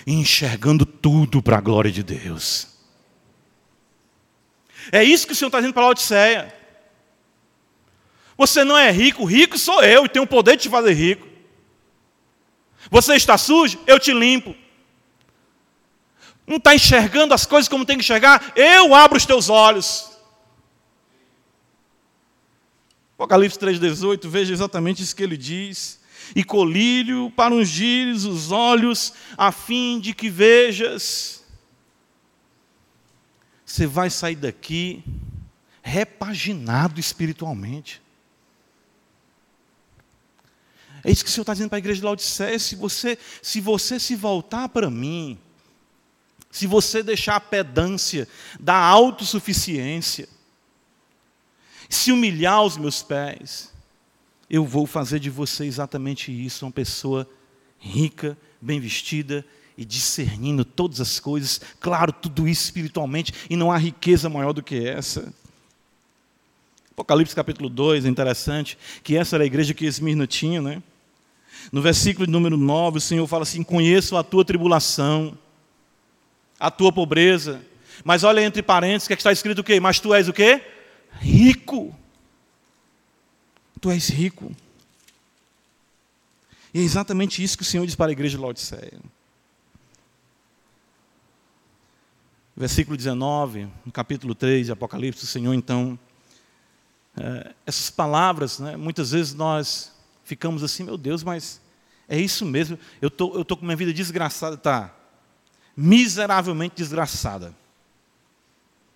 e 0.05 0.13
enxergando 0.13 0.85
tudo 0.85 1.41
para 1.41 1.57
a 1.57 1.61
glória 1.61 1.91
de 1.91 2.03
Deus. 2.03 2.67
É 4.91 5.03
isso 5.03 5.25
que 5.25 5.33
o 5.33 5.35
Senhor 5.35 5.49
está 5.49 5.59
dizendo 5.59 5.73
para 5.73 5.83
a 5.83 5.89
Odisseia. 5.89 6.55
Você 8.37 8.63
não 8.63 8.77
é 8.77 8.89
rico, 8.91 9.25
rico 9.25 9.57
sou 9.57 9.83
eu 9.83 10.05
e 10.05 10.09
tenho 10.09 10.23
o 10.23 10.27
poder 10.27 10.55
de 10.55 10.63
te 10.63 10.69
fazer 10.69 10.93
rico. 10.93 11.27
Você 12.89 13.15
está 13.15 13.37
sujo, 13.37 13.79
eu 13.85 13.99
te 13.99 14.13
limpo. 14.13 14.55
Não 16.47 16.57
está 16.57 16.73
enxergando 16.73 17.33
as 17.33 17.45
coisas 17.45 17.67
como 17.67 17.85
tem 17.85 17.97
que 17.97 18.03
enxergar? 18.03 18.53
Eu 18.55 18.95
abro 18.95 19.17
os 19.17 19.25
teus 19.25 19.49
olhos. 19.49 20.08
Apocalipse 23.19 23.59
3,18, 23.59 24.29
veja 24.29 24.53
exatamente 24.53 25.03
isso 25.03 25.13
que 25.13 25.21
ele 25.21 25.35
diz 25.35 25.99
e 26.33 26.41
colírio 26.41 27.29
para 27.35 27.53
ungir 27.53 28.07
os 28.15 28.49
olhos, 28.49 29.11
a 29.37 29.51
fim 29.51 29.99
de 29.99 30.13
que 30.13 30.29
vejas. 30.29 31.43
Você 33.65 33.85
vai 33.85 34.09
sair 34.09 34.37
daqui 34.37 35.03
repaginado 35.81 36.97
espiritualmente. 36.97 38.01
É 41.03 41.11
isso 41.11 41.25
que 41.25 41.29
o 41.29 41.33
Senhor 41.33 41.43
está 41.43 41.51
dizendo 41.51 41.69
para 41.71 41.77
a 41.77 41.79
igreja 41.79 41.99
de 41.99 42.05
Laodiceia. 42.05 42.57
Se 42.57 42.77
você, 42.77 43.17
se 43.41 43.59
você 43.59 43.99
se 43.99 44.15
voltar 44.15 44.69
para 44.69 44.89
mim, 44.89 45.37
se 46.49 46.65
você 46.65 47.03
deixar 47.03 47.35
a 47.35 47.41
pedância 47.41 48.29
da 48.57 48.77
autossuficiência, 48.77 50.29
se 51.89 52.11
humilhar 52.11 52.53
aos 52.53 52.77
meus 52.77 53.01
pés, 53.01 53.73
eu 54.47 54.63
vou 54.63 54.85
fazer 54.85 55.19
de 55.19 55.29
você 55.29 55.65
exatamente 55.65 56.31
isso, 56.31 56.65
uma 56.65 56.71
pessoa 56.71 57.27
rica, 57.79 58.37
bem 58.61 58.79
vestida 58.79 59.43
e 59.75 59.83
discernindo 59.83 60.63
todas 60.63 61.01
as 61.01 61.19
coisas, 61.19 61.59
claro, 61.79 62.11
tudo 62.11 62.47
isso 62.47 62.65
espiritualmente, 62.65 63.33
e 63.49 63.55
não 63.55 63.71
há 63.71 63.77
riqueza 63.77 64.29
maior 64.29 64.53
do 64.53 64.61
que 64.61 64.87
essa. 64.87 65.33
Apocalipse 66.91 67.33
capítulo 67.33 67.69
2, 67.69 68.05
é 68.05 68.09
interessante, 68.09 68.77
que 69.03 69.15
essa 69.15 69.35
era 69.35 69.43
a 69.43 69.47
igreja 69.47 69.73
que 69.73 69.85
Esmirna 69.85 70.27
tinha, 70.27 70.61
né? 70.61 70.83
No 71.71 71.81
versículo 71.81 72.29
número 72.29 72.57
9, 72.57 72.97
o 72.97 73.01
Senhor 73.01 73.25
fala 73.27 73.43
assim: 73.43 73.63
Conheço 73.63 74.15
a 74.17 74.23
tua 74.23 74.43
tribulação, 74.45 75.37
a 76.59 76.69
tua 76.69 76.91
pobreza. 76.91 77.61
Mas 78.03 78.23
olha 78.23 78.41
entre 78.41 78.61
parênteses 78.61 79.07
que 79.07 79.13
está 79.13 79.31
escrito 79.31 79.59
o 79.59 79.63
quê? 79.63 79.79
Mas 79.79 79.99
tu 79.99 80.13
és 80.13 80.27
o 80.27 80.33
quê? 80.33 80.61
Rico. 81.11 81.95
Tu 83.81 83.91
és 83.91 84.09
rico. 84.09 84.55
E 86.73 86.79
é 86.79 86.81
exatamente 86.81 87.43
isso 87.43 87.57
que 87.57 87.63
o 87.63 87.65
Senhor 87.65 87.85
diz 87.85 87.95
para 87.95 88.11
a 88.11 88.11
igreja 88.11 88.37
de 88.37 88.43
Laodiceia. 88.43 88.99
Versículo 92.55 92.97
19, 92.97 93.69
no 93.85 93.91
capítulo 93.91 94.35
3 94.35 94.65
de 94.65 94.71
Apocalipse, 94.71 95.23
o 95.23 95.27
Senhor 95.27 95.53
então. 95.53 95.97
É, 97.17 97.53
essas 97.65 97.89
palavras, 97.89 98.59
né, 98.59 98.77
muitas 98.77 99.11
vezes 99.11 99.33
nós 99.33 99.93
ficamos 100.23 100.61
assim, 100.61 100.83
meu 100.83 100.97
Deus, 100.97 101.23
mas 101.23 101.59
é 102.07 102.19
isso 102.19 102.45
mesmo, 102.45 102.77
eu 103.01 103.09
tô, 103.09 103.27
estou 103.27 103.45
tô 103.45 103.57
com 103.57 103.65
minha 103.65 103.75
vida 103.75 103.93
desgraçada, 103.93 104.57
tá? 104.57 104.93
Miseravelmente 105.75 106.75
desgraçada. 106.75 107.55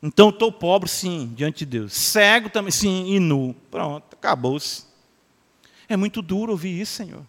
Então 0.05 0.27
estou 0.27 0.51
pobre, 0.51 0.89
sim, 0.89 1.31
diante 1.33 1.59
de 1.59 1.65
Deus. 1.65 1.93
Cego 1.93 2.49
também, 2.49 2.71
sim, 2.71 3.15
e 3.15 3.21
nu. 3.21 3.55
Pronto, 3.71 4.03
acabou-se. 4.11 4.83
É 5.87 5.95
muito 5.95 6.21
duro 6.21 6.51
ouvir 6.51 6.81
isso, 6.81 6.91
Senhor. 6.95 7.25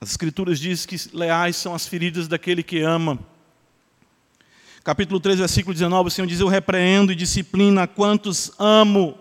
As 0.00 0.08
Escrituras 0.08 0.58
dizem 0.58 0.88
que 0.88 1.14
leais 1.14 1.56
são 1.56 1.74
as 1.74 1.86
feridas 1.86 2.26
daquele 2.26 2.62
que 2.62 2.80
ama. 2.80 3.18
Capítulo 4.82 5.20
3, 5.20 5.38
versículo 5.38 5.74
19, 5.74 6.08
o 6.08 6.10
Senhor 6.10 6.26
diz: 6.26 6.40
Eu 6.40 6.48
repreendo 6.48 7.12
e 7.12 7.14
disciplina 7.14 7.82
a 7.82 7.86
quantos 7.86 8.52
amo. 8.58 9.18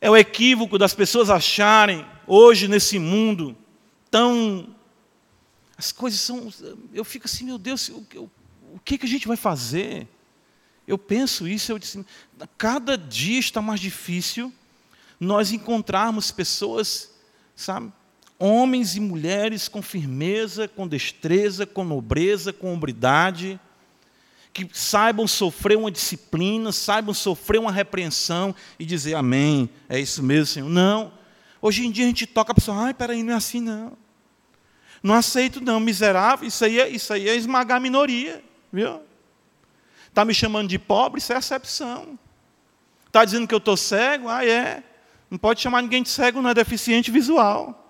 É 0.00 0.08
o 0.08 0.16
equívoco 0.16 0.78
das 0.78 0.94
pessoas 0.94 1.28
acharem, 1.28 2.06
hoje 2.26 2.68
nesse 2.68 2.98
mundo, 2.98 3.54
tão. 4.10 4.74
As 5.76 5.92
coisas 5.92 6.20
são. 6.20 6.52
Eu 6.92 7.04
fico 7.04 7.26
assim, 7.26 7.44
meu 7.44 7.58
Deus, 7.58 7.88
o, 7.88 8.06
o, 8.14 8.30
o 8.74 8.80
que, 8.84 8.98
que 8.98 9.06
a 9.06 9.08
gente 9.08 9.28
vai 9.28 9.36
fazer? 9.36 10.08
Eu 10.86 10.96
penso 10.96 11.48
isso, 11.48 11.72
eu 11.72 11.78
disse, 11.78 12.04
cada 12.56 12.96
dia 12.96 13.40
está 13.40 13.60
mais 13.60 13.80
difícil 13.80 14.52
nós 15.18 15.50
encontrarmos 15.50 16.30
pessoas 16.30 17.16
sabe? 17.56 17.90
Homens 18.38 18.94
e 18.96 19.00
mulheres 19.00 19.66
com 19.66 19.80
firmeza, 19.80 20.68
com 20.68 20.86
destreza, 20.86 21.64
com 21.64 21.82
nobreza, 21.82 22.52
com 22.52 22.72
hombridade, 22.72 23.58
que 24.52 24.68
saibam 24.72 25.26
sofrer 25.26 25.76
uma 25.76 25.90
disciplina, 25.90 26.70
saibam 26.70 27.14
sofrer 27.14 27.58
uma 27.58 27.72
repreensão 27.72 28.54
e 28.78 28.84
dizer 28.84 29.14
amém, 29.14 29.70
é 29.88 29.98
isso 29.98 30.22
mesmo, 30.22 30.46
Senhor. 30.46 30.68
Não. 30.68 31.12
Hoje 31.62 31.86
em 31.86 31.90
dia 31.90 32.04
a 32.04 32.08
gente 32.08 32.26
toca 32.26 32.52
a 32.52 32.54
pessoa, 32.54 32.76
ai, 32.84 32.94
peraí, 32.94 33.22
não 33.22 33.32
é 33.32 33.36
assim 33.36 33.60
não. 33.60 33.96
Não 35.02 35.14
aceito 35.14 35.60
não, 35.60 35.78
miserável, 35.78 36.46
isso 36.48 36.64
aí 36.64 36.80
é, 36.80 36.88
isso 36.88 37.12
aí 37.12 37.28
é 37.28 37.36
esmagar 37.36 37.76
a 37.76 37.80
minoria, 37.80 38.42
viu? 38.72 39.00
Está 40.08 40.24
me 40.24 40.32
chamando 40.32 40.68
de 40.68 40.78
pobre, 40.78 41.18
isso 41.20 41.32
é 41.32 41.36
acepção. 41.36 42.18
Está 43.06 43.24
dizendo 43.24 43.46
que 43.46 43.54
eu 43.54 43.58
estou 43.58 43.76
cego? 43.76 44.28
Ah, 44.28 44.44
é. 44.44 44.82
Não 45.30 45.38
pode 45.38 45.60
chamar 45.60 45.82
ninguém 45.82 46.02
de 46.02 46.08
cego, 46.08 46.40
não 46.40 46.50
é 46.50 46.54
deficiente 46.54 47.10
visual. 47.10 47.82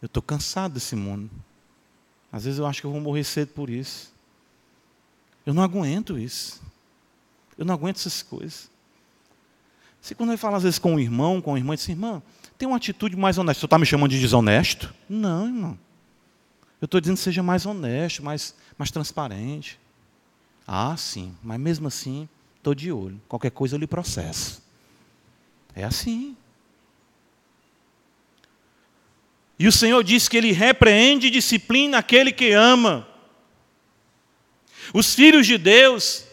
Eu 0.00 0.06
estou 0.06 0.22
cansado 0.22 0.74
desse 0.74 0.96
mundo. 0.96 1.30
Às 2.32 2.44
vezes 2.44 2.58
eu 2.58 2.66
acho 2.66 2.80
que 2.80 2.86
eu 2.86 2.92
vou 2.92 3.00
morrer 3.00 3.24
cedo 3.24 3.48
por 3.48 3.68
isso. 3.68 4.12
Eu 5.44 5.52
não 5.52 5.62
aguento 5.62 6.18
isso. 6.18 6.62
Eu 7.58 7.64
não 7.64 7.74
aguento 7.74 7.96
essas 7.96 8.22
coisas. 8.22 8.70
Se 10.00 10.14
quando 10.14 10.32
eu 10.32 10.38
falo 10.38 10.56
às 10.56 10.62
vezes 10.62 10.78
com 10.78 10.94
um 10.94 11.00
irmão, 11.00 11.40
com 11.40 11.50
uma 11.50 11.58
irmã, 11.58 11.74
diz 11.74 11.84
assim, 11.84 11.92
irmã, 11.92 12.22
tem 12.60 12.68
uma 12.68 12.76
atitude 12.76 13.16
mais 13.16 13.38
honesta. 13.38 13.60
Você 13.60 13.66
está 13.66 13.78
me 13.78 13.86
chamando 13.86 14.12
de 14.12 14.20
desonesto? 14.20 14.94
Não, 15.08 15.46
irmão. 15.46 15.78
Eu 16.80 16.84
estou 16.84 17.00
dizendo 17.00 17.16
que 17.16 17.22
seja 17.22 17.42
mais 17.42 17.66
honesto, 17.66 18.22
mais, 18.22 18.54
mais 18.78 18.90
transparente. 18.90 19.80
Ah, 20.66 20.94
sim, 20.96 21.34
mas 21.42 21.58
mesmo 21.58 21.88
assim, 21.88 22.28
Estou 22.60 22.74
de 22.74 22.92
olho. 22.92 23.18
Qualquer 23.26 23.50
coisa 23.50 23.74
eu 23.74 23.80
lhe 23.80 23.86
processo. 23.86 24.62
É 25.74 25.82
assim. 25.82 26.36
E 29.58 29.66
o 29.66 29.72
Senhor 29.72 30.04
diz 30.04 30.28
que 30.28 30.36
Ele 30.36 30.52
repreende 30.52 31.28
e 31.28 31.30
disciplina 31.30 31.98
aquele 31.98 32.30
que 32.30 32.52
ama. 32.52 33.08
Os 34.92 35.14
filhos 35.14 35.46
de 35.46 35.56
Deus 35.56 36.26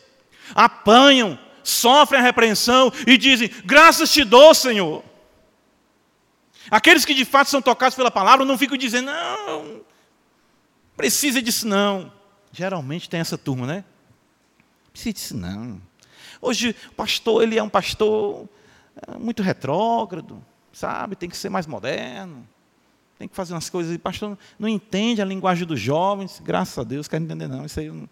apanham, 0.53 1.39
sofrem 1.63 2.19
a 2.19 2.23
repreensão 2.23 2.91
e 3.05 3.17
dizem: 3.17 3.49
Graças 3.63 4.11
te 4.11 4.25
dou, 4.25 4.53
Senhor. 4.53 5.01
Aqueles 6.69 7.05
que 7.05 7.13
de 7.13 7.25
fato 7.25 7.49
são 7.49 7.61
tocados 7.61 7.95
pela 7.95 8.11
palavra 8.11 8.45
não 8.45 8.57
ficam 8.57 8.77
dizendo: 8.77 9.05
Não, 9.05 9.81
precisa 10.95 11.41
disso 11.41 11.67
não. 11.67 12.11
Geralmente 12.51 13.09
tem 13.09 13.19
essa 13.19 13.37
turma, 13.37 13.67
né? 13.67 13.83
Precisa 14.91 15.13
disso 15.13 15.37
não. 15.37 15.81
Hoje 16.41 16.75
o 16.89 16.93
pastor, 16.93 17.43
ele 17.43 17.57
é 17.57 17.63
um 17.63 17.69
pastor 17.69 18.47
é, 19.07 19.17
muito 19.17 19.41
retrógrado, 19.41 20.43
sabe? 20.73 21.15
Tem 21.15 21.29
que 21.29 21.37
ser 21.37 21.49
mais 21.49 21.67
moderno. 21.67 22.47
Tem 23.17 23.27
que 23.27 23.35
fazer 23.35 23.53
umas 23.53 23.69
coisas. 23.69 23.93
E 23.93 23.95
o 23.95 23.99
pastor 23.99 24.37
não 24.59 24.67
entende 24.67 25.21
a 25.21 25.25
linguagem 25.25 25.65
dos 25.65 25.79
jovens. 25.79 26.41
Graças 26.43 26.77
a 26.77 26.83
Deus, 26.83 27.07
quero 27.07 27.23
entender 27.23 27.47
não. 27.47 27.65
Isso 27.65 27.79
aí 27.79 27.87
eu, 27.87 28.07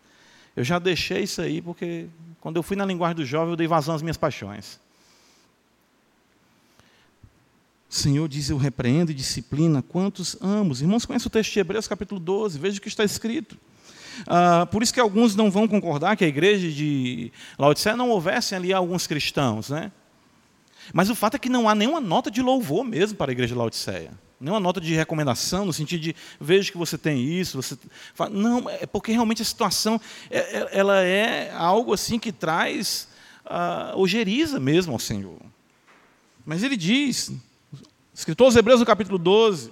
eu 0.55 0.63
já 0.63 0.79
deixei 0.79 1.23
isso 1.23 1.41
aí, 1.41 1.61
porque 1.61 2.07
quando 2.41 2.55
eu 2.57 2.63
fui 2.63 2.75
na 2.75 2.85
linguagem 2.85 3.15
do 3.15 3.25
jovem, 3.25 3.51
eu 3.51 3.55
dei 3.55 3.67
vazão 3.67 3.93
às 3.93 4.01
minhas 4.01 4.17
paixões. 4.17 4.79
O 7.95 7.97
Senhor 7.97 8.27
diz: 8.27 8.49
Eu 8.49 8.57
repreendo 8.57 9.11
e 9.11 9.15
disciplina 9.15 9.81
quantos 9.81 10.35
amo. 10.41 10.73
Irmãos, 10.73 11.05
conhecem 11.05 11.27
o 11.27 11.29
texto 11.29 11.53
de 11.53 11.59
Hebreus, 11.61 11.87
capítulo 11.87 12.19
12, 12.19 12.59
veja 12.59 12.77
o 12.77 12.81
que 12.81 12.89
está 12.89 13.05
escrito. 13.05 13.57
Ah, 14.27 14.67
por 14.69 14.83
isso 14.83 14.93
que 14.93 14.99
alguns 14.99 15.33
não 15.33 15.49
vão 15.49 15.65
concordar 15.65 16.17
que 16.17 16.25
a 16.25 16.27
igreja 16.27 16.69
de 16.69 17.31
Laodiceia 17.57 17.95
não 17.95 18.09
houvessem 18.09 18.57
ali 18.57 18.73
alguns 18.73 19.07
cristãos. 19.07 19.69
Né? 19.69 19.93
Mas 20.91 21.09
o 21.09 21.15
fato 21.15 21.35
é 21.35 21.39
que 21.39 21.47
não 21.47 21.69
há 21.69 21.73
nenhuma 21.73 22.01
nota 22.01 22.29
de 22.29 22.41
louvor 22.41 22.83
mesmo 22.83 23.17
para 23.17 23.31
a 23.31 23.33
igreja 23.33 23.53
de 23.53 23.57
Laodiceia. 23.57 24.11
Nenhuma 24.41 24.59
nota 24.59 24.81
de 24.81 24.93
recomendação, 24.93 25.63
no 25.63 25.71
sentido 25.71 26.01
de 26.01 26.15
veja 26.37 26.69
que 26.69 26.77
você 26.77 26.97
tem 26.97 27.23
isso. 27.23 27.61
Você... 27.61 27.77
Não, 28.29 28.69
é 28.69 28.85
porque 28.85 29.13
realmente 29.13 29.41
a 29.41 29.45
situação 29.45 30.01
é, 30.29 30.39
é, 30.39 30.69
ela 30.73 31.01
é 31.01 31.49
algo 31.53 31.93
assim 31.93 32.19
que 32.19 32.33
traz 32.33 33.07
uh, 33.45 33.97
ojeriza 33.97 34.59
mesmo 34.59 34.91
ao 34.91 34.99
Senhor. 34.99 35.39
Mas 36.45 36.61
ele 36.61 36.75
diz, 36.75 37.31
escritor 38.15 38.45
aos 38.45 38.55
Hebreus 38.55 38.79
no 38.79 38.85
capítulo 38.85 39.17
12, 39.17 39.71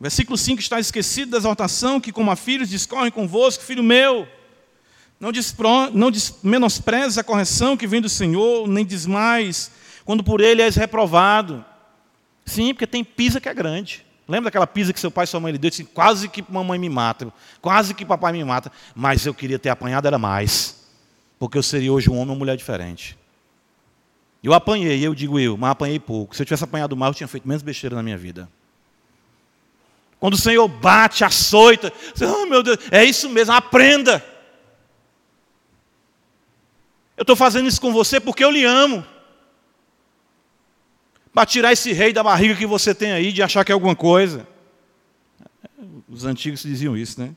Versículo 0.00 0.38
5 0.38 0.60
está 0.60 0.78
esquecido 0.78 1.32
da 1.32 1.38
exortação 1.38 2.00
que, 2.00 2.12
como 2.12 2.30
a 2.30 2.36
filhos, 2.36 2.68
discorrem 2.68 3.10
convosco, 3.10 3.64
filho 3.64 3.82
meu. 3.82 4.28
Não, 5.18 5.32
despro, 5.32 5.90
não 5.92 6.08
menosprezes 6.40 7.18
a 7.18 7.24
correção 7.24 7.76
que 7.76 7.86
vem 7.86 8.00
do 8.00 8.08
Senhor, 8.08 8.68
nem 8.68 8.84
desmais, 8.84 9.72
quando 10.04 10.22
por 10.22 10.40
ele 10.40 10.62
és 10.62 10.76
reprovado. 10.76 11.64
Sim, 12.46 12.72
porque 12.72 12.86
tem 12.86 13.02
pisa 13.02 13.40
que 13.40 13.48
é 13.48 13.54
grande. 13.54 14.06
Lembra 14.28 14.44
daquela 14.44 14.68
pisa 14.68 14.92
que 14.92 15.00
seu 15.00 15.10
pai 15.10 15.24
e 15.24 15.26
sua 15.26 15.40
mãe 15.40 15.50
lhe 15.50 15.58
deu? 15.58 15.70
Disse, 15.70 15.82
quase 15.82 16.28
que 16.28 16.44
mamãe 16.48 16.78
me 16.78 16.88
mata, 16.88 17.32
quase 17.60 17.92
que 17.92 18.04
papai 18.04 18.32
me 18.32 18.44
mata, 18.44 18.70
mas 18.94 19.26
eu 19.26 19.34
queria 19.34 19.58
ter 19.58 19.70
apanhado 19.70 20.06
era 20.06 20.18
mais, 20.18 20.86
porque 21.40 21.58
eu 21.58 21.62
seria 21.62 21.92
hoje 21.92 22.08
um 22.08 22.12
homem 22.12 22.28
ou 22.28 22.32
uma 22.34 22.38
mulher 22.38 22.56
diferente. 22.56 23.17
Eu 24.42 24.54
apanhei, 24.54 25.04
eu 25.04 25.14
digo 25.14 25.38
eu, 25.38 25.56
mas 25.56 25.70
apanhei 25.70 25.98
pouco. 25.98 26.34
Se 26.34 26.42
eu 26.42 26.46
tivesse 26.46 26.64
apanhado 26.64 26.96
mais, 26.96 27.10
eu 27.10 27.14
tinha 27.14 27.28
feito 27.28 27.46
menos 27.46 27.62
besteira 27.62 27.96
na 27.96 28.02
minha 28.02 28.16
vida. 28.16 28.48
Quando 30.20 30.34
o 30.34 30.38
Senhor 30.38 30.66
bate, 30.68 31.24
açoita, 31.24 31.92
oh 32.20 32.46
meu 32.46 32.62
Deus, 32.62 32.78
é 32.90 33.04
isso 33.04 33.28
mesmo, 33.28 33.52
aprenda. 33.54 34.24
Eu 37.16 37.22
estou 37.22 37.36
fazendo 37.36 37.68
isso 37.68 37.80
com 37.80 37.92
você 37.92 38.20
porque 38.20 38.44
eu 38.44 38.50
lhe 38.50 38.64
amo. 38.64 39.04
Para 41.32 41.46
tirar 41.46 41.72
esse 41.72 41.92
rei 41.92 42.12
da 42.12 42.22
barriga 42.22 42.54
que 42.54 42.66
você 42.66 42.94
tem 42.94 43.12
aí 43.12 43.32
de 43.32 43.42
achar 43.42 43.64
que 43.64 43.72
é 43.72 43.74
alguma 43.74 43.94
coisa. 43.94 44.46
Os 46.08 46.24
antigos 46.24 46.62
diziam 46.62 46.96
isso, 46.96 47.20
né? 47.20 47.34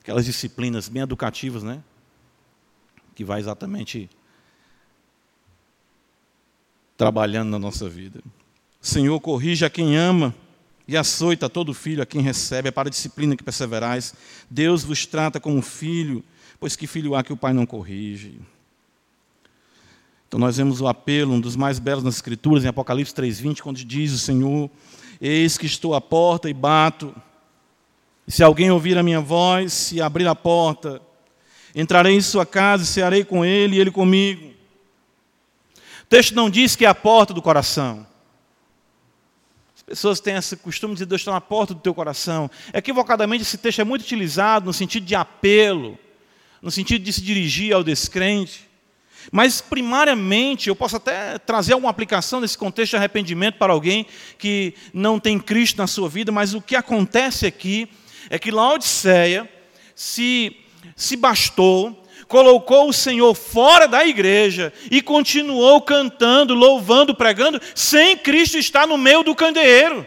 Aquelas 0.00 0.24
disciplinas 0.24 0.88
bem 0.88 1.02
educativas, 1.02 1.62
né? 1.62 1.82
Que 3.14 3.24
vai 3.24 3.38
exatamente 3.38 4.08
trabalhando 7.00 7.48
na 7.48 7.58
nossa 7.58 7.88
vida. 7.88 8.20
Senhor, 8.78 9.18
corrige 9.20 9.64
a 9.64 9.70
quem 9.70 9.96
ama 9.96 10.34
e 10.86 10.98
açoita 10.98 11.48
todo 11.48 11.72
filho 11.72 12.02
a 12.02 12.04
quem 12.04 12.20
recebe, 12.20 12.68
é 12.68 12.70
para 12.70 12.88
a 12.88 12.90
disciplina 12.90 13.34
que 13.34 13.42
perseverais. 13.42 14.12
Deus 14.50 14.84
vos 14.84 15.06
trata 15.06 15.40
como 15.40 15.62
filho, 15.62 16.22
pois 16.58 16.76
que 16.76 16.86
filho 16.86 17.14
há 17.14 17.24
que 17.24 17.32
o 17.32 17.38
pai 17.38 17.54
não 17.54 17.64
corrige? 17.64 18.38
Então 20.28 20.38
nós 20.38 20.58
vemos 20.58 20.82
o 20.82 20.88
apelo, 20.88 21.32
um 21.32 21.40
dos 21.40 21.56
mais 21.56 21.78
belos 21.78 22.04
nas 22.04 22.16
Escrituras, 22.16 22.66
em 22.66 22.68
Apocalipse 22.68 23.14
3,20, 23.14 23.62
quando 23.62 23.82
diz 23.82 24.12
o 24.12 24.18
Senhor: 24.18 24.68
Eis 25.18 25.56
que 25.56 25.64
estou 25.64 25.94
à 25.94 26.02
porta 26.02 26.50
e 26.50 26.52
bato. 26.52 27.14
E 28.28 28.30
se 28.30 28.42
alguém 28.42 28.70
ouvir 28.70 28.98
a 28.98 29.02
minha 29.02 29.22
voz 29.22 29.90
e 29.90 30.02
abrir 30.02 30.28
a 30.28 30.34
porta, 30.34 31.00
entrarei 31.74 32.14
em 32.14 32.20
sua 32.20 32.44
casa 32.44 32.82
e 32.82 32.86
cearei 32.86 33.24
com 33.24 33.42
ele 33.42 33.76
e 33.76 33.80
ele 33.80 33.90
comigo. 33.90 34.59
Texto 36.10 36.34
não 36.34 36.50
diz 36.50 36.74
que 36.74 36.84
é 36.84 36.88
a 36.88 36.94
porta 36.94 37.32
do 37.32 37.40
coração. 37.40 38.04
As 39.76 39.80
pessoas 39.80 40.18
têm 40.18 40.34
esse 40.34 40.56
costume 40.56 40.92
de 40.92 40.96
dizer 40.96 41.06
Deus 41.06 41.20
está 41.20 41.30
na 41.30 41.40
porta 41.40 41.72
do 41.72 41.78
teu 41.78 41.94
coração. 41.94 42.50
Equivocadamente, 42.74 43.42
esse 43.42 43.56
texto 43.56 43.80
é 43.80 43.84
muito 43.84 44.02
utilizado 44.02 44.66
no 44.66 44.72
sentido 44.72 45.06
de 45.06 45.14
apelo, 45.14 45.96
no 46.60 46.68
sentido 46.68 47.04
de 47.04 47.12
se 47.12 47.22
dirigir 47.22 47.72
ao 47.72 47.84
descrente. 47.84 48.68
Mas, 49.30 49.60
primariamente, 49.60 50.68
eu 50.68 50.74
posso 50.74 50.96
até 50.96 51.38
trazer 51.38 51.74
alguma 51.74 51.90
aplicação 51.90 52.40
nesse 52.40 52.58
contexto 52.58 52.90
de 52.90 52.96
arrependimento 52.96 53.56
para 53.56 53.72
alguém 53.72 54.04
que 54.36 54.74
não 54.92 55.20
tem 55.20 55.38
Cristo 55.38 55.78
na 55.78 55.86
sua 55.86 56.08
vida, 56.08 56.32
mas 56.32 56.54
o 56.54 56.60
que 56.60 56.74
acontece 56.74 57.46
aqui 57.46 57.88
é 58.28 58.36
que 58.36 58.50
Laodiceia 58.50 59.48
se, 59.94 60.56
se 60.96 61.16
bastou, 61.16 61.99
colocou 62.30 62.88
o 62.88 62.92
Senhor 62.92 63.34
fora 63.34 63.88
da 63.88 64.06
igreja 64.06 64.72
e 64.88 65.02
continuou 65.02 65.82
cantando, 65.82 66.54
louvando, 66.54 67.12
pregando, 67.12 67.60
sem 67.74 68.16
Cristo 68.16 68.56
estar 68.56 68.86
no 68.86 68.96
meio 68.96 69.24
do 69.24 69.34
candeeiro. 69.34 70.06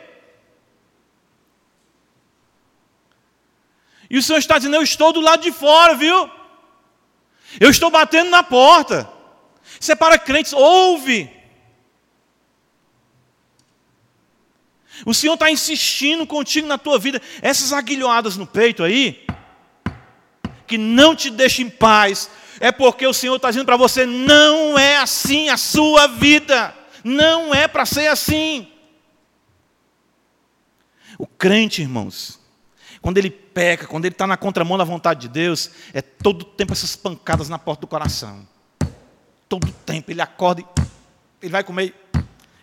E 4.10 4.18
o 4.18 4.24
Senhor 4.24 4.40
está 4.40 4.58
dizendo: 4.58 4.78
Eu 4.78 4.84
estou 4.84 5.12
do 5.12 5.20
lado 5.20 5.44
de 5.44 5.52
fora, 5.52 5.96
viu? 5.96 6.32
Eu 7.60 7.70
estou 7.70 7.92
batendo 7.92 8.30
na 8.30 8.42
porta. 8.42 9.12
Isso 9.78 9.92
é 9.92 9.96
para 9.96 10.18
crentes, 10.18 10.54
ouve. 10.54 11.30
O 15.06 15.14
Senhor 15.14 15.34
está 15.34 15.52
insistindo 15.52 16.26
contigo 16.26 16.68
na 16.68 16.78
tua 16.78 16.98
vida. 16.98 17.22
Essas 17.42 17.74
aguilhoadas 17.74 18.38
no 18.38 18.48
peito 18.48 18.82
aí, 18.82 19.26
que 20.68 20.78
não 20.78 21.16
te 21.16 21.30
deixam 21.30 21.66
em 21.66 21.70
paz, 21.70 22.30
é 22.60 22.72
porque 22.72 23.06
o 23.06 23.14
Senhor 23.14 23.36
está 23.36 23.50
dizendo 23.50 23.66
para 23.66 23.78
você: 23.78 24.06
não 24.06 24.78
é 24.78 24.98
assim 24.98 25.50
a 25.50 25.58
sua 25.58 26.08
vida. 26.08 26.74
Não 27.04 27.54
é 27.54 27.68
para 27.68 27.86
ser 27.86 28.08
assim. 28.08 28.68
O 31.18 31.28
crente, 31.28 31.82
irmãos, 31.82 32.40
quando 33.02 33.18
ele 33.18 33.30
peca, 33.30 33.86
quando 33.86 34.06
ele 34.06 34.14
está 34.14 34.26
na 34.26 34.38
contramão 34.38 34.78
da 34.78 34.84
vontade 34.84 35.22
de 35.22 35.28
Deus, 35.28 35.70
é 35.94 36.02
todo 36.02 36.46
tempo 36.46 36.72
essas 36.72 36.96
pancadas 36.96 37.50
na 37.50 37.60
porta 37.60 37.82
do 37.82 37.88
coração. 37.88 38.48
Todo 39.50 39.70
tempo 39.86 40.10
ele 40.10 40.22
acorda, 40.22 40.62
e 40.62 40.66
ele 41.42 41.52
vai 41.52 41.64
comer, 41.64 41.94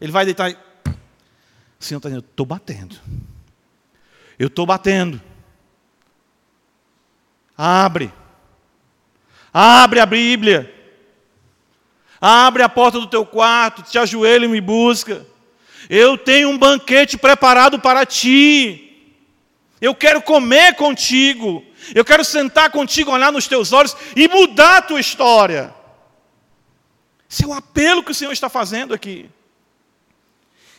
ele 0.00 0.10
vai 0.10 0.24
deitar. 0.24 0.50
E... 0.50 0.54
O 0.54 1.84
Senhor 1.84 1.98
está 1.98 2.08
dizendo: 2.08 2.24
estou 2.28 2.46
batendo. 2.46 2.96
Eu 4.38 4.46
estou 4.46 4.64
batendo. 4.64 5.20
Abre. 7.62 8.10
Abre 9.52 10.00
a 10.00 10.06
Bíblia. 10.06 10.74
Abre 12.18 12.62
a 12.62 12.70
porta 12.70 12.98
do 12.98 13.06
teu 13.06 13.26
quarto, 13.26 13.82
te 13.82 13.98
ajoelha 13.98 14.46
e 14.46 14.48
me 14.48 14.62
busca. 14.62 15.26
Eu 15.90 16.16
tenho 16.16 16.48
um 16.48 16.56
banquete 16.56 17.18
preparado 17.18 17.78
para 17.78 18.06
ti. 18.06 19.12
Eu 19.78 19.94
quero 19.94 20.22
comer 20.22 20.74
contigo. 20.74 21.62
Eu 21.94 22.02
quero 22.02 22.24
sentar 22.24 22.70
contigo, 22.70 23.10
olhar 23.10 23.30
nos 23.30 23.46
teus 23.46 23.74
olhos 23.74 23.94
e 24.16 24.26
mudar 24.26 24.78
a 24.78 24.82
tua 24.82 25.00
história. 25.00 25.74
Esse 27.30 27.44
é 27.44 27.46
o 27.46 27.52
apelo 27.52 28.02
que 28.02 28.12
o 28.12 28.14
Senhor 28.14 28.32
está 28.32 28.48
fazendo 28.48 28.94
aqui. 28.94 29.28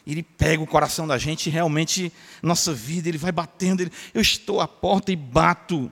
Ele 0.06 0.24
pega 0.24 0.64
o 0.64 0.68
coração 0.68 1.06
da 1.06 1.20
gente 1.20 1.46
e 1.46 1.52
realmente, 1.52 2.12
nossa 2.42 2.74
vida, 2.74 3.08
ele 3.08 3.20
vai 3.20 3.32
batendo. 3.32 3.82
Ele, 3.82 3.92
eu 4.16 4.22
estou 4.22 4.60
à 4.60 4.68
porta 4.68 5.12
e 5.12 5.16
bato. 5.16 5.92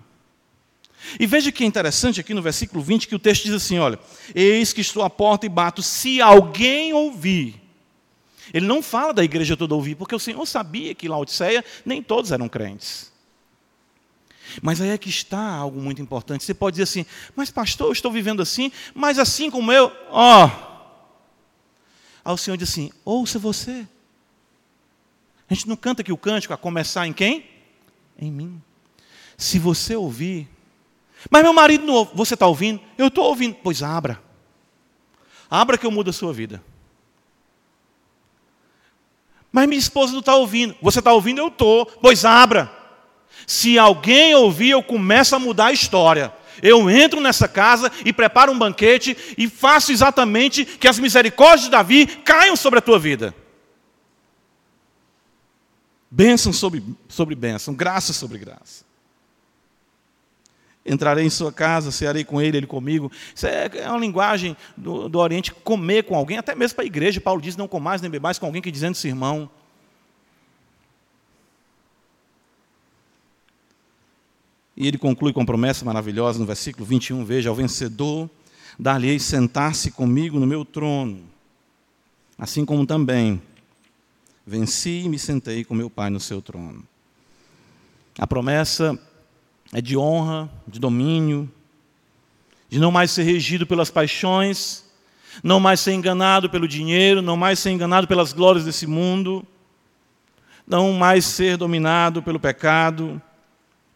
E 1.20 1.26
veja 1.26 1.52
que 1.52 1.64
é 1.64 1.68
interessante 1.68 2.20
aqui 2.20 2.34
no 2.34 2.42
versículo 2.42 2.84
20 2.84 3.08
que 3.08 3.16
o 3.16 3.20
texto 3.20 3.44
diz 3.44 3.54
assim: 3.54 3.80
olha, 3.80 4.00
eis 4.36 4.74
que 4.74 4.82
estou 4.82 5.04
à 5.04 5.10
porta 5.10 5.46
e 5.46 5.50
bato, 5.50 5.82
se 5.82 6.22
alguém 6.22 6.94
ouvir. 6.94 7.62
Ele 8.54 8.66
não 8.66 8.82
fala 8.82 9.14
da 9.14 9.24
igreja 9.24 9.56
toda 9.56 9.76
ouvir, 9.76 9.96
porque 9.96 10.16
o 10.16 10.20
Senhor 10.20 10.44
sabia 10.46 10.96
que 10.96 11.08
Laodiceia 11.08 11.64
nem 11.86 12.02
todos 12.02 12.32
eram 12.32 12.50
crentes. 12.50 13.12
Mas 14.62 14.82
aí 14.82 14.90
é 14.90 14.98
que 14.98 15.10
está 15.10 15.40
algo 15.40 15.80
muito 15.80 16.02
importante. 16.02 16.44
Você 16.44 16.56
pode 16.56 16.76
dizer 16.76 16.84
assim, 16.84 17.06
mas 17.36 17.52
pastor, 17.52 17.88
eu 17.88 17.94
estou 17.94 18.12
vivendo 18.12 18.42
assim, 18.42 18.72
mas 18.94 19.20
assim 19.20 19.52
como 19.52 19.72
eu, 19.72 19.92
ó. 20.10 20.50
Aí 22.26 22.34
o 22.34 22.38
Senhor 22.38 22.58
diz 22.58 22.70
assim: 22.70 22.92
ouça 23.06 23.38
você. 23.38 23.88
A 25.50 25.54
gente 25.54 25.68
não 25.68 25.76
canta 25.76 26.02
aqui 26.02 26.12
o 26.12 26.18
cântico 26.18 26.54
a 26.54 26.58
começar 26.58 27.08
em 27.08 27.14
quem? 27.14 27.46
Em 28.18 28.32
mim. 28.32 28.62
Se 29.38 29.58
você 29.58 29.96
ouvir, 29.96 30.48
mas 31.30 31.44
meu 31.44 31.54
marido 31.54 31.86
não 31.86 31.96
ouve, 31.96 32.12
você 32.14 32.34
está 32.36 32.48
ouvindo? 32.48 32.80
Eu 32.98 33.08
estou 33.08 33.26
ouvindo. 33.26 33.56
Pois 33.62 33.82
abra. 33.84 34.22
Abra 35.50 35.78
que 35.78 35.86
eu 35.86 35.92
mudo 35.92 36.12
a 36.12 36.14
sua 36.14 36.32
vida. 36.32 36.64
Mas 39.52 39.68
minha 39.68 39.80
esposa 39.80 40.14
não 40.14 40.20
está 40.20 40.36
ouvindo. 40.36 40.76
Você 40.82 41.00
está 41.00 41.12
ouvindo? 41.12 41.40
Eu 41.40 41.48
estou. 41.48 41.86
Pois 41.86 42.24
abra. 42.24 42.72
Se 43.48 43.80
alguém 43.80 44.36
ouvir, 44.36 44.70
eu 44.70 44.84
começo 44.84 45.36
a 45.36 45.40
mudar 45.40 45.68
a 45.68 45.74
história. 45.74 46.34
Eu 46.62 46.90
entro 46.90 47.20
nessa 47.20 47.48
casa 47.48 47.92
e 48.06 48.14
preparo 48.14 48.52
um 48.52 48.60
banquete 48.60 49.18
e 49.38 49.50
faço 49.50 49.92
exatamente 49.92 50.66
que 50.66 50.88
as 50.88 51.00
misericórdias 51.00 51.64
de 51.64 51.72
Davi 51.72 52.06
caiam 52.06 52.56
sobre 52.56 52.80
a 52.80 52.82
tua 52.82 53.00
vida. 53.00 53.34
Bênção 56.12 56.52
sobre, 56.52 56.84
sobre 57.08 57.36
bênção, 57.36 57.74
graça 57.74 58.14
sobre 58.14 58.38
graça. 58.38 58.89
Entrarei 60.90 61.24
em 61.24 61.30
sua 61.30 61.54
casa, 61.54 61.92
cearei 61.92 62.24
com 62.24 62.42
ele, 62.42 62.58
ele 62.58 62.66
comigo. 62.66 63.12
Isso 63.36 63.46
é, 63.46 63.70
é 63.76 63.88
uma 63.88 64.00
linguagem 64.00 64.58
do, 64.76 65.08
do 65.08 65.20
Oriente, 65.20 65.54
comer 65.54 66.04
com 66.04 66.16
alguém, 66.16 66.40
até 66.40 66.56
mesmo 66.56 66.76
para 66.76 66.84
a 66.84 66.88
igreja. 66.88 67.22
Paulo 67.22 67.40
diz: 67.40 67.56
não 67.56 67.68
comais 67.68 68.02
nem 68.02 68.10
bebais 68.10 68.40
com 68.40 68.48
alguém 68.48 68.60
que 68.60 68.72
dizendo-se 68.72 69.08
irmão. 69.08 69.48
E 74.76 74.88
ele 74.88 74.98
conclui 74.98 75.32
com 75.32 75.46
promessa 75.46 75.86
maravilhosa 75.86 76.40
no 76.40 76.46
versículo 76.46 76.86
21, 76.86 77.24
veja, 77.24 77.50
ao 77.50 77.56
vencedor 77.56 78.28
dar-lhe 78.80 79.20
sentar-se 79.20 79.92
comigo 79.92 80.40
no 80.40 80.48
meu 80.48 80.64
trono, 80.66 81.22
assim 82.38 82.66
como 82.66 82.86
também 82.86 83.42
venci 84.48 85.02
e 85.04 85.10
me 85.10 85.20
sentei 85.20 85.64
com 85.64 85.76
meu 85.76 85.90
Pai 85.90 86.10
no 86.10 86.20
seu 86.20 86.42
trono. 86.42 86.84
A 88.18 88.26
promessa 88.26 88.98
é 89.74 89.82
de 89.82 89.98
honra, 89.98 90.50
de 90.68 90.80
domínio, 90.80 91.52
de 92.70 92.80
não 92.80 92.92
mais 92.92 93.12
ser 93.12 93.24
regido 93.24 93.66
pelas 93.66 93.90
paixões, 93.90 94.86
não 95.44 95.60
mais 95.60 95.80
ser 95.80 95.94
enganado 95.94 96.50
pelo 96.50 96.68
dinheiro, 96.68 97.22
não 97.22 97.38
mais 97.38 97.60
ser 97.60 97.72
enganado 97.72 98.08
pelas 98.08 98.34
glórias 98.34 98.66
desse 98.66 98.88
mundo, 98.88 99.46
não 100.68 100.94
mais 100.94 101.26
ser 101.26 101.58
dominado 101.58 102.22
pelo 102.22 102.40
pecado, 102.40 103.22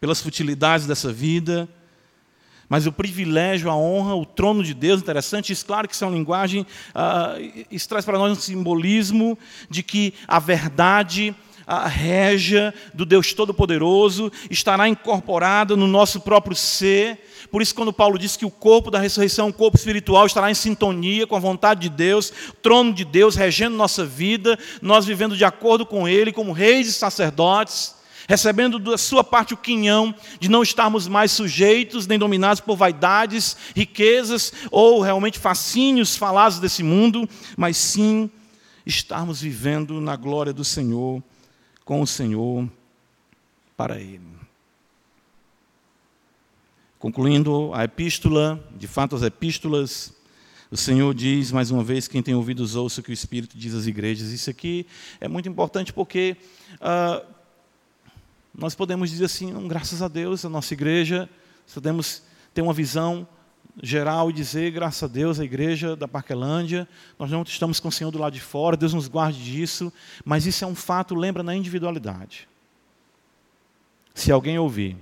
pelas 0.00 0.20
futilidades 0.20 0.86
dessa 0.86 1.12
vida, 1.12 1.68
mas 2.68 2.86
o 2.86 2.92
privilégio, 2.92 3.70
a 3.70 3.76
honra, 3.76 4.14
o 4.14 4.24
trono 4.24 4.64
de 4.64 4.74
Deus, 4.74 5.00
interessante, 5.00 5.52
isso 5.52 5.66
claro 5.66 5.86
que 5.86 5.94
isso 5.94 6.04
é 6.04 6.08
uma 6.08 6.16
linguagem, 6.16 6.62
uh, 6.62 7.64
isso 7.70 7.88
traz 7.88 8.04
para 8.04 8.18
nós 8.18 8.32
um 8.32 8.40
simbolismo 8.40 9.38
de 9.68 9.82
que 9.82 10.14
a 10.26 10.38
verdade, 10.38 11.34
a 11.66 11.86
régia 11.86 12.74
do 12.92 13.06
Deus 13.06 13.32
Todo-Poderoso 13.32 14.30
estará 14.50 14.88
incorporada 14.88 15.76
no 15.76 15.86
nosso 15.86 16.20
próprio 16.20 16.54
ser. 16.54 17.18
Por 17.50 17.62
isso, 17.62 17.74
quando 17.74 17.92
Paulo 17.92 18.18
diz 18.18 18.36
que 18.36 18.44
o 18.44 18.50
corpo 18.50 18.90
da 18.90 18.98
ressurreição, 18.98 19.48
o 19.48 19.52
corpo 19.52 19.76
espiritual, 19.76 20.26
estará 20.26 20.50
em 20.50 20.54
sintonia 20.54 21.26
com 21.26 21.36
a 21.36 21.40
vontade 21.40 21.82
de 21.82 21.88
Deus, 21.88 22.32
trono 22.62 22.92
de 22.92 23.04
Deus 23.04 23.34
regendo 23.34 23.76
nossa 23.76 24.04
vida, 24.04 24.58
nós 24.82 25.06
vivendo 25.06 25.36
de 25.36 25.44
acordo 25.44 25.86
com 25.86 26.06
Ele, 26.06 26.32
como 26.32 26.52
reis 26.52 26.88
e 26.88 26.92
sacerdotes, 26.92 27.94
recebendo 28.28 28.78
da 28.78 28.98
sua 28.98 29.22
parte 29.22 29.54
o 29.54 29.58
quinhão 29.58 30.14
de 30.40 30.48
não 30.48 30.62
estarmos 30.62 31.06
mais 31.06 31.30
sujeitos 31.30 32.06
nem 32.06 32.18
dominados 32.18 32.60
por 32.60 32.76
vaidades, 32.76 33.56
riquezas 33.74 34.52
ou 34.70 35.00
realmente 35.00 35.38
fascínios 35.38 36.16
falados 36.16 36.58
desse 36.58 36.82
mundo, 36.82 37.28
mas 37.56 37.76
sim 37.76 38.30
estarmos 38.86 39.40
vivendo 39.40 40.00
na 40.00 40.16
glória 40.16 40.52
do 40.52 40.64
Senhor 40.64 41.22
com 41.84 42.00
o 42.00 42.06
Senhor 42.06 42.68
para 43.76 44.00
Ele. 44.00 44.34
Concluindo 46.98 47.70
a 47.74 47.84
epístola, 47.84 48.66
de 48.74 48.86
fato 48.86 49.14
as 49.14 49.22
epístolas, 49.22 50.14
o 50.70 50.76
Senhor 50.76 51.14
diz 51.14 51.52
mais 51.52 51.70
uma 51.70 51.84
vez: 51.84 52.08
quem 52.08 52.22
tem 52.22 52.34
ouvidos 52.34 52.74
ouça 52.74 53.00
o 53.00 53.04
que 53.04 53.10
o 53.10 53.12
Espírito 53.12 53.56
diz 53.58 53.74
às 53.74 53.86
igrejas. 53.86 54.30
Isso 54.30 54.48
aqui 54.48 54.86
é 55.20 55.28
muito 55.28 55.48
importante 55.48 55.92
porque 55.92 56.36
uh, 56.76 57.24
nós 58.54 58.74
podemos 58.74 59.10
dizer 59.10 59.26
assim, 59.26 59.52
graças 59.68 60.00
a 60.00 60.08
Deus, 60.08 60.44
a 60.44 60.48
nossa 60.48 60.72
igreja, 60.72 61.28
podemos 61.72 62.22
ter 62.54 62.62
uma 62.62 62.72
visão 62.72 63.26
geral 63.82 64.30
e 64.30 64.32
dizer, 64.32 64.70
graças 64.70 65.02
a 65.02 65.06
Deus, 65.12 65.40
a 65.40 65.44
igreja 65.44 65.96
da 65.96 66.06
Parquelândia, 66.06 66.88
nós 67.18 67.30
não 67.30 67.42
estamos 67.42 67.80
com 67.80 67.88
o 67.88 67.92
Senhor 67.92 68.10
do 68.10 68.18
lado 68.18 68.32
de 68.32 68.40
fora, 68.40 68.76
Deus 68.76 68.94
nos 68.94 69.08
guarde 69.08 69.42
disso, 69.42 69.92
mas 70.24 70.46
isso 70.46 70.64
é 70.64 70.66
um 70.66 70.74
fato, 70.74 71.14
lembra, 71.14 71.42
na 71.42 71.54
individualidade. 71.54 72.48
Se 74.14 74.30
alguém 74.30 74.58
ouvir, 74.58 74.96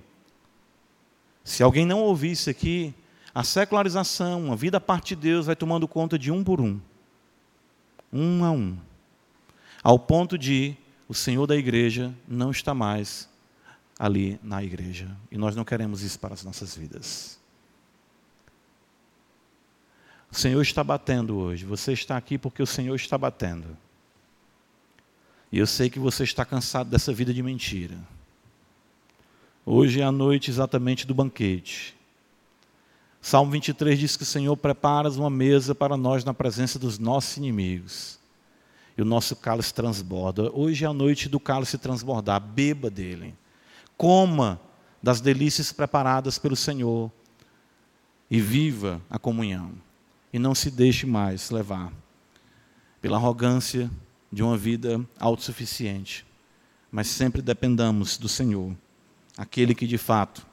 se 1.45 1.63
alguém 1.63 1.85
não 1.85 2.01
ouvir 2.01 2.33
isso 2.33 2.49
aqui, 2.49 2.95
a 3.35 3.45
secularização, 3.45 4.53
a 4.53 4.57
vida 4.57 4.79
a 4.79 4.81
parte 4.81 5.15
de 5.15 5.23
Deus 5.23 5.47
vai 5.47 5.57
tomando 5.57 5.87
conta 5.87 6.19
de 6.19 6.31
um 6.31 6.43
por 6.43 6.61
um, 6.61 6.81
um 8.13 8.45
a 8.45 8.51
um, 8.51 8.79
ao 9.83 9.99
ponto 9.99 10.39
de 10.39 10.77
o 11.09 11.15
Senhor 11.15 11.47
da 11.47 11.57
igreja 11.57 12.15
não 12.27 12.51
está 12.51 12.73
mais 12.73 13.29
ali 13.99 14.41
na 14.43 14.63
igreja. 14.65 15.15
E 15.31 15.37
nós 15.37 15.55
não 15.55 15.65
queremos 15.65 16.03
isso 16.03 16.19
para 16.19 16.33
as 16.33 16.43
nossas 16.43 16.75
vidas. 16.75 17.42
O 20.33 20.35
Senhor 20.35 20.63
está 20.63 20.83
batendo 20.83 21.37
hoje. 21.37 21.67
Você 21.67 21.93
está 21.93 22.17
aqui 22.17 22.39
porque 22.39 22.63
o 22.63 22.67
Senhor 22.67 22.95
está 22.97 23.19
batendo. 23.19 23.77
E 25.53 25.59
eu 25.59 25.67
sei 25.67 25.91
que 25.91 25.99
você 25.99 26.25
está 26.25 26.43
cansado 26.43 26.89
dessa 26.89 27.13
vida 27.13 27.35
de 27.35 27.43
mentira. 27.43 27.99
Hoje 29.67 30.01
é 30.01 30.05
a 30.05 30.11
noite 30.11 30.51
exatamente 30.51 31.07
do 31.07 31.15
banquete. 31.15 31.95
Salmo 33.21 33.53
23 33.53 33.99
diz 33.99 34.17
que 34.17 34.23
o 34.23 34.27
Senhor 34.27 34.57
prepara 34.57 35.11
uma 35.11 35.29
mesa 35.29 35.75
para 35.75 35.99
nós 35.99 36.25
na 36.25 36.33
presença 36.33 36.79
dos 36.79 36.99
nossos 36.99 37.37
inimigos. 37.37 38.19
E 38.97 39.03
o 39.03 39.05
nosso 39.05 39.37
cálice 39.37 39.75
transborda. 39.75 40.51
Hoje 40.55 40.87
é 40.87 40.89
a 40.89 40.95
noite 40.95 41.29
do 41.29 41.39
cálice 41.39 41.77
transbordar. 41.77 42.41
Beba 42.41 42.89
dele. 42.89 43.35
Coma 43.99 44.59
das 45.03 45.21
delícias 45.21 45.73
preparadas 45.73 46.39
pelo 46.39 46.57
Senhor. 46.57 47.13
E 48.31 48.41
viva 48.41 48.99
a 49.11 49.19
comunhão. 49.19 49.73
E 50.33 50.39
não 50.39 50.55
se 50.55 50.71
deixe 50.71 51.07
mais 51.07 51.51
levar 51.51 51.93
pela 53.01 53.17
arrogância 53.17 53.91
de 54.33 54.43
uma 54.43 54.57
vida 54.57 55.05
autossuficiente. 55.19 56.25
Mas 56.91 57.09
sempre 57.09 57.43
dependamos 57.43 58.17
do 58.17 58.29
Senhor 58.29 58.75
aquele 59.37 59.75
que 59.75 59.87
de 59.87 59.99
fato 59.99 60.47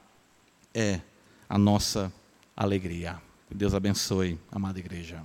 é 0.74 1.00
a 1.48 1.58
nossa 1.58 2.12
alegria. 2.56 3.20
Que 3.48 3.54
Deus 3.54 3.74
abençoe, 3.74 4.38
amada 4.50 4.78
igreja. 4.78 5.22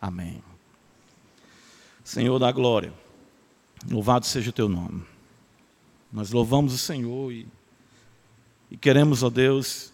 Amém. 0.00 0.42
Senhor 2.04 2.38
da 2.38 2.52
glória, 2.52 2.92
louvado 3.90 4.24
seja 4.26 4.50
o 4.50 4.52
teu 4.52 4.68
nome. 4.68 5.02
Nós 6.12 6.30
louvamos 6.30 6.72
o 6.72 6.78
Senhor 6.78 7.32
e, 7.32 7.46
e 8.70 8.76
queremos, 8.76 9.22
ó 9.22 9.30
Deus, 9.30 9.92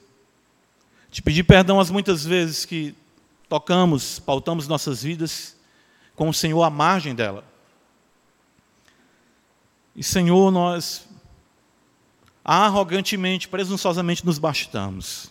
te 1.11 1.23
pedir 1.23 1.43
perdão 1.45 1.81
as 1.81 1.91
muitas 1.91 2.25
vezes 2.25 2.65
que 2.65 2.95
tocamos, 3.53 4.19
pautamos 4.19 4.67
nossas 4.67 5.03
vidas 5.03 5.55
com 6.17 6.27
o 6.27 6.33
Senhor 6.33 6.63
à 6.63 6.71
margem 6.71 7.15
dela. 7.15 7.45
E, 9.95 10.03
Senhor, 10.03 10.51
nós 10.51 11.07
arrogantemente, 12.43 13.49
presunçosamente 13.49 14.25
nos 14.25 14.39
bastamos. 14.39 15.31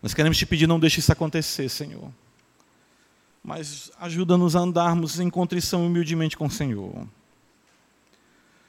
Nós 0.00 0.14
queremos 0.14 0.38
te 0.38 0.46
pedir, 0.46 0.68
não 0.68 0.78
deixe 0.78 1.00
isso 1.00 1.10
acontecer, 1.10 1.68
Senhor. 1.68 2.08
Mas 3.42 3.90
ajuda-nos 3.98 4.54
a 4.54 4.60
andarmos 4.60 5.18
em 5.18 5.28
contrição 5.28 5.84
humildemente 5.84 6.36
com 6.36 6.46
o 6.46 6.50
Senhor. 6.50 7.04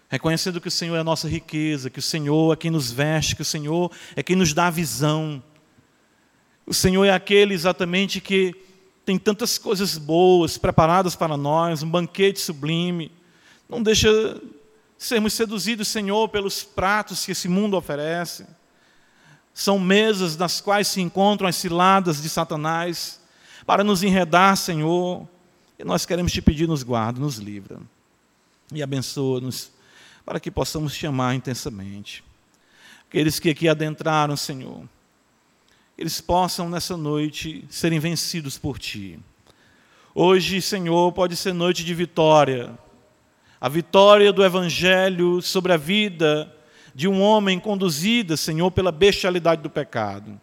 Reconhecendo 0.10 0.60
que 0.60 0.70
o 0.70 0.72
Senhor 0.72 0.96
é 0.96 1.02
a 1.02 1.04
nossa 1.04 1.30
riqueza, 1.30 1.92
que 1.92 2.00
o 2.00 2.02
Senhor 2.02 2.52
é 2.52 2.56
quem 2.56 2.72
nos 2.72 2.92
veste, 2.92 3.36
que 3.36 3.44
o 3.44 3.46
Senhor 3.46 3.92
é 4.16 4.24
quem 4.24 4.36
nos 4.36 4.56
dá 4.56 4.66
a 4.66 4.72
visão. 4.72 5.44
O 6.72 6.74
Senhor 6.74 7.04
é 7.04 7.12
aquele 7.12 7.54
exatamente 7.54 8.22
que 8.22 8.56
tem 9.04 9.20
tantas 9.20 9.58
coisas 9.58 9.98
boas 9.98 10.58
preparadas 10.58 11.18
para 11.18 11.36
nós, 11.36 11.84
um 11.84 11.90
banquete 11.90 12.40
sublime. 12.40 13.12
Não 13.68 13.84
deixa 13.84 14.42
sermos 14.98 15.34
seduzidos, 15.34 15.90
Senhor, 15.90 16.30
pelos 16.30 16.64
pratos 16.64 17.26
que 17.26 17.34
esse 17.34 17.50
mundo 17.50 17.76
oferece. 17.76 18.48
São 19.54 19.78
mesas 19.78 20.38
nas 20.38 20.62
quais 20.62 20.88
se 20.88 21.02
encontram 21.02 21.50
as 21.50 21.58
ciladas 21.58 22.22
de 22.22 22.30
Satanás 22.30 23.20
para 23.66 23.84
nos 23.84 24.02
enredar, 24.02 24.56
Senhor. 24.56 25.28
E 25.78 25.84
nós 25.84 26.06
queremos 26.06 26.32
te 26.32 26.42
pedir, 26.42 26.70
nos 26.70 26.84
guarda, 26.84 27.20
nos 27.20 27.36
livra. 27.36 27.82
E 28.74 28.82
abençoa-nos 28.82 29.74
para 30.26 30.40
que 30.40 30.50
possamos 30.50 30.96
te 30.96 31.06
amar 31.06 31.36
intensamente. 31.36 32.24
Aqueles 33.10 33.40
que 33.40 33.50
aqui 33.50 33.68
adentraram, 33.68 34.38
Senhor, 34.38 34.86
eles 36.02 36.20
possam 36.20 36.70
nessa 36.70 36.98
noite 36.98 37.66
serem 37.70 38.00
vencidos 38.00 38.58
por 38.58 38.78
ti. 38.78 39.20
Hoje, 40.14 40.62
Senhor, 40.62 41.12
pode 41.14 41.36
ser 41.36 41.54
noite 41.54 41.86
de 41.86 41.94
vitória 41.94 42.78
a 43.62 43.70
vitória 43.70 44.34
do 44.34 44.44
Evangelho 44.44 45.40
sobre 45.40 45.72
a 45.72 45.78
vida 45.78 46.52
de 46.96 47.08
um 47.08 47.22
homem 47.22 47.60
conduzida, 47.60 48.36
Senhor, 48.36 48.72
pela 48.72 48.92
bestialidade 48.92 49.62
do 49.62 49.70
pecado. 49.70 50.42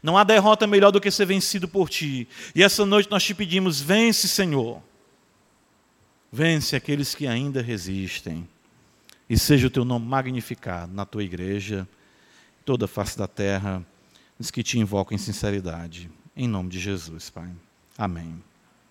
Não 0.00 0.16
há 0.16 0.22
derrota 0.22 0.64
melhor 0.64 0.92
do 0.92 1.00
que 1.00 1.10
ser 1.10 1.26
vencido 1.26 1.66
por 1.66 1.88
Ti. 1.88 2.28
E 2.54 2.62
essa 2.62 2.86
noite 2.86 3.10
nós 3.10 3.24
te 3.24 3.34
pedimos: 3.34 3.80
vence, 3.80 4.28
Senhor. 4.28 4.80
Vence 6.30 6.76
aqueles 6.76 7.16
que 7.16 7.26
ainda 7.26 7.60
resistem. 7.60 8.48
E 9.28 9.36
seja 9.36 9.66
o 9.66 9.70
Teu 9.70 9.84
nome 9.84 10.06
magnificado 10.06 10.92
na 10.94 11.04
Tua 11.04 11.24
igreja, 11.24 11.88
toda 12.64 12.84
a 12.84 12.88
face 12.88 13.18
da 13.18 13.26
terra, 13.26 13.84
os 14.38 14.50
que 14.50 14.62
te 14.62 14.78
invocam 14.78 15.14
em 15.14 15.18
sinceridade. 15.18 16.10
Em 16.36 16.48
nome 16.48 16.68
de 16.68 16.78
Jesus, 16.78 17.30
Pai. 17.30 17.50
Amém. 17.96 18.42